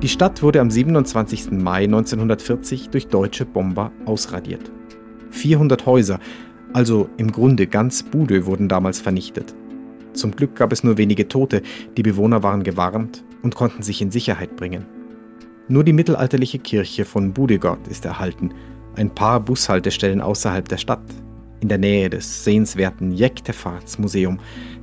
Die 0.01 0.09
Stadt 0.09 0.43
wurde 0.43 0.61
am 0.61 0.69
27. 0.69 1.51
Mai 1.51 1.83
1940 1.85 2.89
durch 2.89 3.07
deutsche 3.07 3.45
Bomber 3.45 3.91
ausradiert. 4.05 4.71
400 5.31 5.85
Häuser, 5.85 6.19
also 6.73 7.09
im 7.17 7.31
Grunde 7.31 7.65
ganz 7.65 8.03
Bude, 8.03 8.45
wurden 8.45 8.67
damals 8.67 8.99
vernichtet. 8.99 9.55
Zum 10.13 10.31
Glück 10.31 10.55
gab 10.55 10.73
es 10.73 10.83
nur 10.83 10.97
wenige 10.97 11.27
Tote, 11.27 11.61
die 11.97 12.03
Bewohner 12.03 12.43
waren 12.43 12.63
gewarnt 12.63 13.23
und 13.41 13.55
konnten 13.55 13.81
sich 13.81 14.01
in 14.01 14.11
Sicherheit 14.11 14.55
bringen. 14.55 15.00
Nur 15.71 15.85
die 15.85 15.93
mittelalterliche 15.93 16.59
Kirche 16.59 17.05
von 17.05 17.31
Budegott 17.31 17.87
ist 17.87 18.03
erhalten, 18.03 18.53
ein 18.97 19.09
paar 19.09 19.39
Bushaltestellen 19.39 20.19
außerhalb 20.19 20.67
der 20.67 20.75
Stadt, 20.75 20.99
in 21.61 21.69
der 21.69 21.77
Nähe 21.77 22.09
des 22.09 22.43
sehenswerten 22.43 23.13
Jektefartsmuseum, 23.13 24.37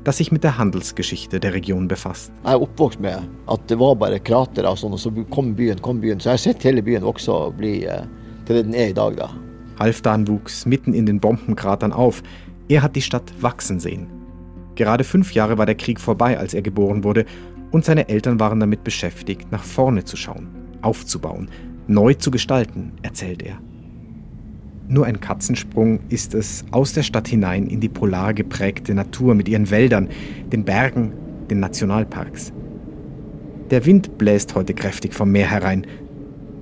das 0.05 0.17
sich 0.17 0.33
mit 0.33 0.45
der 0.45 0.57
Handelsgeschichte 0.57 1.41
der 1.41 1.53
Region 1.53 1.89
befasst. 1.89 2.33
Jeg 2.43 2.55
er 2.55 2.63
oppvokst 2.63 3.01
med 3.01 3.21
at 3.47 3.69
det 3.69 3.79
var 3.79 3.97
bare 4.01 4.19
kratere 4.19 4.73
og 4.73 4.81
sånn, 4.81 4.97
og 4.97 5.03
så 5.03 5.13
kom 5.29 5.53
byen, 5.59 5.83
kom 5.85 6.01
byen. 6.01 6.25
Så 6.25 6.31
jeg 6.31 6.39
har 6.39 6.45
sett 6.47 6.65
hele 6.65 6.81
byen 6.81 7.05
vokse 7.05 7.37
og 7.37 7.59
bli 7.61 7.85
eh, 7.85 8.09
til 8.47 8.57
det 8.57 8.65
den 8.71 8.75
er 8.75 8.89
i 8.89 8.97
dag, 8.97 9.19
da. 9.21 9.29
Halfdan 9.83 10.25
wuchs 10.25 10.65
mitten 10.65 10.95
in 10.95 11.05
den 11.05 11.21
Bombenkratern 11.21 11.93
auf. 11.93 12.23
Er 12.71 12.81
hat 12.81 12.97
die 12.97 13.05
Stadt 13.05 13.35
wachsen 13.43 13.79
sehen. 13.79 14.09
Gerade 14.75 15.05
fünf 15.05 15.35
Jahre 15.35 15.59
war 15.59 15.67
der 15.67 15.77
Krieg 15.77 16.01
vorbei, 16.01 16.39
als 16.39 16.55
er 16.55 16.63
geboren 16.63 17.05
wurde, 17.05 17.27
und 17.73 17.85
seine 17.85 18.09
Eltern 18.09 18.41
waren 18.41 18.61
damit 18.61 18.85
beschäftigt, 18.85 19.53
nach 19.53 19.65
vorne 19.65 20.05
zu 20.05 20.17
schauen, 20.17 20.49
aufzubauen, 20.83 21.49
neu 21.87 22.15
zu 22.15 22.31
gestalten, 22.31 22.93
erzählt 23.03 23.43
er. 23.43 23.59
Nur 24.89 25.05
ein 25.05 25.21
Katzensprung 25.21 26.01
ist 26.09 26.35
es 26.35 26.65
aus 26.71 26.95
der 26.95 27.03
Stadt 27.03 27.29
hinein 27.29 27.67
in 27.67 27.81
die 27.81 27.91
polar 27.91 28.33
geprägte 28.33 28.95
Natur 28.95 29.35
mit 29.35 29.49
ihren 29.49 29.71
Wäldern, 29.71 30.09
den 30.51 30.65
Bergen, 30.65 31.13
den 31.51 31.61
Nationalparks. 31.61 32.53
Der 33.71 33.85
Wind 33.85 34.17
bläst 34.17 34.55
heute 34.55 34.73
kräftig 34.73 35.13
vom 35.13 35.31
Meer 35.31 35.51
herein. 35.51 35.87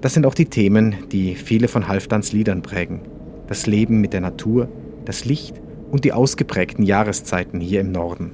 Das 0.00 0.14
sind 0.14 0.26
auch 0.26 0.34
die 0.34 0.46
Themen, 0.46 0.96
die 1.12 1.36
viele 1.36 1.68
von 1.68 1.86
Halfdans 1.86 2.32
Liedern 2.32 2.62
prägen. 2.62 3.02
Das 3.46 3.66
Leben 3.66 4.00
mit 4.00 4.12
der 4.12 4.20
Natur, 4.20 4.68
das 5.04 5.24
Licht 5.24 5.54
und 5.92 6.04
die 6.04 6.12
ausgeprägten 6.12 6.84
Jahreszeiten 6.84 7.60
hier 7.60 7.80
im 7.80 7.92
Norden. 7.92 8.32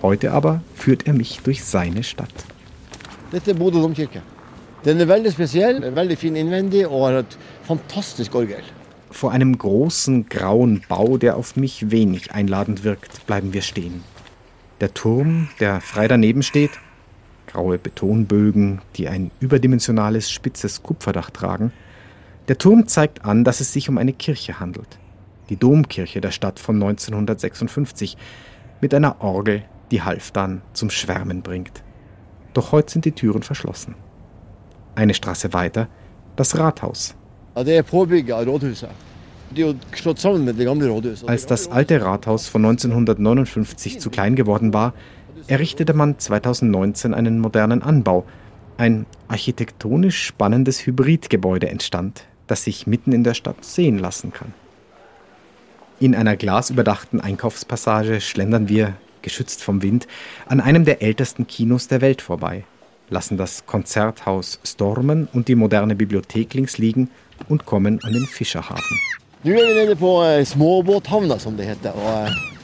Heute 0.00 0.30
aber 0.30 0.62
führt 0.74 1.08
er 1.08 1.12
mich 1.12 1.40
durch 1.42 1.64
seine 1.64 2.04
Stadt. 2.04 2.32
Dette 3.32 3.50
er 3.50 3.56
Bodø 3.56 3.80
domkirke. 3.80 4.22
Den 4.84 5.00
er 5.00 5.08
veldig 5.08 5.32
spesiell, 5.32 5.80
veldig 5.96 6.18
fin 6.18 6.36
innvendig 6.36 6.84
og 6.86 7.06
har 7.06 7.16
et 7.24 7.38
fantastisk 7.66 8.34
orgel. 8.38 8.62
Vor 9.10 9.32
einem 9.32 9.56
großen 9.58 10.28
grauen 10.28 10.82
Bau, 10.88 11.16
der 11.16 11.36
auf 11.36 11.56
mich 11.56 11.90
wenig 11.90 12.30
einladend 12.32 12.84
wirkt, 12.84 13.26
bleiben 13.26 13.52
wir 13.52 13.62
stehen. 13.62 14.04
Der 14.80 14.94
Turm, 14.94 15.48
der 15.58 15.80
frei 15.80 16.06
daneben 16.06 16.42
steht, 16.42 16.70
graue 17.48 17.78
Betonbögen, 17.78 18.80
die 18.94 19.08
ein 19.08 19.32
überdimensionales 19.40 20.30
spitzes 20.30 20.82
Kupferdach 20.82 21.30
tragen. 21.30 21.72
Der 22.46 22.58
Turm 22.58 22.86
zeigt 22.86 23.24
an, 23.24 23.42
dass 23.42 23.60
es 23.60 23.72
sich 23.72 23.88
um 23.88 23.98
eine 23.98 24.12
Kirche 24.12 24.60
handelt. 24.60 24.98
Die 25.48 25.56
Domkirche 25.56 26.20
der 26.20 26.30
Stadt 26.30 26.60
von 26.60 26.76
1956 26.76 28.16
mit 28.80 28.94
einer 28.94 29.22
Orgel, 29.22 29.64
die 29.90 30.02
Halfdan 30.02 30.62
zum 30.74 30.90
Schwärmen 30.90 31.42
bringt. 31.42 31.82
Doch 32.52 32.70
heute 32.70 32.92
sind 32.92 33.04
die 33.04 33.12
Türen 33.12 33.42
verschlossen. 33.42 33.94
Eine 34.98 35.14
Straße 35.14 35.52
weiter 35.52 35.86
das 36.34 36.58
Rathaus, 36.58 37.14
rådhuset. 40.88 41.28
Als 41.28 41.46
das 41.46 41.70
alte 41.70 42.02
Rathaus 42.02 42.48
von 42.48 42.64
1959 42.64 44.00
zu 44.00 44.10
klein 44.10 44.34
geworden 44.34 44.74
war, 44.74 44.94
errichtete 45.46 45.94
man 45.94 46.18
2019 46.18 47.14
einen 47.14 47.38
modernen 47.38 47.80
Anbau. 47.80 48.24
Ein 48.76 49.06
architektonisch 49.28 50.20
spannendes 50.20 50.84
Hybridgebäude 50.84 51.68
entstand, 51.68 52.24
das 52.48 52.64
sich 52.64 52.88
mitten 52.88 53.12
in 53.12 53.22
der 53.22 53.34
Stadt 53.34 53.64
sehen 53.64 54.00
lassen 54.00 54.32
kann. 54.32 54.52
In 56.00 56.16
einer 56.16 56.34
glasüberdachten 56.34 57.20
Einkaufspassage 57.20 58.20
schlendern 58.20 58.68
wir, 58.68 58.94
geschützt 59.22 59.62
vom 59.62 59.80
Wind, 59.82 60.08
an 60.46 60.60
einem 60.60 60.84
der 60.84 61.02
ältesten 61.02 61.46
Kinos 61.46 61.86
der 61.86 62.00
Welt 62.00 62.20
vorbei, 62.20 62.64
lassen 63.10 63.36
das 63.36 63.66
Konzerthaus 63.66 64.60
Stormen 64.64 65.28
und 65.32 65.48
die 65.48 65.54
moderne 65.54 65.94
Bibliothek 65.94 66.54
links 66.54 66.78
liegen 66.78 67.10
und 67.48 67.66
kommen 67.66 68.00
an 68.02 68.12
den 68.12 68.26
Fischerhafen. 68.26 68.98
Er 69.44 69.54
eh, 69.54 69.56
eh, 69.56 69.86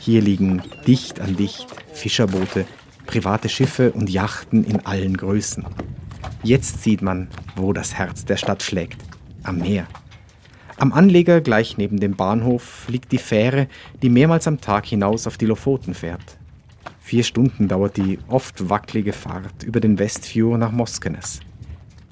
Hier 0.01 0.21
liegen 0.21 0.63
dicht 0.87 1.21
an 1.21 1.37
dicht 1.37 1.67
Fischerboote, 1.93 2.67
private 3.07 3.49
Schiffe 3.49 3.93
und 3.93 4.11
Yachten 4.11 4.65
in 4.65 4.85
allen 4.85 5.17
Größen. 5.17 5.65
Jetzt 6.43 6.83
sieht 6.83 7.01
man, 7.01 7.29
wo 7.57 7.73
das 7.73 7.95
Herz 7.95 8.25
der 8.25 8.37
Stadt 8.37 8.63
schlägt. 8.63 9.01
Am 9.45 9.59
Meer. 9.59 9.87
Am 10.77 10.93
Anleger 10.93 11.41
gleich 11.41 11.79
neben 11.79 12.01
dem 12.01 12.17
Bahnhof 12.17 12.87
liegt 12.89 13.13
die 13.13 13.19
Fähre, 13.19 13.69
die 14.03 14.11
mehrmals 14.11 14.49
am 14.49 14.61
Tag 14.61 14.87
hinaus 14.87 15.27
auf 15.27 15.39
die 15.39 15.47
Lofoten 15.47 15.95
fährt. 15.95 16.39
Vier 17.05 17.23
Stunden 17.23 17.69
dauert 17.69 17.99
die 17.99 18.19
oft 18.29 18.71
wackelige 18.71 19.13
Fahrt 19.13 19.63
über 19.63 19.79
den 19.79 19.99
Westfjord 19.99 20.59
nach 20.59 20.73
Moskenes. 20.73 21.41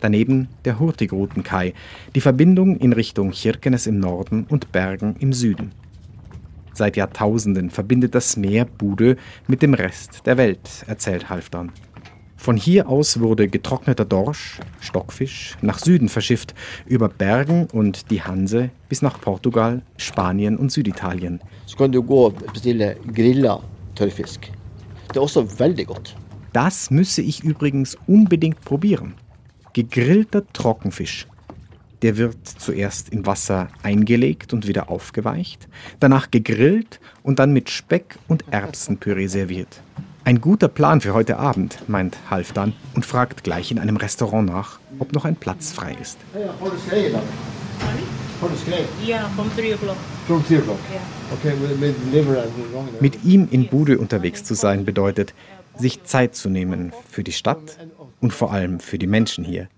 Daneben 0.00 0.48
der 0.66 0.78
Hurtigruten-Kai, 0.78 1.72
die 2.14 2.20
Verbindung 2.20 2.76
in 2.76 2.92
Richtung 2.92 3.30
Kirkenes 3.30 3.86
im 3.86 3.98
Norden 3.98 4.44
und 4.50 4.70
Bergen 4.70 5.16
im 5.18 5.32
Süden. 5.32 5.72
Seit 6.74 6.98
Jahrtausenden 6.98 7.70
verbindet 7.70 8.14
das 8.14 8.36
Meer 8.36 8.66
Bude 8.66 9.16
mit 9.46 9.62
dem 9.62 9.72
Rest 9.72 10.26
der 10.26 10.36
Welt, 10.36 10.84
erzählt 10.86 11.30
Halfdan. 11.30 11.72
Von 12.36 12.58
hier 12.58 12.86
aus 12.86 13.18
wurde 13.18 13.48
getrockneter 13.48 14.04
Dorsch, 14.04 14.60
Stockfisch, 14.82 15.56
nach 15.62 15.78
Süden 15.78 16.10
verschifft, 16.10 16.54
über 16.84 17.08
Bergen 17.08 17.66
und 17.72 18.10
die 18.10 18.22
Hanse 18.22 18.68
bis 18.90 19.00
nach 19.00 19.18
Portugal, 19.18 19.80
Spanien 19.96 20.58
und 20.58 20.70
Süditalien. 20.70 21.40
Så 21.64 21.78
kan 21.78 21.90
du 21.90 22.02
gå 22.02 22.26
og 22.26 22.34
bestille 22.52 22.96
grilla. 23.14 23.58
Er 25.14 25.20
også 25.20 25.58
veldig 25.58 25.86
godt. 25.86 26.16
Das 26.52 26.90
müsse 26.90 27.22
ich 27.22 27.44
übrigens 27.44 27.96
unbedingt 28.06 28.60
probieren. 28.64 29.14
Gegrillter 29.72 30.42
Trockenfisch. 30.52 31.26
Der 32.02 32.16
wird 32.16 32.46
zuerst 32.46 33.10
in 33.10 33.26
Wasser 33.26 33.68
eingelegt 33.82 34.52
und 34.52 34.66
wieder 34.66 34.90
aufgeweicht, 34.90 35.68
danach 36.00 36.30
gegrillt 36.30 37.00
und 37.22 37.38
dann 37.38 37.52
mit 37.52 37.70
Speck 37.70 38.18
und 38.26 38.44
Erbsenpüree 38.50 39.28
serviert. 39.28 39.82
Ein 40.24 40.40
guter 40.40 40.68
Plan 40.68 41.00
für 41.00 41.14
heute 41.14 41.38
Abend, 41.38 41.78
meint 41.88 42.16
Halfdan 42.30 42.72
und 42.94 43.06
fragt 43.06 43.44
gleich 43.44 43.70
in 43.70 43.78
einem 43.78 43.96
Restaurant 43.96 44.48
nach, 44.48 44.78
ob 44.98 45.12
noch 45.12 45.24
ein 45.24 45.36
Platz 45.36 45.72
frei 45.72 45.96
ist. 46.00 46.18
Har 46.34 48.21
Mit 53.00 53.24
ihm 53.24 53.48
in 53.50 53.68
Bude 53.68 53.98
unterwegs 53.98 54.44
zu 54.44 54.54
sein 54.54 54.84
bedeutet, 54.84 55.34
sich 55.78 56.04
Zeit 56.04 56.34
zu 56.34 56.50
nehmen 56.50 56.92
für 57.08 57.22
die 57.24 57.32
Stadt 57.32 57.78
und 58.20 58.32
vor 58.32 58.52
allem 58.52 58.80
für 58.80 58.98
die 58.98 59.06
Menschen 59.06 59.44
hier. 59.44 59.68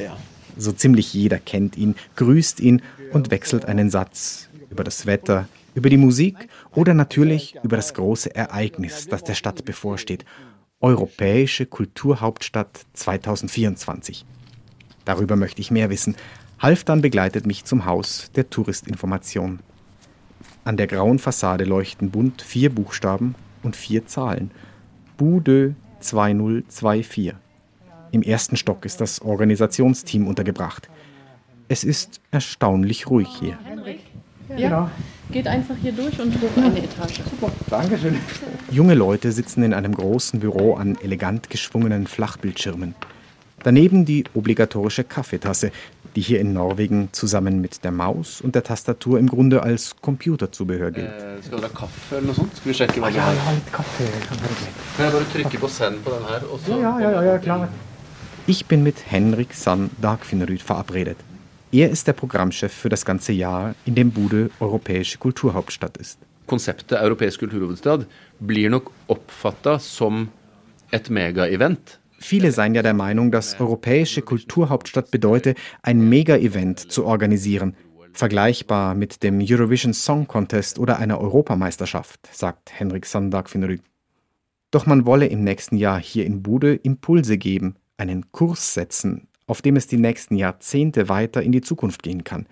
Er. 0.00 0.16
So 0.56 0.72
ziemlich 0.72 1.14
jeder 1.14 1.38
kennt 1.38 1.76
ihn, 1.76 1.94
grüßt 2.16 2.60
ihn 2.60 2.82
und 3.12 3.30
wechselt 3.30 3.64
einen 3.64 3.90
Satz 3.90 4.48
über 4.70 4.84
das 4.84 5.06
Wetter, 5.06 5.48
über 5.74 5.88
die 5.88 5.96
Musik 5.96 6.48
oder 6.74 6.94
natürlich 6.94 7.56
über 7.62 7.76
das 7.76 7.94
große 7.94 8.34
Ereignis, 8.34 9.06
das 9.08 9.24
der 9.24 9.34
Stadt 9.34 9.64
bevorsteht. 9.64 10.24
Europäische 10.80 11.66
Kulturhauptstadt 11.66 12.80
2024. 12.94 14.24
Darüber 15.04 15.36
möchte 15.36 15.60
ich 15.60 15.70
mehr 15.70 15.90
wissen. 15.90 16.16
Halfdan 16.58 17.02
begleitet 17.02 17.46
mich 17.46 17.64
zum 17.64 17.86
Haus 17.86 18.30
der 18.36 18.48
Touristinformation. 18.50 19.60
An 20.64 20.76
der 20.76 20.86
grauen 20.86 21.18
Fassade 21.18 21.64
leuchten 21.64 22.10
bunt 22.10 22.42
vier 22.42 22.72
Buchstaben 22.72 23.34
und 23.62 23.74
vier 23.74 24.06
Zahlen. 24.06 24.50
Bude 25.16 25.74
2024. 26.00 27.34
Im 28.12 28.22
ersten 28.22 28.56
Stock 28.56 28.84
ist 28.84 29.00
das 29.00 29.22
Organisationsteam 29.22 30.28
untergebracht. 30.28 30.88
Es 31.68 31.82
ist 31.82 32.20
erstaunlich 32.30 33.08
ruhig 33.08 33.28
hier. 33.40 33.58
Ja, 34.56 34.90
geht 35.30 35.46
einfach 35.46 35.74
hier 35.80 35.92
durch 35.92 36.20
und 36.20 36.34
hoch 36.34 36.56
eine 36.58 36.78
Etage. 36.78 37.20
Dankeschön. 37.70 38.18
Junge 38.70 38.94
Leute 38.94 39.32
sitzen 39.32 39.62
in 39.62 39.72
einem 39.72 39.94
großen 39.94 40.40
Büro 40.40 40.74
an 40.74 40.98
elegant 41.02 41.48
geschwungenen 41.48 42.06
Flachbildschirmen. 42.06 42.94
Daneben 43.64 44.04
die 44.04 44.24
obligatorische 44.34 45.04
Kaffeetasse, 45.04 45.70
die 46.16 46.20
hier 46.20 46.40
in 46.40 46.52
Norwegen 46.52 47.08
zusammen 47.12 47.60
mit 47.60 47.84
der 47.84 47.92
Maus 47.92 48.40
und 48.40 48.54
der 48.54 48.64
Tastatur 48.64 49.18
im 49.18 49.28
Grunde 49.28 49.62
als 49.62 49.96
Computerzubehör 50.00 50.90
gilt. 50.90 51.10
Skal 51.46 51.60
dere 51.60 51.70
ha 51.70 51.78
kaffe 51.78 52.16
eller 52.16 52.26
noe 52.26 52.34
sånt? 52.34 52.56
Skal 52.58 52.72
vi 52.72 52.76
sjekke 52.76 53.00
hva 53.00 53.12
vi 53.14 53.22
har? 53.22 53.38
Kan 53.72 53.86
jeg 54.98 55.12
bare 55.14 55.30
trykke 55.32 55.62
på 55.62 55.70
send 55.70 56.02
på 56.04 56.10
den 56.10 56.26
her? 56.28 56.44
Og 56.50 56.60
så 56.66 57.68
Ich 58.46 58.66
bin 58.66 58.82
mit 58.82 58.98
Henrik 59.06 59.54
Sand 59.54 59.90
Dagfinnerud 60.02 60.60
verabredet. 60.60 61.16
Er 61.72 61.88
ist 61.88 62.06
der 62.08 62.12
Programmchef 62.12 62.72
für 62.72 62.88
das 62.88 63.04
ganze 63.04 63.32
Jahr, 63.32 63.74
in 63.86 63.94
dem 63.94 64.10
Bude 64.10 64.50
europäische 64.60 65.18
Kulturhauptstadt 65.18 65.96
ist. 65.96 66.18
Konseptet 66.46 67.00
europeisk 67.00 67.40
kulturhovedstad 67.40 68.04
blir 68.40 68.68
nok 68.68 68.90
oppfatta 69.06 69.78
som 69.78 70.28
et 70.90 71.08
mega-event. 71.08 72.01
Viele 72.22 72.52
seien 72.52 72.74
ja 72.74 72.82
der 72.82 72.94
Meinung, 72.94 73.32
dass 73.32 73.58
europäische 73.58 74.22
Kulturhauptstadt 74.22 75.10
bedeute, 75.10 75.56
ein 75.82 76.08
Mega-Event 76.08 76.78
zu 76.78 77.04
organisieren, 77.04 77.74
vergleichbar 78.12 78.94
mit 78.94 79.24
dem 79.24 79.40
Eurovision 79.40 79.92
Song 79.92 80.28
Contest 80.28 80.78
oder 80.78 81.00
einer 81.00 81.20
Europameisterschaft, 81.20 82.28
sagt 82.32 82.78
Henrik 82.78 83.06
Sandagfinrud. 83.06 83.80
Doch 84.70 84.86
man 84.86 85.04
wolle 85.04 85.26
im 85.26 85.42
nächsten 85.42 85.76
Jahr 85.76 85.98
hier 86.00 86.24
in 86.24 86.44
Bude 86.44 86.74
Impulse 86.74 87.38
geben, 87.38 87.74
einen 87.96 88.30
Kurs 88.30 88.72
setzen, 88.72 89.26
auf 89.48 89.60
dem 89.60 89.74
es 89.74 89.88
die 89.88 89.98
nächsten 89.98 90.36
Jahrzehnte 90.36 91.08
weiter 91.08 91.42
in 91.42 91.50
die 91.50 91.60
Zukunft 91.60 92.04
gehen 92.04 92.22
kann. 92.22 92.46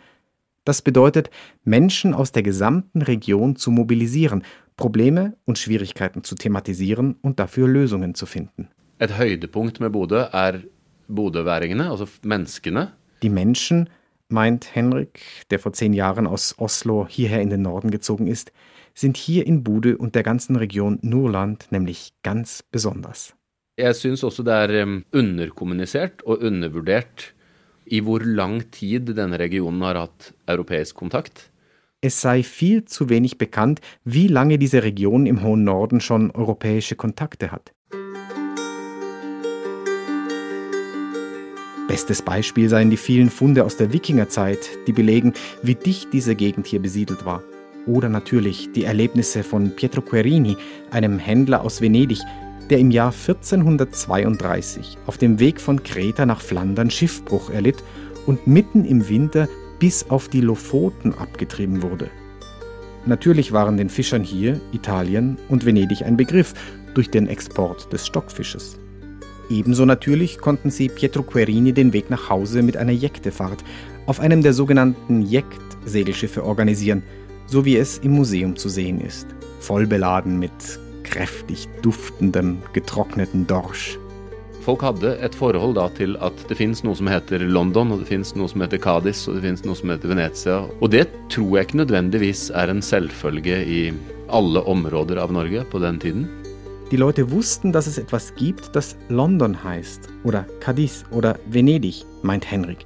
Das 0.65 0.83
bedeutet, 0.83 1.31
Menschen 1.63 2.13
aus 2.13 2.33
der 2.33 2.43
gesamten 2.43 3.03
Region 3.03 3.55
zu 3.55 3.71
mobilisieren, 3.71 4.43
Probleme 4.77 5.37
und 5.45 5.59
Schwierigkeiten 5.59 6.25
zu 6.25 6.35
thematisieren 6.35 7.15
und 7.23 7.39
dafür 7.39 7.69
Lösungen 7.69 8.17
zu 8.17 8.27
finden. 8.27 8.69
Et 9.01 9.11
høydepunkt 9.17 9.81
med 9.81 9.91
Bodø 9.91 10.27
er 10.33 10.61
bodøværingene, 11.09 11.91
altså 11.91 12.07
menneskene. 12.23 12.91
Die 13.23 13.31
Menschen, 13.31 13.89
meint 14.29 14.65
Henrik, 14.75 15.21
der 15.51 15.59
vor 15.59 15.71
zehn 15.71 15.95
Jahren 15.95 16.27
aus 16.27 16.55
Oslo 16.59 17.07
hierher 17.09 17.41
in 17.41 17.51
den 17.51 17.63
Norden 17.63 17.91
gezogen 17.91 18.27
ist, 18.27 18.53
sind 18.95 19.17
hier 19.17 19.47
in 19.47 19.65
Bude 19.65 19.97
und 19.97 20.15
der 20.15 20.23
ganzen 20.23 20.57
Region 20.57 20.99
Nordland 21.03 21.67
nämlich 21.71 22.13
ganz 22.23 22.63
besonders. 22.73 23.35
Jeg 23.79 23.97
syns 23.97 24.23
også 24.25 24.43
det 24.43 24.53
er 24.53 25.03
underkommunisert 25.13 26.23
og 26.27 26.43
undervurdert 26.43 27.33
i 27.87 28.01
hvor 28.01 28.21
lang 28.21 28.61
tid 28.71 29.15
denne 29.17 29.39
regionen 29.41 29.81
har 29.83 29.97
hatt 29.97 30.33
europeisk 30.47 30.95
kontakt. 30.95 31.51
Es 32.03 32.21
sei 32.21 32.43
viel 32.43 32.85
zu 32.85 33.09
wenig 33.09 33.39
bekannt, 33.39 33.81
wie 34.05 34.27
lange 34.27 34.59
diese 34.59 34.83
Region 34.83 35.27
im 35.27 35.43
hohen 35.43 35.65
Norden 35.65 36.01
schon 36.01 36.31
europäische 36.31 36.97
Kontakte 36.97 37.53
hat. 37.53 37.73
Bestes 41.91 42.23
Beispiel 42.23 42.69
seien 42.69 42.89
die 42.89 42.97
vielen 42.97 43.31
Funde 43.31 43.65
aus 43.65 43.77
der 43.77 43.93
Wikingerzeit, 43.93 44.61
die 44.87 44.93
belegen, 44.93 45.33
wie 45.65 45.75
dicht 45.75 46.13
diese 46.13 46.37
Gegend 46.37 46.69
hier 46.69 46.81
besiedelt 46.81 47.27
war. 47.27 47.43
Oder 47.85 48.09
natürlich 48.09 48.71
die 48.71 48.85
Erlebnisse 48.85 49.43
von 49.43 49.75
Pietro 49.75 50.01
Querini, 50.01 50.57
einem 50.93 51.19
Händler 51.19 51.63
aus 51.63 51.81
Venedig, 51.81 52.21
der 52.71 52.79
im 52.79 52.93
Jahr 52.93 53.11
1432 53.11 54.99
auf 55.07 55.19
dem 55.19 55.41
Weg 55.41 55.61
von 55.61 55.83
Kreta 55.83 56.27
nach 56.27 56.41
Flandern 56.41 56.93
Schiffbruch 56.93 57.51
erlitt 57.51 57.83
und 58.25 58.47
mitten 58.47 58.85
im 58.85 59.09
Winter 59.09 59.49
bis 59.81 60.11
auf 60.11 60.29
die 60.29 60.43
Lofoten 60.43 61.13
abgetrieben 61.15 61.83
wurde. 61.83 62.09
Natürlich 63.05 63.51
waren 63.51 63.77
den 63.77 63.89
Fischern 63.89 64.23
hier 64.23 64.61
Italien 64.71 65.39
und 65.49 65.67
Venedig 65.67 66.03
ein 66.03 66.17
Begriff 66.17 66.55
durch 66.95 67.11
den 67.11 67.27
Export 67.27 67.93
des 67.93 68.07
Stockfisches. 68.07 68.79
Ebenso 69.51 69.85
natürlich 69.85 70.39
konnten 70.39 70.71
sie 70.71 70.89
Pietro 70.89 71.25
Querini 71.25 71.73
den 71.73 71.93
Weg 71.93 72.09
nach 72.09 72.31
Hause 72.31 72.63
mit 72.63 72.77
einer 72.77 72.93
Jektefahrt 72.93 73.65
auf 74.07 74.21
einem 74.21 74.43
der 74.43 74.53
sogenannten 74.53 75.23
Jekt-Segelschiffe 75.23 76.45
organisieren, 76.45 77.03
so 77.47 77.65
wie 77.65 77.77
es 77.77 77.99
im 77.99 78.13
Museum 78.13 78.55
zu 78.55 78.69
sehen 78.69 79.01
ist, 79.01 79.27
voll 79.59 79.87
beladen 79.87 80.39
mit 80.39 80.53
kräftig 81.03 81.69
duftendem, 81.83 82.59
getrockneten 82.73 83.47
Dorsch. 83.47 83.99
Folk 84.61 84.83
hadde 84.83 85.19
et 85.19 85.35
forhold 85.35 85.75
da 85.75 85.89
til 85.97 86.15
at 86.21 86.37
det 86.47 86.55
fins 86.59 86.85
noe 86.85 86.95
som 86.95 87.09
London, 87.09 87.91
og 87.91 88.05
det 88.05 88.09
fins 88.09 88.35
noe 88.37 88.47
som 88.47 88.61
heter 88.61 88.79
Cádiz, 88.79 89.27
og 89.27 89.35
det 89.35 89.43
fins 89.43 89.65
noe 89.65 89.75
som 89.75 89.91
heter 89.91 90.13
Venezia. 90.13 90.59
Og 90.81 90.91
det 90.93 91.09
tror 91.33 91.57
jeg 91.57 91.67
ikke 91.67 91.81
nødvendigvis 91.81 92.51
er 92.51 92.69
en 92.69 92.83
selvfølge 92.83 93.65
i 93.67 93.81
alle 94.29 94.63
områder 94.63 95.19
av 95.19 95.33
Norge 95.33 95.65
på 95.73 95.81
den 95.81 95.99
tiden. 95.99 96.29
Die 96.91 96.97
Leute 96.97 97.31
wussten, 97.31 97.71
dass 97.71 97.87
es 97.87 97.99
etwas 97.99 98.35
gibt, 98.35 98.75
das 98.75 98.97
London 99.09 99.63
heißt 99.63 100.09
oder 100.25 100.45
Cadiz 100.59 101.05
oder 101.13 101.39
Venedig, 101.49 102.05
meint 102.23 102.51
Henrik. 102.51 102.85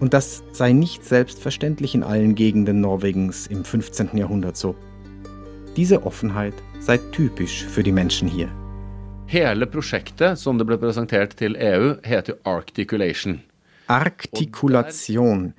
Und 0.00 0.14
das 0.14 0.42
sei 0.50 0.72
nicht 0.72 1.04
selbstverständlich 1.04 1.94
in 1.94 2.02
allen 2.02 2.34
Gegenden 2.34 2.80
Norwegens 2.80 3.46
im 3.46 3.64
15. 3.64 4.16
Jahrhundert 4.16 4.56
so. 4.56 4.74
Diese 5.76 6.04
Offenheit 6.04 6.54
sei 6.80 6.98
typisch 6.98 7.64
für 7.64 7.84
die 7.84 7.92
Menschen 7.92 8.26
hier. 8.26 8.48
Hele 9.26 9.66
prosjektet, 9.66 10.36
som 10.36 10.58
det 10.58 10.66
ble 10.66 10.76
presentert 10.78 11.36
til 11.38 11.54
EU, 11.54 11.94
heter 12.02 12.34
Articulation. 12.42 13.42
Artikulation, 13.86 15.54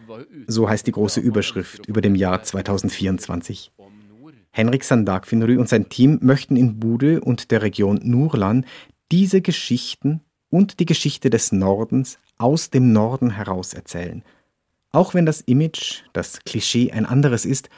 so 0.47 0.67
heißt 0.67 0.87
die 0.87 0.91
große 0.91 1.21
Überschrift 1.21 1.85
über 1.85 2.01
dem 2.01 2.15
Jahr 2.15 2.43
2024. 2.43 3.71
Henrik 4.51 4.83
Sandakfinrü 4.83 5.57
und 5.57 5.69
sein 5.69 5.89
Team 5.89 6.19
möchten 6.21 6.55
in 6.55 6.79
Bude 6.79 7.21
und 7.21 7.51
der 7.51 7.61
Region 7.61 7.99
Nurlan 8.03 8.65
diese 9.11 9.41
Geschichten 9.41 10.21
und 10.49 10.79
die 10.79 10.85
Geschichte 10.85 11.29
des 11.29 11.51
Nordens 11.51 12.19
aus 12.37 12.69
dem 12.69 12.91
Norden 12.91 13.31
heraus 13.31 13.73
erzählen. 13.73 14.23
Auch 14.91 15.13
wenn 15.13 15.25
das 15.25 15.41
Image, 15.41 16.03
das 16.11 16.39
Klischee 16.39 16.91
ein 16.91 17.05
anderes 17.05 17.45
ist, 17.45 17.69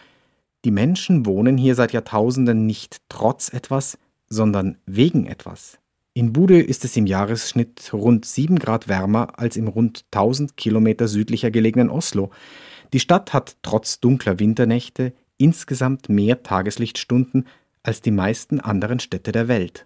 die 0.66 0.72
Menschen 0.72 1.26
wohnen 1.26 1.58
hier 1.58 1.76
seit 1.76 1.94
Jahrtausenden 1.94 2.66
nicht 2.66 3.02
trotz 3.10 3.50
etwas, 3.50 3.98
sondern 4.28 4.78
wegen 4.86 5.28
etwas. 5.28 5.78
In 6.16 6.34
Bude 6.34 6.62
ist 6.62 6.86
es 6.86 6.96
im 6.96 7.06
Jahresschnitt 7.06 7.92
rund 7.92 8.26
7 8.26 8.58
Grad 8.58 8.88
wärmer 8.88 9.40
als 9.40 9.58
im 9.58 9.68
rund 9.68 10.06
1000 10.12 10.58
Kilometer 10.58 11.08
südlicher 11.08 11.52
gelegenen 11.52 11.90
Oslo. 11.90 12.32
Die 12.94 13.00
Stadt 13.00 13.34
hat 13.34 13.58
trotz 13.62 14.00
dunkler 14.00 14.40
Winternächte 14.40 15.14
insgesamt 15.44 16.08
mehr 16.08 16.42
Tageslichtstunden 16.42 17.46
als 17.84 18.00
die 18.00 18.12
meisten 18.12 18.62
anderen 18.62 19.00
Städte 19.00 19.34
der 19.34 19.50
Welt. 19.50 19.86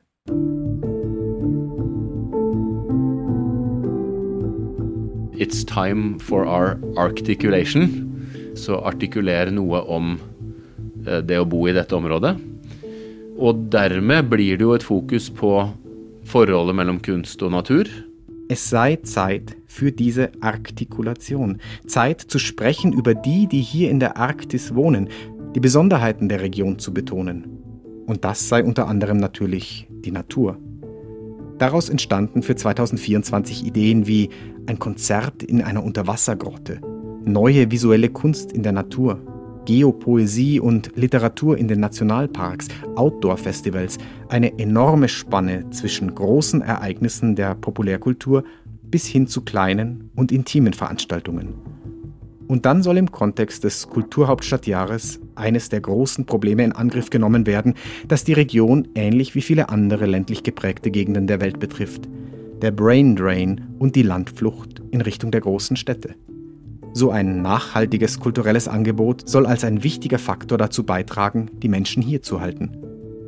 It's 5.37 5.65
time 5.65 6.19
for 6.19 6.45
our 6.45 6.77
articulation. 6.95 8.13
Så 8.53 8.77
artikulere 8.81 9.51
noe 9.53 9.81
om 9.85 10.17
eh, 11.05 11.21
det 11.21 11.37
å 11.41 11.45
bo 11.45 11.67
i 11.69 11.73
dette 11.73 11.93
området. 11.97 12.35
Og 13.37 13.67
dermed 13.73 14.29
blir 14.31 14.57
det 14.57 14.65
jo 14.65 14.73
et 14.77 14.85
fokus 14.85 15.29
på 15.29 15.51
forholdet 16.25 16.77
mellom 16.77 17.01
kunst 17.05 17.41
og 17.45 17.53
natur. 17.53 17.89
Es 18.49 18.69
sei 18.69 18.97
Zeit 19.03 19.55
für 19.67 19.91
diese 19.91 20.31
Artikulation, 20.41 21.57
Zeit 21.85 22.21
zu 22.21 22.39
sprechen 22.39 22.93
über 22.93 23.13
die, 23.13 23.45
die 23.45 23.61
hier 23.61 23.91
in 23.91 23.99
der 23.99 24.17
Arktis 24.17 24.73
wohnen, 24.73 25.09
die 25.55 25.59
Besonderheiten 25.59 26.29
der 26.29 26.41
Region 26.41 26.79
zu 26.79 26.93
betonen. 26.93 27.47
Und 28.05 28.23
das 28.23 28.47
sei 28.47 28.63
unter 28.63 28.87
anderem 28.87 29.17
natürlich 29.17 29.87
die 29.89 30.11
Natur. 30.11 30.57
Daraus 31.57 31.89
entstanden 31.89 32.43
für 32.43 32.55
2024 32.55 33.65
Ideen 33.65 34.07
wie 34.07 34.29
ein 34.67 34.79
Konzert 34.79 35.43
in 35.43 35.61
einer 35.61 35.83
Unterwassergrotte, 35.83 36.81
neue 37.25 37.71
visuelle 37.71 38.09
Kunst 38.09 38.51
in 38.51 38.63
der 38.63 38.73
Natur, 38.73 39.19
Geopoesie 39.65 40.59
und 40.59 40.91
Literatur 40.95 41.57
in 41.57 41.67
den 41.67 41.79
Nationalparks, 41.79 42.67
Outdoor-Festivals, 42.95 43.97
eine 44.29 44.57
enorme 44.59 45.09
Spanne 45.09 45.69
zwischen 45.71 46.13
großen 46.13 46.61
Ereignissen 46.61 47.35
der 47.35 47.55
Populärkultur 47.55 48.43
bis 48.83 49.05
hin 49.05 49.27
zu 49.27 49.41
kleinen 49.41 50.09
und 50.15 50.31
intimen 50.31 50.73
Veranstaltungen. 50.73 51.55
Und 52.47 52.65
dann 52.65 52.81
soll 52.81 52.97
im 52.97 53.11
Kontext 53.11 53.63
des 53.63 53.87
Kulturhauptstadtjahres 53.89 55.19
eines 55.35 55.69
der 55.69 55.81
großen 55.81 56.25
Probleme 56.25 56.63
in 56.63 56.71
Angriff 56.71 57.09
genommen 57.09 57.45
werden, 57.45 57.73
das 58.07 58.23
die 58.23 58.33
Region 58.33 58.87
ähnlich 58.95 59.35
wie 59.35 59.41
viele 59.41 59.69
andere 59.69 60.05
ländlich 60.05 60.43
geprägte 60.43 60.89
Gegenden 60.89 61.27
der 61.27 61.41
Welt 61.41 61.59
betrifft. 61.59 62.07
Der 62.61 62.71
Brain 62.71 63.15
Drain 63.15 63.61
und 63.79 63.95
die 63.95 64.01
Landflucht 64.01 64.81
in 64.91 65.01
Richtung 65.01 65.31
der 65.31 65.41
großen 65.41 65.75
Städte. 65.75 66.15
So 66.93 67.11
ein 67.11 67.41
nachhaltiges 67.41 68.19
kulturelles 68.19 68.67
Angebot 68.67 69.27
soll 69.29 69.45
als 69.45 69.63
ein 69.63 69.83
wichtiger 69.83 70.17
Faktor 70.17 70.57
dazu 70.57 70.83
beitragen, 70.83 71.51
die 71.61 71.69
Menschen 71.69 72.01
hier 72.01 72.23
zu 72.23 72.41
halten. 72.41 72.71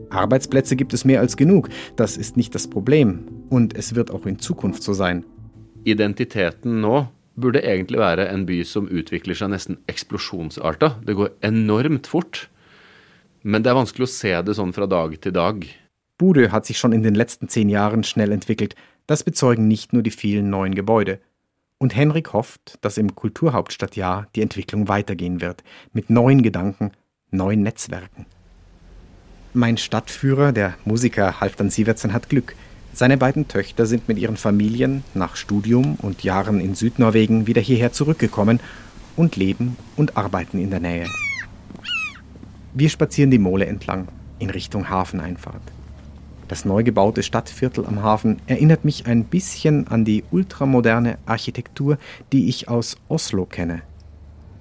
Arbeitsplätze 0.10 0.76
gibt 0.76 0.94
es 0.94 1.06
mehr 1.06 1.20
als 1.20 1.38
genug, 1.38 1.70
das 1.96 2.18
ist 2.18 2.36
nicht 2.36 2.56
das 2.56 2.68
Problem. 2.68 3.26
Und 3.50 3.76
es 3.76 3.94
wird 3.94 4.12
auch 4.12 4.26
in 4.26 4.40
Zukunft 4.40 4.82
so 4.82 4.94
sein. 4.94 5.26
Identiteten 5.84 6.82
nå 6.82 7.10
burde 7.42 7.62
egentlig 7.64 8.00
være 8.00 8.28
en 8.30 8.46
by 8.48 8.62
som 8.68 8.90
utvikler 8.92 9.38
seg 9.38 9.52
nesten 9.54 9.80
eksplosjonsarta. 9.92 10.96
Det 11.06 11.16
går 11.18 11.34
enormt 11.46 12.08
fort. 12.08 12.48
Men 13.44 13.64
det 13.64 13.72
er 13.72 13.80
vanskelig 13.80 14.08
å 14.08 14.12
se 14.12 14.34
det 14.44 14.56
sånn 14.58 14.76
fra 14.76 14.88
dag 14.90 15.16
til 15.24 15.36
dag. 15.36 15.64
Bude 16.20 16.52
hat 16.52 16.66
sich 16.66 16.78
schon 16.78 16.94
in 16.94 17.04
den 17.04 17.16
letzten 17.16 17.48
zehn 17.48 17.70
Jahren 17.70 18.04
schnell 18.04 18.32
entwickelt. 18.32 18.76
Das 19.08 19.24
bezeugen 19.24 19.68
nicht 19.68 19.94
nur 19.94 20.04
die 20.04 20.12
vielen 20.12 20.50
neuen 20.50 20.76
Gebäude. 20.76 21.20
Und 21.78 21.96
Henrik 21.96 22.34
hofft, 22.34 22.78
dass 22.82 22.98
im 22.98 23.16
Kulturhauptstadtjahr 23.16 24.28
die 24.36 24.42
Entwicklung 24.42 24.90
weitergehen 24.90 25.40
wird, 25.40 25.64
mit 25.94 26.10
neuen 26.10 26.44
Gedanken, 26.44 26.92
neuen 27.32 27.64
Netzwerken. 27.64 28.26
Mein 29.54 29.78
Stadtführer, 29.78 30.52
der 30.52 30.76
Musiker 30.84 31.40
Halfdan 31.40 31.70
Sivertsen, 31.70 32.12
hat 32.12 32.30
Glück. 32.30 32.54
Seine 32.94 33.18
beiden 33.18 33.48
Töchter 33.48 33.86
sind 33.86 34.08
mit 34.08 34.18
ihren 34.18 34.38
Familien 34.38 35.04
nach 35.14 35.36
Studium 35.36 35.98
und 36.02 36.24
Jahren 36.24 36.60
in 36.60 36.76
Südnorwegen 36.76 37.48
wieder 37.48 37.62
hierher 37.62 37.92
zurückgekommen 37.92 38.60
und 39.16 39.36
leben 39.36 39.78
und 39.96 40.18
arbeiten 40.18 40.60
in 40.60 40.70
der 40.70 40.80
Nähe. 40.80 41.06
Wir 42.74 42.90
spazieren 42.90 43.32
die 43.32 43.40
Mole 43.40 43.66
entlang 43.66 44.08
in 44.40 44.50
Richtung 44.50 44.90
Hafeneinfahrt. 44.90 45.62
Das 46.48 46.66
neu 46.66 46.84
gebaute 46.84 47.22
Stadtviertel 47.22 47.86
am 47.86 48.02
Hafen 48.02 48.42
erinnert 48.48 48.84
mich 48.84 49.06
ein 49.06 49.26
bisschen 49.26 49.88
an 49.88 50.04
die 50.04 50.24
ultramoderne 50.32 51.20
Architektur, 51.26 52.00
die 52.32 52.50
ich 52.50 52.68
aus 52.68 52.98
Oslo 53.08 53.46
kenne. 53.46 53.84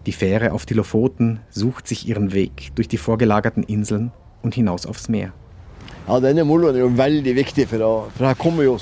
Die 0.05 0.13
Fähre 0.13 0.53
auf 0.53 0.67
die 0.67 0.75
Lofoten 0.75 1.41
sucht 1.51 1.89
sich 1.89 2.07
ihren 2.07 2.33
Weg 2.33 2.73
durch 2.75 2.89
die 2.89 2.99
vorgelagerten 2.99 3.63
Inseln 3.63 4.13
und 4.43 4.55
hinaus 4.55 4.85
aufs 4.85 5.09
Meer. 5.09 5.33
Ja, 6.09 6.17
denne 6.25 6.41
moloen 6.49 6.73
er 6.73 6.87
jo 6.87 6.89
veldig 6.97 7.35
viktig, 7.37 7.67
for, 7.69 7.83
da, 7.83 7.89
for 8.17 8.27
her 8.31 8.37
kommer 8.41 8.65
jo 8.65 8.79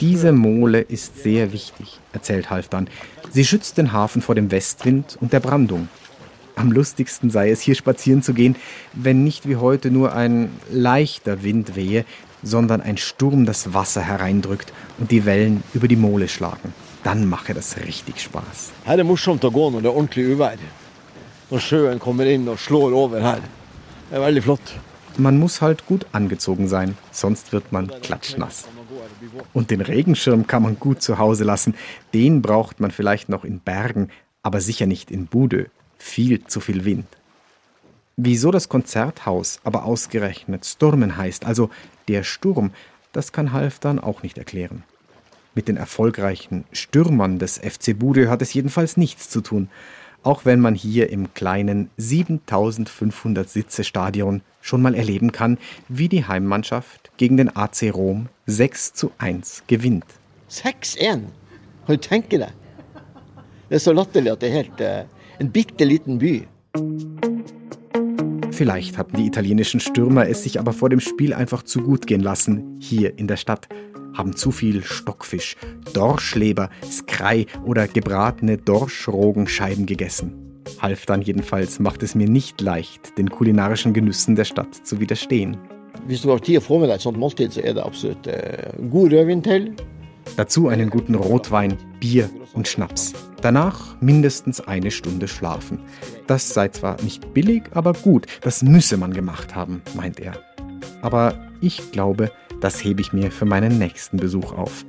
Diese 0.00 0.32
Mole 0.32 0.80
ist 0.80 1.22
sehr 1.22 1.52
wichtig, 1.52 2.00
erzählt 2.12 2.50
Halfdan. 2.50 2.88
Sie 3.30 3.44
schützt 3.44 3.78
den 3.78 3.92
Hafen 3.92 4.22
vor 4.22 4.34
dem 4.34 4.50
Westwind 4.50 5.16
und 5.20 5.32
der 5.32 5.38
Brandung. 5.38 5.88
Am 6.56 6.72
lustigsten 6.72 7.30
sei 7.30 7.50
es, 7.50 7.60
hier 7.60 7.76
spazieren 7.76 8.22
zu 8.22 8.34
gehen, 8.34 8.56
wenn 8.92 9.22
nicht 9.22 9.48
wie 9.48 9.54
heute 9.54 9.92
nur 9.92 10.14
ein 10.14 10.50
leichter 10.68 11.44
Wind 11.44 11.76
wehe, 11.76 12.04
sondern 12.42 12.80
ein 12.80 12.96
Sturm 12.96 13.46
das 13.46 13.72
Wasser 13.72 14.02
hereindrückt 14.02 14.72
und 14.98 15.12
die 15.12 15.24
Wellen 15.26 15.62
über 15.74 15.86
die 15.86 15.94
Mole 15.94 16.26
schlagen. 16.26 16.74
Dann 17.04 17.28
mache 17.28 17.54
das 17.54 17.76
richtig 17.76 18.20
Spaß. 18.20 18.72
Her 18.84 18.94
er 18.94 18.96
det 18.96 19.06
morsomt 19.06 19.46
å 19.46 19.52
gå 19.54 19.68
når 19.70 19.84
det 19.84 19.90
er 19.92 19.94
ordentlig 19.94 20.26
uvær. 20.34 20.58
Når 21.52 21.62
sjøen 21.68 22.02
kommer 22.02 22.26
inn 22.26 22.48
og 22.50 22.58
slår 22.58 22.98
over 22.98 23.22
her. 23.22 23.46
Det 24.10 24.18
er 24.18 24.26
veldig 24.26 24.42
flott. 24.42 24.74
Man 25.16 25.38
muss 25.38 25.60
halt 25.60 25.86
gut 25.86 26.06
angezogen 26.12 26.68
sein, 26.68 26.96
sonst 27.12 27.52
wird 27.52 27.72
man 27.72 27.88
klatschnass. 28.02 28.66
Und 29.52 29.70
den 29.70 29.80
Regenschirm 29.80 30.46
kann 30.46 30.62
man 30.62 30.78
gut 30.78 31.02
zu 31.02 31.18
Hause 31.18 31.44
lassen. 31.44 31.74
Den 32.12 32.42
braucht 32.42 32.80
man 32.80 32.90
vielleicht 32.90 33.28
noch 33.28 33.44
in 33.44 33.60
Bergen, 33.60 34.08
aber 34.42 34.60
sicher 34.60 34.86
nicht 34.86 35.10
in 35.10 35.26
Budö. 35.26 35.66
Viel 35.98 36.44
zu 36.44 36.60
viel 36.60 36.84
Wind. 36.84 37.06
Wieso 38.16 38.50
das 38.50 38.68
Konzerthaus 38.68 39.60
aber 39.64 39.84
ausgerechnet 39.84 40.64
Sturmen 40.66 41.16
heißt, 41.16 41.44
also 41.44 41.70
der 42.08 42.22
Sturm, 42.22 42.72
das 43.12 43.32
kann 43.32 43.52
Halfdan 43.52 43.98
auch 43.98 44.22
nicht 44.22 44.38
erklären. 44.38 44.84
Mit 45.54 45.68
den 45.68 45.76
erfolgreichen 45.76 46.64
Stürmern 46.72 47.38
des 47.38 47.58
FC 47.58 47.96
Bude 47.98 48.28
hat 48.28 48.42
es 48.42 48.52
jedenfalls 48.52 48.96
nichts 48.96 49.30
zu 49.30 49.40
tun, 49.40 49.68
auch 50.24 50.44
wenn 50.44 50.60
man 50.60 50.74
hier 50.74 51.10
im 51.10 51.32
kleinen 51.34 51.90
7500 51.96 53.48
Sitze 53.48 53.84
Stadion 53.84 54.42
schon 54.60 54.82
mal 54.82 54.94
erleben 54.94 55.32
kann, 55.32 55.58
wie 55.88 56.08
die 56.08 56.26
Heimmannschaft 56.26 57.10
gegen 57.16 57.36
den 57.36 57.54
AC 57.54 57.92
Rom 57.92 58.28
6 58.46 58.94
zu 58.94 59.12
1 59.18 59.64
gewinnt. 59.66 60.06
6-1? 60.50 60.94
Kan 60.98 61.22
du 61.86 61.98
tenke 61.98 62.38
deg? 62.38 62.52
Det 63.68 63.76
er 63.76 63.80
så 63.80 63.92
latterlig 63.92 64.32
at 64.32 64.42
det 64.42 64.50
er 64.50 64.56
helt 64.56 64.80
en 65.38 65.50
bitte 65.50 65.84
liten 65.84 66.18
by. 66.18 66.46
Vielleicht 68.52 68.98
hatten 68.98 69.16
die 69.16 69.26
italienischen 69.26 69.80
Stürmer 69.80 70.28
es 70.28 70.44
sich 70.44 70.60
aber 70.60 70.72
vor 70.72 70.88
dem 70.88 71.00
Spiel 71.00 71.34
einfach 71.34 71.62
zu 71.64 71.80
gut 71.80 72.06
gehen 72.06 72.20
lassen, 72.20 72.78
hier 72.80 73.18
in 73.18 73.26
der 73.26 73.36
Stadt. 73.36 73.68
Haben 74.14 74.36
zu 74.36 74.50
viel 74.50 74.82
Stockfisch, 74.82 75.56
Dorschleber, 75.92 76.70
Skrei 76.90 77.46
oder 77.64 77.88
gebratene 77.88 78.56
Dorschrogenscheiben 78.56 79.86
gegessen. 79.86 80.32
Halfdan 80.80 81.22
jedenfalls 81.22 81.78
macht 81.78 82.02
es 82.02 82.14
mir 82.14 82.28
nicht 82.28 82.60
leicht, 82.60 83.18
den 83.18 83.30
kulinarischen 83.30 83.92
Genüssen 83.92 84.36
der 84.36 84.44
Stadt 84.44 84.74
zu 84.74 85.00
widerstehen. 85.00 85.56
Hvis 86.06 86.22
du 86.22 86.30
har 86.30 86.40
tid 86.42 86.58
å 86.58 86.64
få 86.64 86.78
med 86.80 86.90
deg 86.90 86.98
et 86.98 87.04
sånt 87.04 87.18
måltid, 87.20 87.54
så 87.54 87.62
er 87.62 87.76
det 87.76 87.84
absolutt 87.84 88.26
eh, 88.28 88.74
god 88.92 89.14
rødvin 89.14 89.42
til. 89.44 89.70
Dazu 90.36 90.68
einen 90.68 90.90
guten 90.90 91.14
Rotwein, 91.14 91.78
Bier 92.00 92.28
und 92.54 92.68
Schnaps. 92.68 93.12
Danach 93.40 94.00
mindestens 94.00 94.60
eine 94.60 94.90
Stunde 94.90 95.28
schlafen. 95.28 95.80
Das 96.26 96.52
sei 96.52 96.68
zwar 96.68 97.00
nicht 97.02 97.32
billig, 97.34 97.64
aber 97.72 97.92
gut, 97.92 98.26
das 98.42 98.62
müsse 98.62 98.96
man 98.96 99.12
gemacht 99.12 99.54
haben, 99.54 99.82
meint 99.94 100.18
er. 100.20 100.34
Aber 101.02 101.34
ich 101.60 101.92
glaube, 101.92 102.30
das 102.60 102.82
hebe 102.82 103.00
ich 103.00 103.12
mir 103.12 103.30
für 103.30 103.44
meinen 103.44 103.78
nächsten 103.78 104.16
Besuch 104.16 104.52
auf. 104.52 104.84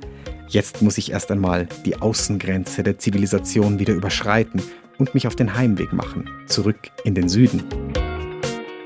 Jetzt 0.48 0.82
muss 0.82 0.98
ich 0.98 1.10
erst 1.10 1.30
einmal 1.30 1.68
die 1.84 2.00
Außengrenze 2.00 2.82
der 2.82 2.98
Zivilisation 2.98 3.78
wieder 3.78 3.94
überschreiten 3.94 4.62
und 4.98 5.14
mich 5.14 5.26
auf 5.26 5.36
den 5.36 5.54
Heimweg 5.54 5.92
machen, 5.92 6.28
zurück 6.46 6.90
in 7.04 7.14
den 7.14 7.28
Süden. 7.28 7.64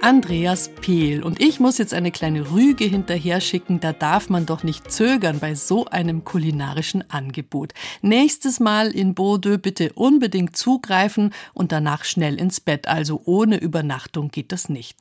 Andreas 0.03 0.71
Pehl. 0.81 1.23
Und 1.23 1.41
ich 1.41 1.61
muss 1.61 1.77
jetzt 1.77 1.93
eine 1.93 2.11
kleine 2.11 2.51
Rüge 2.51 2.85
hinterher 2.85 3.41
schicken. 3.41 3.81
Da 3.81 3.93
darf 3.93 4.31
man 4.31 4.47
doch 4.47 4.63
nicht 4.63 4.91
zögern 4.91 5.41
bei 5.41 5.55
so 5.55 5.85
einem 5.87 6.25
kulinarischen 6.25 7.09
Angebot. 7.11 7.75
Nächstes 8.01 8.61
Mal 8.61 8.89
in 8.89 9.15
Bordeaux 9.15 9.59
bitte 9.59 9.93
unbedingt 9.93 10.57
zugreifen 10.57 11.35
und 11.53 11.71
danach 11.71 12.05
schnell 12.05 12.41
ins 12.41 12.61
Bett. 12.61 12.89
Also 12.89 13.21
ohne 13.27 13.59
Übernachtung 13.59 14.31
geht 14.31 14.53
das 14.53 14.71
nicht. 14.71 14.97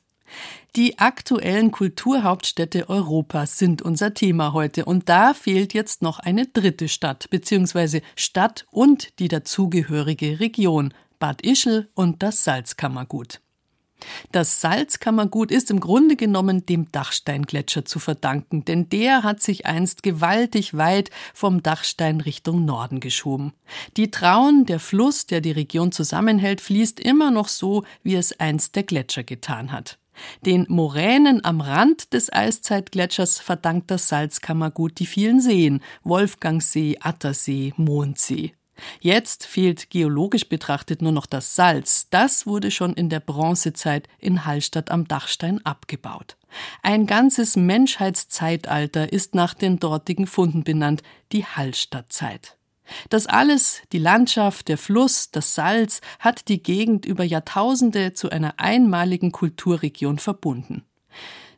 Die 0.76 0.98
aktuellen 0.98 1.72
Kulturhauptstädte 1.72 2.88
Europas 2.88 3.58
sind 3.58 3.82
unser 3.82 4.14
Thema 4.14 4.52
heute 4.52 4.84
und 4.84 5.08
da 5.08 5.34
fehlt 5.34 5.74
jetzt 5.74 6.02
noch 6.02 6.20
eine 6.20 6.46
dritte 6.46 6.88
Stadt 6.88 7.28
bzw. 7.30 8.02
Stadt 8.14 8.66
und 8.70 9.18
die 9.18 9.28
dazugehörige 9.28 10.40
Region 10.40 10.94
Bad 11.18 11.42
Ischl 11.42 11.88
und 11.94 12.22
das 12.22 12.44
Salzkammergut. 12.44 13.40
Das 14.32 14.60
Salzkammergut 14.60 15.50
ist 15.50 15.70
im 15.70 15.80
Grunde 15.80 16.16
genommen 16.16 16.64
dem 16.64 16.90
Dachsteingletscher 16.90 17.84
zu 17.84 17.98
verdanken, 17.98 18.64
denn 18.64 18.88
der 18.88 19.22
hat 19.22 19.42
sich 19.42 19.66
einst 19.66 20.02
gewaltig 20.02 20.76
weit 20.76 21.10
vom 21.34 21.62
Dachstein 21.62 22.20
Richtung 22.20 22.64
Norden 22.64 23.00
geschoben. 23.00 23.52
Die 23.96 24.10
Traun, 24.10 24.64
der 24.66 24.80
Fluss, 24.80 25.26
der 25.26 25.40
die 25.40 25.52
Region 25.52 25.92
zusammenhält, 25.92 26.60
fließt 26.60 27.00
immer 27.00 27.30
noch 27.30 27.48
so, 27.48 27.84
wie 28.02 28.14
es 28.14 28.38
einst 28.40 28.76
der 28.76 28.84
Gletscher 28.84 29.24
getan 29.24 29.72
hat. 29.72 29.99
Den 30.44 30.66
Moränen 30.68 31.44
am 31.44 31.60
Rand 31.60 32.12
des 32.12 32.32
Eiszeitgletschers 32.32 33.38
verdankt 33.38 33.90
das 33.90 34.08
Salzkammergut 34.08 34.98
die 34.98 35.06
vielen 35.06 35.40
Seen 35.40 35.80
Wolfgangsee, 36.02 36.98
Attersee, 37.00 37.72
Mondsee. 37.76 38.54
Jetzt 39.00 39.46
fehlt 39.46 39.90
geologisch 39.90 40.48
betrachtet 40.48 41.02
nur 41.02 41.12
noch 41.12 41.26
das 41.26 41.54
Salz. 41.54 42.08
Das 42.10 42.46
wurde 42.46 42.70
schon 42.70 42.94
in 42.94 43.08
der 43.08 43.20
Bronzezeit 43.20 44.08
in 44.18 44.46
Hallstatt 44.46 44.90
am 44.90 45.06
Dachstein 45.06 45.64
abgebaut. 45.64 46.36
Ein 46.82 47.06
ganzes 47.06 47.56
Menschheitszeitalter 47.56 49.12
ist 49.12 49.34
nach 49.34 49.54
den 49.54 49.78
dortigen 49.78 50.26
Funden 50.26 50.64
benannt, 50.64 51.02
die 51.32 51.44
Hallstattzeit. 51.44 52.56
Das 53.08 53.26
alles, 53.26 53.82
die 53.92 53.98
Landschaft, 53.98 54.68
der 54.68 54.78
Fluss, 54.78 55.30
das 55.30 55.54
Salz, 55.54 56.00
hat 56.18 56.48
die 56.48 56.62
Gegend 56.62 57.06
über 57.06 57.24
Jahrtausende 57.24 58.12
zu 58.12 58.30
einer 58.30 58.54
einmaligen 58.58 59.32
Kulturregion 59.32 60.18
verbunden. 60.18 60.84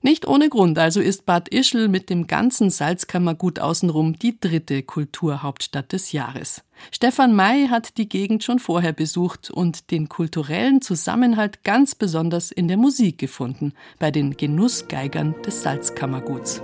Nicht 0.04 0.26
ohne 0.26 0.48
Grund 0.48 0.78
also 0.80 1.00
ist 1.00 1.26
Bad 1.26 1.48
Ischl 1.48 1.86
mit 1.86 2.10
dem 2.10 2.26
ganzen 2.26 2.70
Salzkammergut 2.70 3.60
außenrum 3.60 4.18
die 4.18 4.38
dritte 4.38 4.82
Kulturhauptstadt 4.82 5.92
des 5.92 6.10
Jahres. 6.10 6.64
Stefan 6.90 7.36
May 7.36 7.68
hat 7.68 7.96
die 7.98 8.08
Gegend 8.08 8.42
schon 8.42 8.58
vorher 8.58 8.92
besucht 8.92 9.52
und 9.52 9.92
den 9.92 10.08
kulturellen 10.08 10.82
Zusammenhalt 10.82 11.62
ganz 11.62 11.94
besonders 11.94 12.50
in 12.50 12.66
der 12.66 12.78
Musik 12.78 13.18
gefunden, 13.18 13.74
bei 14.00 14.10
den 14.10 14.36
Genussgeigern 14.36 15.36
des 15.42 15.62
Salzkammerguts. 15.62 16.62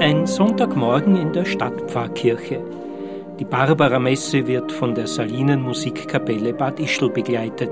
Ein 0.00 0.26
Sonntagmorgen 0.26 1.16
in 1.16 1.32
der 1.32 1.44
Stadtpfarrkirche. 1.44 2.62
Die 3.38 3.44
Barbara-Messe 3.44 4.46
wird 4.46 4.72
von 4.72 4.94
der 4.94 5.06
Salinen 5.06 5.62
Musikkapelle 5.62 6.52
Bad 6.52 6.80
Ischl 6.80 7.08
begleitet. 7.08 7.70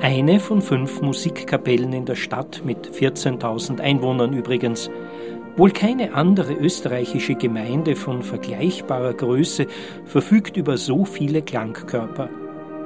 Eine 0.00 0.38
von 0.38 0.60
fünf 0.60 1.00
Musikkapellen 1.00 1.94
in 1.94 2.04
der 2.04 2.14
Stadt 2.14 2.62
mit 2.64 2.86
14.000 2.90 3.80
Einwohnern 3.80 4.34
übrigens. 4.34 4.90
Wohl 5.56 5.70
keine 5.70 6.14
andere 6.14 6.52
österreichische 6.52 7.34
Gemeinde 7.34 7.96
von 7.96 8.22
vergleichbarer 8.22 9.14
Größe 9.14 9.66
verfügt 10.04 10.58
über 10.58 10.76
so 10.76 11.06
viele 11.06 11.40
Klangkörper. 11.40 12.28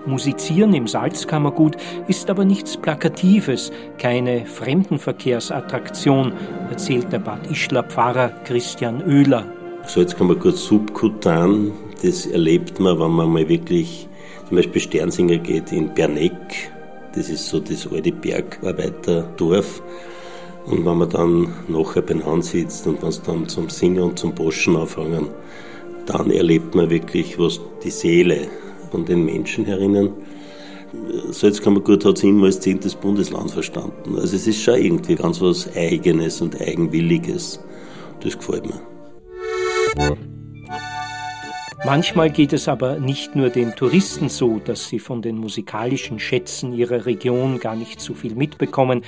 Musizieren 0.06 0.74
im 0.74 0.86
Salzkammergut 0.86 1.76
ist 2.08 2.30
aber 2.30 2.44
nichts 2.44 2.76
Plakatives, 2.76 3.70
keine 3.98 4.46
Fremdenverkehrsattraktion, 4.46 6.32
erzählt 6.70 7.12
der 7.12 7.18
Bad 7.18 7.50
Ischler 7.50 7.84
Pfarrer 7.84 8.30
Christian 8.44 9.02
Oehler. 9.02 9.46
Salzkammergut 9.86 10.56
subkutan, 10.56 11.72
das 12.02 12.26
erlebt 12.26 12.80
man, 12.80 12.98
wenn 12.98 13.10
man 13.10 13.28
mal 13.30 13.48
wirklich 13.48 14.08
zum 14.48 14.56
Beispiel 14.56 14.80
Sternsinger 14.80 15.38
geht 15.38 15.70
in 15.72 15.94
Berneck 15.94 16.70
das 17.14 17.28
ist 17.28 17.48
so 17.48 17.58
das 17.60 17.88
alte 17.90 18.12
Bergarbeiterdorf. 18.12 19.82
Und 20.66 20.84
wenn 20.84 20.98
man 20.98 21.08
dann 21.08 21.52
nachher 21.68 22.02
beieinander 22.02 22.42
sitzt 22.42 22.86
und 22.86 23.02
wenn 23.02 23.08
es 23.08 23.22
dann 23.22 23.48
zum 23.48 23.68
Singen 23.68 24.02
und 24.02 24.18
zum 24.18 24.34
Boschen 24.34 24.76
anfangen, 24.76 25.28
dann 26.06 26.30
erlebt 26.30 26.74
man 26.74 26.90
wirklich, 26.90 27.38
was 27.38 27.60
die 27.82 27.90
Seele 27.90 28.48
von 28.90 29.04
den 29.04 29.24
Menschen 29.24 29.64
herinnen. 29.64 30.10
Salzkammergut 31.30 32.04
hat 32.04 32.18
es 32.18 32.24
immer 32.24 32.46
als 32.46 32.60
zehntes 32.60 32.94
Bundesland 32.94 33.50
verstanden. 33.50 34.16
Also 34.16 34.36
es 34.36 34.46
ist 34.46 34.62
schon 34.62 34.74
irgendwie 34.74 35.14
ganz 35.14 35.40
was 35.40 35.74
Eigenes 35.76 36.40
und 36.40 36.60
Eigenwilliges. 36.60 37.60
Das 38.20 38.36
gefällt 38.36 38.66
mir. 38.66 38.80
Manchmal 41.84 42.30
geht 42.30 42.52
es 42.52 42.68
aber 42.68 42.98
nicht 42.98 43.34
nur 43.36 43.48
den 43.48 43.74
Touristen 43.74 44.28
so, 44.28 44.60
dass 44.62 44.88
sie 44.88 44.98
von 44.98 45.22
den 45.22 45.38
musikalischen 45.38 46.18
Schätzen 46.18 46.74
ihrer 46.74 47.06
Region 47.06 47.58
gar 47.58 47.74
nicht 47.74 48.00
so 48.00 48.12
viel 48.12 48.34
mitbekommen, 48.34 49.02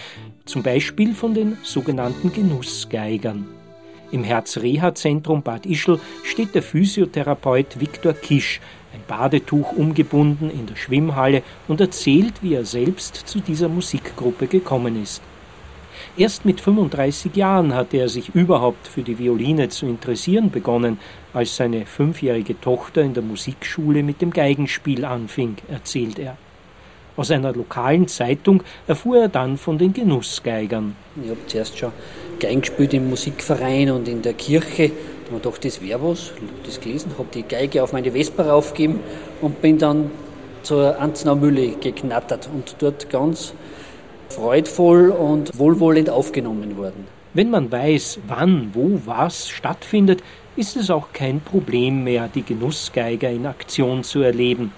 zum 0.46 0.62
Beispiel 0.62 1.14
von 1.14 1.34
den 1.34 1.58
sogenannten 1.62 2.32
Genussgeigern. 2.32 3.46
Im 4.10 4.24
Herz-Reha-Zentrum 4.24 5.42
Bad 5.42 5.66
Ischl 5.66 6.00
steht 6.24 6.54
der 6.54 6.62
Physiotherapeut 6.62 7.78
Viktor 7.78 8.14
Kisch, 8.14 8.60
ein 8.92 9.02
Badetuch 9.06 9.72
umgebunden 9.72 10.50
in 10.50 10.66
der 10.66 10.76
Schwimmhalle 10.76 11.42
und 11.68 11.80
erzählt, 11.80 12.34
wie 12.42 12.54
er 12.54 12.64
selbst 12.64 13.16
zu 13.16 13.40
dieser 13.40 13.68
Musikgruppe 13.68 14.46
gekommen 14.46 15.02
ist. 15.02 15.22
Erst 16.16 16.44
mit 16.44 16.60
35 16.60 17.34
Jahren 17.36 17.74
hatte 17.74 17.96
er 17.96 18.08
sich 18.08 18.34
überhaupt 18.34 18.86
für 18.86 19.02
die 19.02 19.18
Violine 19.18 19.68
zu 19.68 19.86
interessieren 19.86 20.50
begonnen, 20.50 20.98
als 21.32 21.56
seine 21.56 21.86
fünfjährige 21.86 22.60
Tochter 22.60 23.02
in 23.02 23.14
der 23.14 23.22
Musikschule 23.22 24.02
mit 24.02 24.20
dem 24.20 24.30
Geigenspiel 24.30 25.04
anfing, 25.04 25.56
erzählt 25.68 26.18
er. 26.18 26.36
Aus 27.16 27.30
einer 27.30 27.52
lokalen 27.52 28.08
Zeitung 28.08 28.62
erfuhr 28.86 29.22
er 29.22 29.28
dann 29.28 29.58
von 29.58 29.76
den 29.76 29.92
Genussgeigern. 29.92 30.96
Ich 31.22 31.30
habe 31.30 31.46
zuerst 31.46 31.78
schon 31.78 31.92
Geigen 32.40 32.62
gespielt 32.62 32.94
im 32.94 33.10
Musikverein 33.10 33.90
und 33.90 34.08
in 34.08 34.22
der 34.22 34.32
Kirche. 34.32 34.90
Da 35.24 35.28
habe 35.28 35.36
ich 35.36 35.42
gedacht, 35.42 35.64
das 35.64 35.80
wäre 35.80 36.02
was. 36.02 36.30
Habe 36.30 36.46
das 36.64 36.80
gelesen, 36.80 37.12
habe 37.18 37.28
die 37.32 37.42
Geige 37.42 37.82
auf 37.82 37.92
meine 37.92 38.12
Vespa 38.12 38.42
raufgegeben 38.42 39.00
und 39.40 39.60
bin 39.62 39.78
dann 39.78 40.10
zur 40.62 40.98
Anzenau 41.00 41.34
Mühle 41.34 41.72
geknattert 41.76 42.48
und 42.52 42.76
dort 42.78 43.10
ganz 43.10 43.54
freudvoll 44.28 45.10
und 45.10 45.56
wohlwollend 45.58 46.10
aufgenommen 46.10 46.76
worden. 46.76 47.06
Wenn 47.34 47.50
man 47.50 47.72
weiß, 47.72 48.20
wann, 48.28 48.70
wo, 48.74 49.00
was 49.04 49.48
stattfindet, 49.48 50.22
ist 50.54 50.76
es 50.76 50.90
auch 50.90 51.08
kein 51.12 51.40
Problem 51.40 52.04
mehr, 52.04 52.28
die 52.32 52.42
Genussgeiger 52.42 53.30
in 53.30 53.46
Aktion 53.46 54.04
zu 54.04 54.20
erleben 54.20 54.72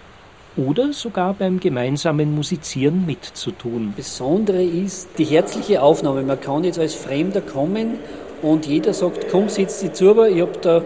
oder 0.57 0.93
sogar 0.93 1.35
beim 1.35 1.59
gemeinsamen 1.59 2.35
Musizieren 2.35 3.07
mitzutun. 3.07 3.93
Besondere 3.97 4.63
ist 4.63 5.09
die 5.19 5.25
herzliche 5.25 5.83
Aufnahme. 5.83 6.23
Man 6.23 6.41
kann 6.41 6.63
jetzt 6.63 6.79
als 6.79 6.95
Fremder 6.95 7.41
kommen 7.41 7.99
und 8.45 8.67
jeder 8.67 8.93
sagt, 8.93 9.27
komm, 9.31 9.49
sitz 9.49 9.81
dich 9.81 9.93
zu, 9.95 10.11
ich 10.25 10.41
habe 10.41 10.53
da 10.61 10.83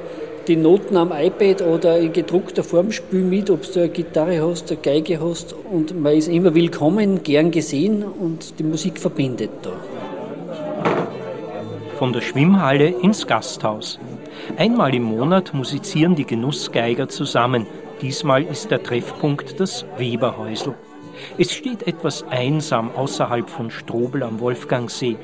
die 0.47 0.57
Noten 0.57 0.97
am 0.97 1.13
iPad 1.13 1.61
oder 1.63 1.99
in 1.99 2.13
gedruckter 2.13 2.65
Form 2.65 2.91
spiel 2.91 3.21
mit, 3.21 3.51
ob 3.51 3.71
du 3.71 3.81
eine 3.81 3.89
Gitarre 3.91 4.41
hast, 4.41 4.71
eine 4.71 4.81
Geige 4.81 5.21
hast 5.21 5.55
und 5.71 6.01
man 6.01 6.15
ist 6.15 6.29
immer 6.29 6.55
willkommen, 6.55 7.23
gern 7.23 7.51
gesehen 7.51 8.03
und 8.03 8.59
die 8.59 8.63
Musik 8.63 8.99
verbindet 8.99 9.51
da. 9.63 9.73
Von 11.99 12.13
der 12.13 12.21
Schwimmhalle 12.21 12.95
ins 13.03 13.27
Gasthaus. 13.27 13.99
Einmal 14.57 14.95
im 14.95 15.03
Monat 15.03 15.53
musizieren 15.53 16.15
die 16.15 16.25
Genussgeiger 16.25 17.09
zusammen. 17.09 17.67
Diesmal 18.01 18.45
ist 18.45 18.71
der 18.71 18.83
Treffpunkt 18.83 19.59
das 19.59 19.85
Weberhäusl. 19.97 20.75
Es 21.37 21.53
steht 21.53 21.87
etwas 21.87 22.25
einsam 22.31 22.93
außerhalb 22.95 23.51
von 23.51 23.71
Strobel 23.71 24.23
am 24.23 24.39
Wolfgangsee. 24.39 25.17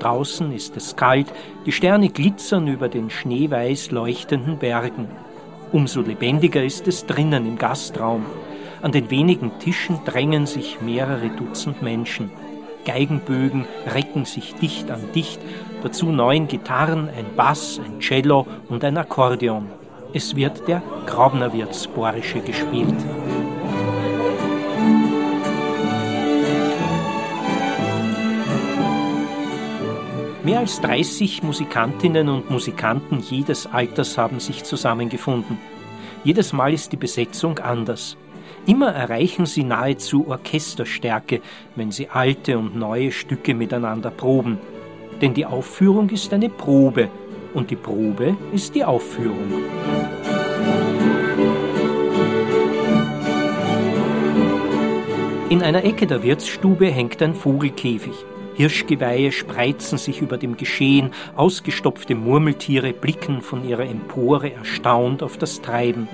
Draußen 0.00 0.50
ist 0.52 0.76
es 0.76 0.96
kalt, 0.96 1.26
die 1.66 1.72
Sterne 1.72 2.08
glitzern 2.08 2.66
über 2.66 2.88
den 2.88 3.10
schneeweiß 3.10 3.90
leuchtenden 3.90 4.58
Bergen. 4.58 5.08
Umso 5.72 6.00
lebendiger 6.00 6.64
ist 6.64 6.88
es 6.88 7.06
drinnen 7.06 7.46
im 7.46 7.58
Gastraum. 7.58 8.24
An 8.82 8.92
den 8.92 9.10
wenigen 9.10 9.52
Tischen 9.58 10.00
drängen 10.06 10.46
sich 10.46 10.80
mehrere 10.80 11.28
Dutzend 11.28 11.82
Menschen. 11.82 12.30
Geigenbögen 12.86 13.66
recken 13.94 14.24
sich 14.24 14.54
dicht 14.54 14.90
an 14.90 15.12
dicht, 15.14 15.38
dazu 15.82 16.06
neun 16.06 16.48
Gitarren, 16.48 17.10
ein 17.10 17.36
Bass, 17.36 17.78
ein 17.78 18.00
Cello 18.00 18.46
und 18.70 18.82
ein 18.84 18.96
Akkordeon. 18.96 19.66
Es 20.14 20.34
wird 20.34 20.66
der 20.66 20.82
Graubnerwirtsborische 21.06 22.40
gespielt. 22.40 22.96
Mehr 30.50 30.58
als 30.58 30.80
30 30.80 31.44
Musikantinnen 31.44 32.28
und 32.28 32.50
Musikanten 32.50 33.20
jedes 33.20 33.68
Alters 33.68 34.18
haben 34.18 34.40
sich 34.40 34.64
zusammengefunden. 34.64 35.58
Jedes 36.24 36.52
Mal 36.52 36.74
ist 36.74 36.90
die 36.90 36.96
Besetzung 36.96 37.60
anders. 37.60 38.16
Immer 38.66 38.88
erreichen 38.88 39.46
sie 39.46 39.62
nahezu 39.62 40.26
Orchesterstärke, 40.26 41.40
wenn 41.76 41.92
sie 41.92 42.08
alte 42.08 42.58
und 42.58 42.74
neue 42.74 43.12
Stücke 43.12 43.54
miteinander 43.54 44.10
proben. 44.10 44.58
Denn 45.20 45.34
die 45.34 45.46
Aufführung 45.46 46.10
ist 46.10 46.32
eine 46.32 46.48
Probe 46.48 47.10
und 47.54 47.70
die 47.70 47.76
Probe 47.76 48.36
ist 48.52 48.74
die 48.74 48.84
Aufführung. 48.84 49.52
In 55.48 55.62
einer 55.62 55.84
Ecke 55.84 56.08
der 56.08 56.24
Wirtsstube 56.24 56.86
hängt 56.86 57.22
ein 57.22 57.36
Vogelkäfig. 57.36 58.24
Hirschgeweihe 58.60 59.32
spreizen 59.32 59.96
sich 59.96 60.20
über 60.20 60.36
dem 60.36 60.58
Geschehen, 60.58 61.12
ausgestopfte 61.34 62.14
Murmeltiere 62.14 62.92
blicken 62.92 63.40
von 63.40 63.66
ihrer 63.66 63.86
Empore 63.86 64.52
erstaunt 64.52 65.22
auf 65.22 65.38
das 65.38 65.62
Treiben. 65.62 66.08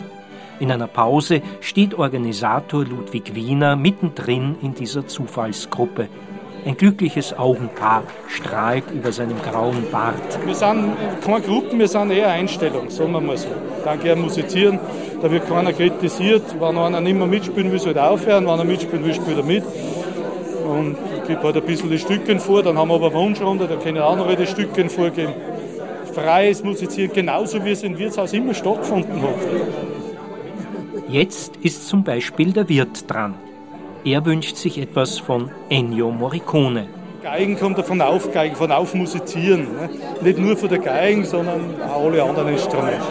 In 0.61 0.71
einer 0.71 0.87
Pause 0.87 1.43
steht 1.61 1.95
Organisator 1.95 2.85
Ludwig 2.85 3.35
Wiener 3.35 3.75
mittendrin 3.75 4.55
in 4.63 4.75
dieser 4.75 5.09
Zufallsgruppe. 5.09 6.09
Ein 6.65 6.77
glückliches 6.77 7.37
Augenpaar 7.37 8.05
strahlt 8.29 8.93
über 8.93 9.11
seinem 9.11 9.43
grauen 9.43 9.85
Bart. 9.91 10.39
Wir 10.47 10.55
sind 10.55 10.97
keine 11.25 11.41
Gruppen, 11.41 11.81
wir 11.81 11.89
sind 11.89 12.13
eher 12.13 12.29
Einstellung, 12.29 12.91
sagen 12.91 13.11
wir 13.11 13.21
mal 13.21 13.37
so. 13.37 13.49
Dann 13.85 13.99
gerne 13.99 14.23
musizieren, 14.23 14.79
da 15.21 15.29
wird 15.29 15.49
keiner 15.49 15.73
kritisiert. 15.73 16.45
Wenn 16.61 16.79
einer 16.79 17.01
nicht 17.01 17.17
mehr 17.17 17.27
mitspielen 17.27 17.73
will, 17.73 17.81
soll 17.81 17.97
er 17.97 18.09
aufhören. 18.09 18.47
Wenn 18.47 18.59
er 18.61 18.65
mitspielen 18.65 19.05
will, 19.05 19.15
spielt 19.15 19.37
er 19.37 19.43
mit. 19.43 19.65
Und 20.67 20.97
gebe 21.27 21.43
halt 21.43 21.57
ein 21.57 21.63
bisschen 21.63 21.91
die 21.91 21.99
Stückchen 21.99 22.41
vor, 22.41 22.63
dann 22.63 22.77
haben 22.77 22.89
wir 22.89 22.95
aber 22.95 23.13
Wunschrunde, 23.13 23.67
da 23.67 23.77
können 23.77 23.99
noch 23.99 24.35
die 24.35 24.47
Stückchen 24.47 24.91
vorgeben. 24.91 25.33
Freies 26.13 26.65
Musizieren, 26.65 27.13
genauso 27.13 27.65
wie 27.65 27.71
es 27.71 27.83
in 27.83 27.99
Wirtshaus 27.99 28.33
immer 28.33 28.55
stattgefunden 28.55 29.23
hat. 29.23 29.35
Jetzt 31.09 31.57
ist 31.57 31.87
zum 31.87 32.03
Beispiel 32.03 32.53
der 32.53 32.69
Wirt 32.69 33.11
dran. 33.11 33.35
Er 34.05 34.25
wünscht 34.25 34.57
sich 34.57 34.79
etwas 34.79 35.19
von 35.19 35.51
Ennio 35.69 36.11
Morricone. 36.11 36.89
Geigen 37.23 37.59
kommt 37.59 37.85
von 37.85 38.01
Aufgeigen, 38.01 38.55
von 38.55 38.71
Aufmusizieren. 38.71 39.63
Ne? 39.63 39.91
Nicht 40.23 40.39
nur 40.39 40.57
von 40.57 40.69
der 40.69 40.79
Geigen, 40.79 41.25
sondern 41.25 41.75
auch 41.83 42.05
alle 42.05 42.23
anderen 42.23 42.49
Instrumente. 42.51 43.03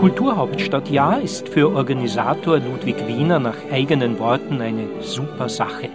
Das 0.00 0.08
Kulturhauptstadtjahr 0.08 1.20
ist 1.20 1.50
für 1.50 1.74
Organisator 1.74 2.56
Ludwig 2.56 3.06
Wiener 3.06 3.38
nach 3.38 3.56
eigenen 3.70 4.18
Worten 4.18 4.62
eine 4.62 4.86
super 5.00 5.50
Sache. 5.50 5.90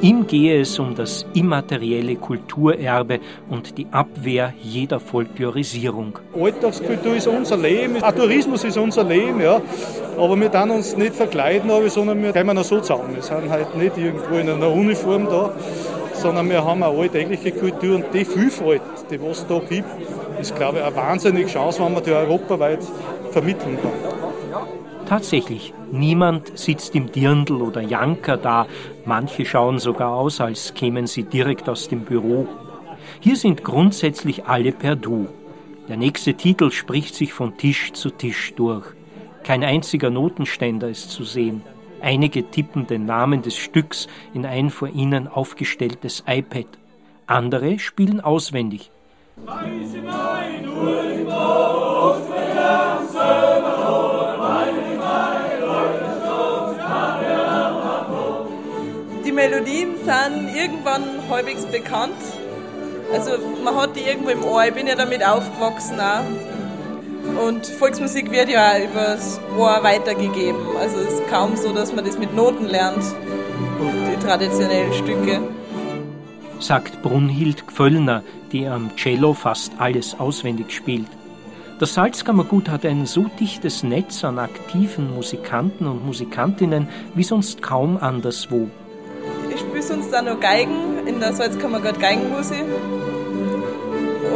Ihm 0.00 0.26
gehe 0.26 0.62
es 0.62 0.78
um 0.78 0.94
das 0.94 1.26
immaterielle 1.34 2.16
Kulturerbe 2.16 3.20
und 3.50 3.76
die 3.76 3.88
Abwehr 3.90 4.54
jeder 4.62 5.00
Folklorisierung. 5.00 6.18
Alltagskultur 6.34 7.14
ist 7.16 7.26
unser 7.26 7.58
Leben, 7.58 8.02
auch 8.02 8.12
Tourismus 8.12 8.64
ist 8.64 8.78
unser 8.78 9.04
Leben, 9.04 9.38
ja. 9.42 9.60
Aber 10.16 10.34
wir 10.40 10.48
dann 10.48 10.70
uns 10.70 10.96
nicht 10.96 11.14
verkleiden, 11.14 11.70
sondern 11.90 12.22
wir 12.22 12.32
kommen 12.32 12.56
auch 12.56 12.64
so 12.64 12.80
zusammen. 12.80 13.14
Wir 13.14 13.22
sind 13.22 13.50
halt 13.50 13.76
nicht 13.76 13.98
irgendwo 13.98 14.34
in 14.36 14.48
einer 14.48 14.70
Uniform 14.70 15.26
da, 15.26 15.50
sondern 16.14 16.48
wir 16.48 16.64
haben 16.64 16.82
eine 16.82 16.98
alltägliche 16.98 17.52
Kultur 17.52 17.96
und 17.96 18.06
die 18.14 18.24
Vielfalt, 18.24 18.80
die 19.10 19.16
es 19.16 19.46
da 19.46 19.60
gibt, 19.68 19.88
ist, 20.40 20.56
glaube 20.56 20.78
ich, 20.78 20.84
eine 20.84 20.96
wahnsinnige 20.96 21.48
Chance, 21.48 21.84
wenn 21.84 21.92
man 21.92 22.02
die 22.02 22.12
europaweit 22.12 22.80
vermitteln 23.32 23.78
kann. 23.80 23.92
Tatsächlich, 25.06 25.74
niemand 25.90 26.56
sitzt 26.56 26.94
im 26.94 27.10
Dirndl 27.10 27.60
oder 27.60 27.82
Janker 27.82 28.36
da. 28.36 28.66
Manche 29.04 29.44
schauen 29.44 29.78
sogar 29.78 30.14
aus, 30.14 30.40
als 30.40 30.74
kämen 30.74 31.06
sie 31.06 31.24
direkt 31.24 31.68
aus 31.68 31.88
dem 31.88 32.04
Büro. 32.04 32.46
Hier 33.20 33.36
sind 33.36 33.64
grundsätzlich 33.64 34.46
alle 34.46 34.72
per 34.72 34.96
Du. 34.96 35.28
Der 35.88 35.96
nächste 35.96 36.34
Titel 36.34 36.70
spricht 36.70 37.14
sich 37.14 37.32
von 37.32 37.56
Tisch 37.56 37.92
zu 37.92 38.10
Tisch 38.10 38.54
durch. 38.54 38.86
Kein 39.42 39.64
einziger 39.64 40.10
Notenständer 40.10 40.88
ist 40.88 41.10
zu 41.10 41.24
sehen. 41.24 41.62
Einige 42.00 42.50
tippen 42.50 42.86
den 42.86 43.04
Namen 43.04 43.42
des 43.42 43.56
Stücks 43.56 44.08
in 44.32 44.46
ein 44.46 44.70
vor 44.70 44.88
ihnen 44.88 45.28
aufgestelltes 45.28 46.24
iPad. 46.26 46.66
Andere 47.26 47.78
spielen 47.78 48.20
auswendig. 48.20 48.90
Die 59.24 59.32
Melodien 59.32 59.94
sind 59.96 60.54
irgendwann 60.54 61.04
halbwegs 61.30 61.64
bekannt. 61.66 62.14
Also 63.12 63.32
man 63.64 63.76
hat 63.76 63.96
die 63.96 64.00
irgendwo 64.00 64.30
im 64.30 64.44
Ohr. 64.44 64.64
Ich 64.66 64.74
bin 64.74 64.86
ja 64.86 64.94
damit 64.94 65.24
aufgewachsen 65.24 66.00
auch. 66.00 67.44
Und 67.46 67.66
Volksmusik 67.66 68.30
wird 68.30 68.48
ja 68.48 68.72
auch 68.72 68.90
übers 68.90 69.40
Ohr 69.56 69.78
weitergegeben. 69.82 70.60
Also 70.78 70.96
es 70.98 71.14
ist 71.14 71.28
kaum 71.28 71.56
so, 71.56 71.72
dass 71.72 71.92
man 71.92 72.04
das 72.04 72.18
mit 72.18 72.34
Noten 72.34 72.66
lernt, 72.66 73.04
die 73.80 74.24
traditionellen 74.24 74.92
Stücke. 74.92 75.40
Sagt 76.58 77.02
Brunhild 77.02 77.66
Gföllner, 77.66 78.22
die 78.52 78.66
am 78.66 78.94
Cello 78.96 79.34
fast 79.34 79.72
alles 79.78 80.18
auswendig 80.18 80.72
spielt. 80.72 81.06
Das 81.78 81.94
Salzkammergut 81.94 82.68
hat 82.68 82.86
ein 82.86 83.06
so 83.06 83.26
dichtes 83.40 83.82
Netz 83.82 84.22
an 84.24 84.38
aktiven 84.38 85.14
Musikanten 85.14 85.86
und 85.86 86.06
Musikantinnen 86.06 86.88
wie 87.14 87.24
sonst 87.24 87.60
kaum 87.60 87.96
anderswo. 87.96 88.68
Ich 89.52 89.60
spiele 89.60 89.82
sonst 89.82 90.14
auch 90.14 90.22
noch 90.22 90.38
Geigen 90.38 91.06
in 91.06 91.18
der 91.18 91.32
Salzkammergut 91.32 91.98
Geigenmusik 91.98 92.64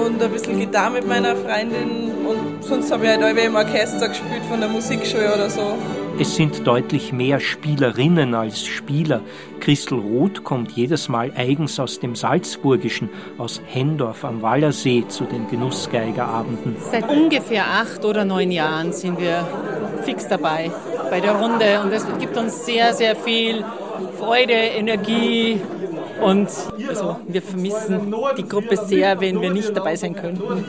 und 0.04 0.22
ein 0.22 0.30
bisschen 0.30 0.58
Gitarre 0.58 0.94
mit 0.94 1.06
meiner 1.06 1.36
Freundin 1.36 2.10
und 2.26 2.64
sonst 2.64 2.90
habe 2.90 3.04
ich 3.04 3.10
halt 3.10 3.22
auch 3.22 3.44
im 3.44 3.54
Orchester 3.54 4.08
gespielt 4.08 4.42
von 4.48 4.60
der 4.60 4.68
Musikschule 4.68 5.32
oder 5.34 5.48
so. 5.48 5.76
Es 6.18 6.34
sind 6.34 6.66
deutlich 6.66 7.12
mehr 7.12 7.40
Spielerinnen 7.40 8.34
als 8.34 8.64
Spieler. 8.64 9.20
Christel 9.60 9.98
Roth 9.98 10.44
kommt 10.44 10.72
jedes 10.72 11.10
Mal 11.10 11.30
eigens 11.36 11.78
aus 11.78 12.00
dem 12.00 12.14
Salzburgischen, 12.14 13.10
aus 13.36 13.60
Hendorf 13.66 14.24
am 14.24 14.40
Wallersee 14.40 15.04
zu 15.08 15.24
den 15.24 15.46
Genussgeigerabenden. 15.48 16.76
Seit 16.90 17.06
ungefähr 17.10 17.64
acht 17.66 18.02
oder 18.02 18.24
neun 18.24 18.50
Jahren 18.50 18.94
sind 18.94 19.20
wir 19.20 19.46
fix 20.04 20.26
dabei 20.26 20.70
bei 21.10 21.20
der 21.20 21.32
Runde 21.32 21.82
und 21.84 21.92
es 21.92 22.06
gibt 22.18 22.36
uns 22.36 22.64
sehr, 22.64 22.94
sehr 22.94 23.14
viel 23.14 23.62
Freude, 24.18 24.54
Energie 24.54 25.60
und 26.22 26.48
also 26.88 27.20
wir 27.28 27.42
vermissen 27.42 28.14
die 28.38 28.48
Gruppe 28.48 28.78
sehr, 28.78 29.20
wenn 29.20 29.40
wir 29.42 29.50
nicht 29.50 29.76
dabei 29.76 29.96
sein 29.96 30.14
könnten. 30.14 30.64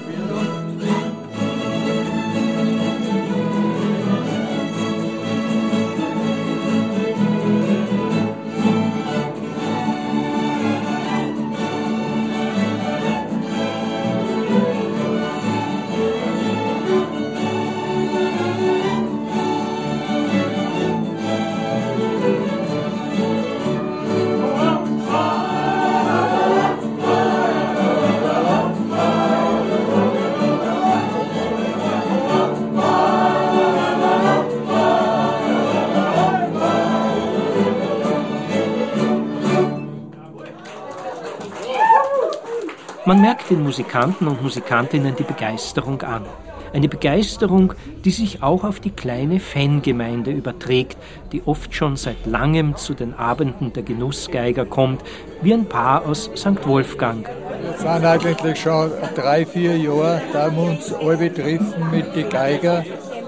Man 43.07 43.21
merkt 43.21 43.49
den 43.49 43.63
Musikanten 43.63 44.27
und 44.27 44.41
Musikantinnen 44.41 45.15
die 45.15 45.23
Begeisterung 45.23 46.01
an. 46.01 46.25
Eine 46.73 46.89
Begeisterung, 46.89 47.73
die 48.03 48.11
sich 48.11 48.43
auch 48.43 48.65
auf 48.65 48.81
die 48.81 48.91
kleine 48.91 49.39
Fangemeinde 49.39 50.31
überträgt, 50.31 50.97
die 51.31 51.41
oft 51.45 51.73
schon 51.73 51.95
seit 51.95 52.25
langem 52.25 52.75
zu 52.75 52.95
den 52.95 53.13
Abenden 53.13 53.71
der 53.71 53.83
Genussgeiger 53.83 54.65
kommt, 54.65 55.03
wie 55.41 55.53
ein 55.53 55.67
Paar 55.67 56.05
aus 56.05 56.29
St. 56.35 56.67
Wolfgang. 56.67 57.25
Wir 57.61 57.77
sind 57.77 58.05
eigentlich 58.05 58.59
schon 58.59 58.91
drei, 59.15 59.45
vier 59.45 59.77
Jahre, 59.77 60.21
da 60.33 60.53
wir 60.53 60.63
uns 60.63 60.93
alle 60.93 61.33
treffen 61.33 61.89
mit 61.89 62.13
den 62.13 62.27
Geiger 62.29 62.83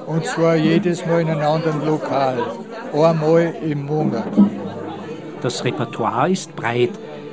und 0.08 0.26
zwar 0.26 0.58
jedes 0.58 1.06
Mal 1.06 1.22
in 1.22 1.30
einem 1.30 1.42
anderen 1.42 1.86
Lokal, 1.86 2.38
einmal 2.92 3.56
im 3.62 3.86
Monat. 3.86 4.28
Das 5.42 5.64
Repertoire 5.64 6.32
ist 6.32 6.54
breit. 6.54 6.92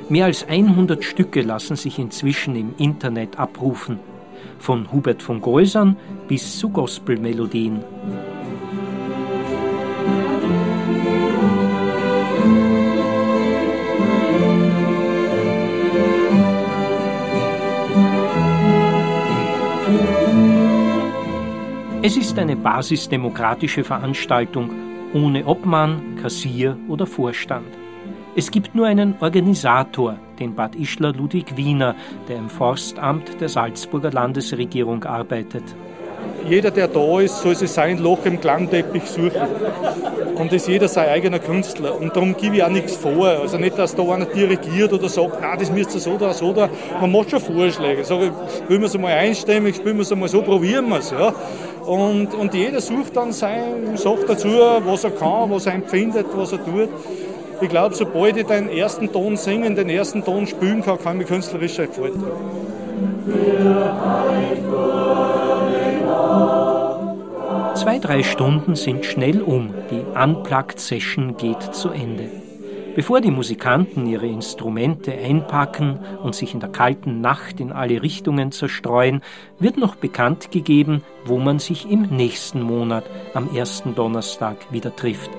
Mehr 0.09 0.23
als 0.23 0.47
100 0.47 1.03
Stücke 1.03 1.41
lassen 1.41 1.75
sich 1.75 1.99
inzwischen 1.99 2.55
im 2.55 2.73
Internet 2.77 3.37
abrufen. 3.37 3.99
Von 4.57 4.89
Hubert 4.91 5.21
von 5.21 5.41
Geusern 5.41 5.97
bis 6.29 6.57
zu 6.59 6.69
Gospelmelodien. 6.69 7.83
Es 22.01 22.15
ist 22.15 22.39
eine 22.39 22.55
basisdemokratische 22.55 23.83
Veranstaltung 23.83 24.69
ohne 25.13 25.45
Obmann, 25.45 26.15
Kassier 26.21 26.77
oder 26.87 27.05
Vorstand. 27.05 27.67
Es 28.37 28.51
gibt 28.51 28.75
nur 28.75 28.85
einen 28.85 29.15
Organisator, 29.19 30.15
den 30.37 30.53
Bad 30.53 30.75
Ischler 30.75 31.11
Ludwig 31.11 31.57
Wiener, 31.57 31.95
der 32.27 32.37
im 32.37 32.51
Forstamt 32.51 33.41
der 33.41 33.49
Salzburger 33.49 34.11
Landesregierung 34.11 35.03
arbeitet. 35.05 35.63
Jeder, 36.47 36.69
der 36.69 36.87
da 36.87 37.19
ist, 37.19 37.41
soll 37.41 37.55
sich 37.55 37.71
sein 37.71 37.97
Loch 37.97 38.25
im 38.25 38.39
Klangteppich 38.39 39.05
suchen. 39.05 39.41
Und 40.35 40.53
ist 40.53 40.67
jeder 40.67 40.87
sein 40.87 41.09
eigener 41.09 41.39
Künstler. 41.39 41.99
Und 41.99 42.15
darum 42.15 42.37
gebe 42.37 42.57
ich 42.57 42.63
auch 42.63 42.69
nichts 42.69 42.95
vor. 42.95 43.25
Also 43.25 43.57
nicht, 43.57 43.75
dass 43.75 43.95
da 43.95 44.03
einer 44.03 44.25
dirigiert 44.25 44.93
oder 44.93 45.09
sagt, 45.09 45.39
na, 45.41 45.57
das 45.57 45.71
müsste 45.71 45.97
so 45.97 46.15
da, 46.15 46.31
so 46.31 46.53
da. 46.53 46.69
Man 47.01 47.11
macht 47.11 47.31
schon 47.31 47.39
Vorschläge. 47.39 48.01
Ich, 48.01 48.07
spielen 48.07 48.81
wir 48.81 48.83
es 48.83 48.93
einmal 48.93 49.13
einstimmig, 49.13 49.77
spielen 49.77 49.95
wir 49.95 50.03
es 50.03 50.11
einmal 50.11 50.29
so, 50.29 50.43
probieren 50.43 50.87
wir 50.89 50.99
es. 50.99 51.09
Ja. 51.09 51.33
Und, 51.87 52.35
und 52.35 52.53
jeder 52.53 52.81
sucht 52.81 53.17
dann 53.17 53.31
sein, 53.31 53.95
sagt 53.95 54.29
dazu, 54.29 54.49
was 54.85 55.05
er 55.05 55.11
kann, 55.11 55.49
was 55.49 55.65
er 55.65 55.73
empfindet, 55.73 56.27
was 56.35 56.51
er 56.51 56.63
tut. 56.63 56.89
Ich 57.59 57.69
glaube, 57.69 57.95
sobald 57.95 58.37
ich 58.37 58.45
den 58.45 58.69
ersten 58.69 59.11
Ton 59.11 59.35
singen, 59.35 59.75
den 59.75 59.89
ersten 59.89 60.23
Ton 60.23 60.45
spielen 60.45 60.83
kann, 60.83 60.99
kann 60.99 61.13
ich 61.13 61.19
mich 61.19 61.27
künstlerisch 61.27 61.79
entfalten. 61.79 62.23
Zwei, 67.75 67.99
drei 67.99 68.23
Stunden 68.23 68.75
sind 68.75 69.05
schnell 69.05 69.41
um. 69.41 69.73
Die 69.91 70.01
Unplugged-Session 70.17 71.37
geht 71.37 71.61
zu 71.73 71.89
Ende. 71.89 72.29
Bevor 72.95 73.21
die 73.21 73.29
Musikanten 73.29 74.07
ihre 74.07 74.25
Instrumente 74.25 75.13
einpacken 75.13 75.99
und 76.23 76.33
sich 76.33 76.55
in 76.55 76.59
der 76.59 76.69
kalten 76.69 77.21
Nacht 77.21 77.59
in 77.59 77.71
alle 77.71 78.01
Richtungen 78.01 78.51
zerstreuen, 78.51 79.21
wird 79.59 79.77
noch 79.77 79.95
bekannt 79.95 80.49
gegeben, 80.49 81.03
wo 81.23 81.37
man 81.37 81.59
sich 81.59 81.89
im 81.89 82.03
nächsten 82.03 82.61
Monat 82.61 83.03
am 83.35 83.55
ersten 83.55 83.93
Donnerstag 83.93 84.57
wieder 84.71 84.95
trifft. 84.95 85.29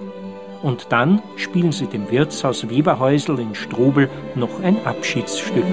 Und 0.63 0.87
dann 0.91 1.23
spielen 1.37 1.73
sie 1.73 1.87
dem 1.87 2.11
Wirtshaus 2.11 2.69
Weberhäusl 2.69 3.39
in 3.39 3.55
Strobel 3.55 4.11
noch 4.35 4.61
ein 4.63 4.85
Abschiedsstück. 4.85 5.65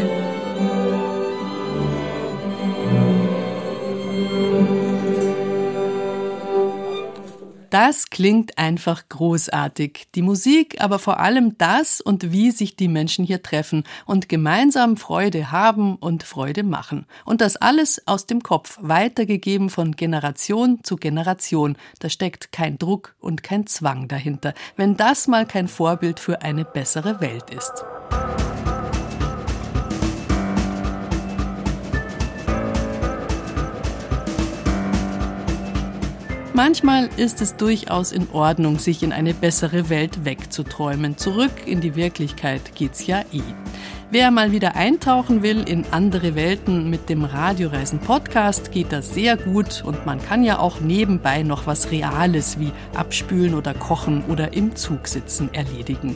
Das 7.75 8.09
klingt 8.09 8.57
einfach 8.57 9.09
großartig. 9.09 10.07
Die 10.15 10.21
Musik, 10.21 10.77
aber 10.79 10.97
vor 10.97 11.19
allem 11.19 11.57
das 11.57 11.99
und 11.99 12.31
wie 12.31 12.51
sich 12.51 12.77
die 12.77 12.87
Menschen 12.87 13.25
hier 13.25 13.43
treffen 13.43 13.83
und 14.05 14.29
gemeinsam 14.29 14.95
Freude 14.95 15.51
haben 15.51 15.97
und 15.97 16.23
Freude 16.23 16.63
machen. 16.63 17.05
Und 17.25 17.41
das 17.41 17.57
alles 17.57 18.01
aus 18.07 18.27
dem 18.27 18.41
Kopf, 18.41 18.77
weitergegeben 18.81 19.69
von 19.69 19.91
Generation 19.91 20.79
zu 20.83 20.95
Generation. 20.95 21.75
Da 21.99 22.07
steckt 22.07 22.53
kein 22.53 22.77
Druck 22.77 23.13
und 23.19 23.43
kein 23.43 23.67
Zwang 23.67 24.07
dahinter. 24.07 24.53
Wenn 24.77 24.95
das 24.95 25.27
mal 25.27 25.45
kein 25.45 25.67
Vorbild 25.67 26.21
für 26.21 26.43
eine 26.43 26.63
bessere 26.63 27.19
Welt 27.19 27.49
ist. 27.49 27.83
Manchmal 36.55 37.09
ist 37.17 37.41
es 37.41 37.57
durchaus 37.57 38.13
in 38.13 38.29
Ordnung, 38.31 38.79
sich 38.79 39.03
in 39.03 39.11
eine 39.11 39.33
bessere 39.33 39.89
Welt 39.89 40.23
wegzuträumen. 40.23 41.17
Zurück 41.17 41.51
in 41.65 41.81
die 41.81 41.97
Wirklichkeit 41.97 42.75
geht's 42.75 43.05
ja 43.05 43.23
eh. 43.33 43.41
Wer 44.09 44.31
mal 44.31 44.53
wieder 44.53 44.73
eintauchen 44.73 45.43
will 45.43 45.67
in 45.67 45.83
andere 45.91 46.33
Welten 46.33 46.89
mit 46.89 47.09
dem 47.09 47.25
Radioreisen 47.25 47.99
Podcast, 47.99 48.71
geht 48.71 48.93
das 48.93 49.13
sehr 49.13 49.35
gut 49.35 49.83
und 49.85 50.05
man 50.05 50.21
kann 50.21 50.45
ja 50.45 50.57
auch 50.57 50.79
nebenbei 50.79 51.43
noch 51.43 51.67
was 51.67 51.91
Reales 51.91 52.57
wie 52.57 52.71
abspülen 52.93 53.53
oder 53.53 53.73
kochen 53.73 54.23
oder 54.29 54.53
im 54.53 54.77
Zug 54.77 55.09
sitzen 55.09 55.53
erledigen. 55.53 56.15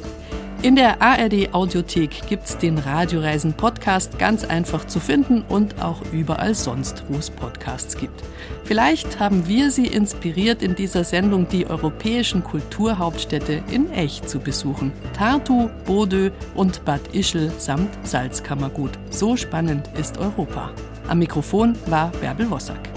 In 0.61 0.75
der 0.75 1.01
ARD 1.01 1.53
Audiothek 1.53 2.27
gibt's 2.27 2.57
den 2.57 2.77
Radioreisen 2.79 3.53
Podcast 3.53 4.19
ganz 4.19 4.43
einfach 4.43 4.85
zu 4.85 4.99
finden 4.99 5.45
und 5.47 5.81
auch 5.81 6.01
überall 6.11 6.53
sonst, 6.53 7.05
wo 7.07 7.17
es 7.17 7.29
Podcasts 7.29 7.95
gibt. 7.95 8.21
Vielleicht 8.65 9.21
haben 9.21 9.47
wir 9.47 9.71
Sie 9.71 9.87
inspiriert, 9.87 10.61
in 10.61 10.75
dieser 10.75 11.05
Sendung 11.05 11.47
die 11.47 11.65
europäischen 11.65 12.43
Kulturhauptstädte 12.43 13.63
in 13.71 13.89
echt 13.93 14.29
zu 14.29 14.39
besuchen. 14.39 14.91
Tartu, 15.13 15.69
Bodø 15.85 16.29
und 16.55 16.83
Bad 16.83 17.15
Ischl 17.15 17.49
samt 17.57 17.89
Salzkammergut. 18.05 18.91
So 19.11 19.37
spannend 19.37 19.89
ist 19.97 20.17
Europa. 20.17 20.71
Am 21.07 21.19
Mikrofon 21.19 21.77
war 21.85 22.11
Bärbel 22.19 22.51
Wossack. 22.51 22.89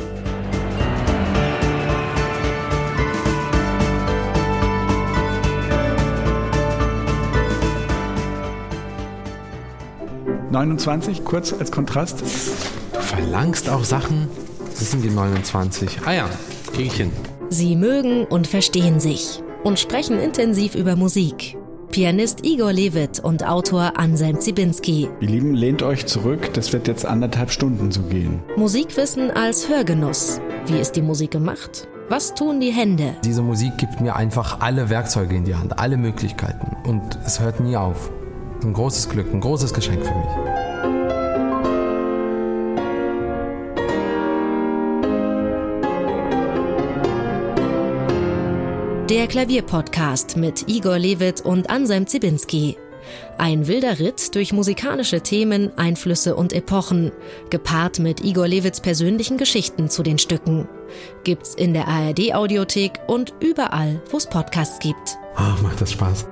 29, 10.53 11.25
kurz 11.25 11.53
als 11.53 11.73
Kontrast. 11.73 12.21
Du 12.21 13.01
verlangst 13.01 13.69
auch 13.71 13.85
Sachen. 13.85 14.29
Das 14.79 14.91
sind 14.91 15.03
die 15.03 15.11
29. 15.11 16.01
Ah 16.05 16.13
ja, 16.13 16.31
krieg 16.73 16.87
ich 16.87 16.95
hin. 16.95 17.11
Sie 17.49 17.75
mögen 17.75 18.25
und 18.27 18.47
verstehen 18.47 19.01
sich 19.01 19.43
und 19.65 19.79
sprechen 19.79 20.19
intensiv 20.19 20.75
über 20.75 20.95
Musik. 20.95 21.57
Pianist 21.91 22.45
Igor 22.47 22.73
Levit 22.73 23.21
und 23.21 23.47
Autor 23.47 23.99
Anselm 23.99 24.41
Zibinski. 24.41 25.09
Ihr 25.21 25.29
Lieben, 25.29 25.55
lehnt 25.55 25.83
euch 25.83 26.07
zurück, 26.07 26.53
das 26.55 26.73
wird 26.73 26.89
jetzt 26.89 27.05
anderthalb 27.05 27.51
Stunden 27.51 27.91
so 27.91 28.03
gehen. 28.03 28.43
Musikwissen 28.57 29.31
als 29.31 29.69
Hörgenuss. 29.69 30.41
Wie 30.67 30.79
ist 30.79 30.93
die 30.93 31.03
Musik 31.03 31.31
gemacht? 31.31 31.89
Was 32.09 32.35
tun 32.35 32.61
die 32.61 32.73
Hände? 32.73 33.15
Diese 33.25 33.43
Musik 33.43 33.79
gibt 33.79 34.01
mir 34.01 34.17
einfach 34.17 34.61
alle 34.61 34.91
Werkzeuge 34.91 35.35
in 35.35 35.45
die 35.45 35.55
Hand, 35.55 35.79
alle 35.79 35.97
Möglichkeiten. 35.97 36.77
Und 36.87 37.19
es 37.25 37.41
hört 37.41 37.61
nie 37.61 37.77
auf. 37.77 38.11
Ein 38.65 38.75
großes 38.75 39.09
Glück, 39.09 39.33
ein 39.33 39.41
großes 39.41 39.75
Geschenk 39.75 40.05
für 40.05 40.15
mich. 40.15 40.53
Der 49.11 49.27
Klavierpodcast 49.27 50.37
mit 50.37 50.69
Igor 50.69 50.99
Levit 50.99 51.41
und 51.41 51.69
Anselm 51.71 52.07
Zibinski. 52.07 52.77
Ein 53.37 53.67
wilder 53.67 53.99
Ritt 53.99 54.35
durch 54.37 54.53
musikalische 54.53 55.21
Themen, 55.21 55.77
Einflüsse 55.77 56.37
und 56.37 56.53
Epochen, 56.53 57.11
gepaart 57.51 57.99
mit 57.99 58.25
Igor 58.25 58.47
Levits 58.47 58.81
persönlichen 58.81 59.39
Geschichten 59.39 59.91
zu 59.91 60.05
den 60.05 60.19
Stücken. 60.19 60.69
Gibt's 61.25 61.57
in 61.57 61.75
der 61.75 61.89
ARD 61.89 62.33
Audiothek 62.33 63.01
und 63.09 63.35
überall, 63.41 64.01
wo 64.11 64.19
es 64.19 64.27
Podcasts 64.27 64.79
gibt. 64.79 65.19
Oh, 65.37 65.63
macht 65.63 65.81
das 65.81 65.91
Spaß. 65.93 66.27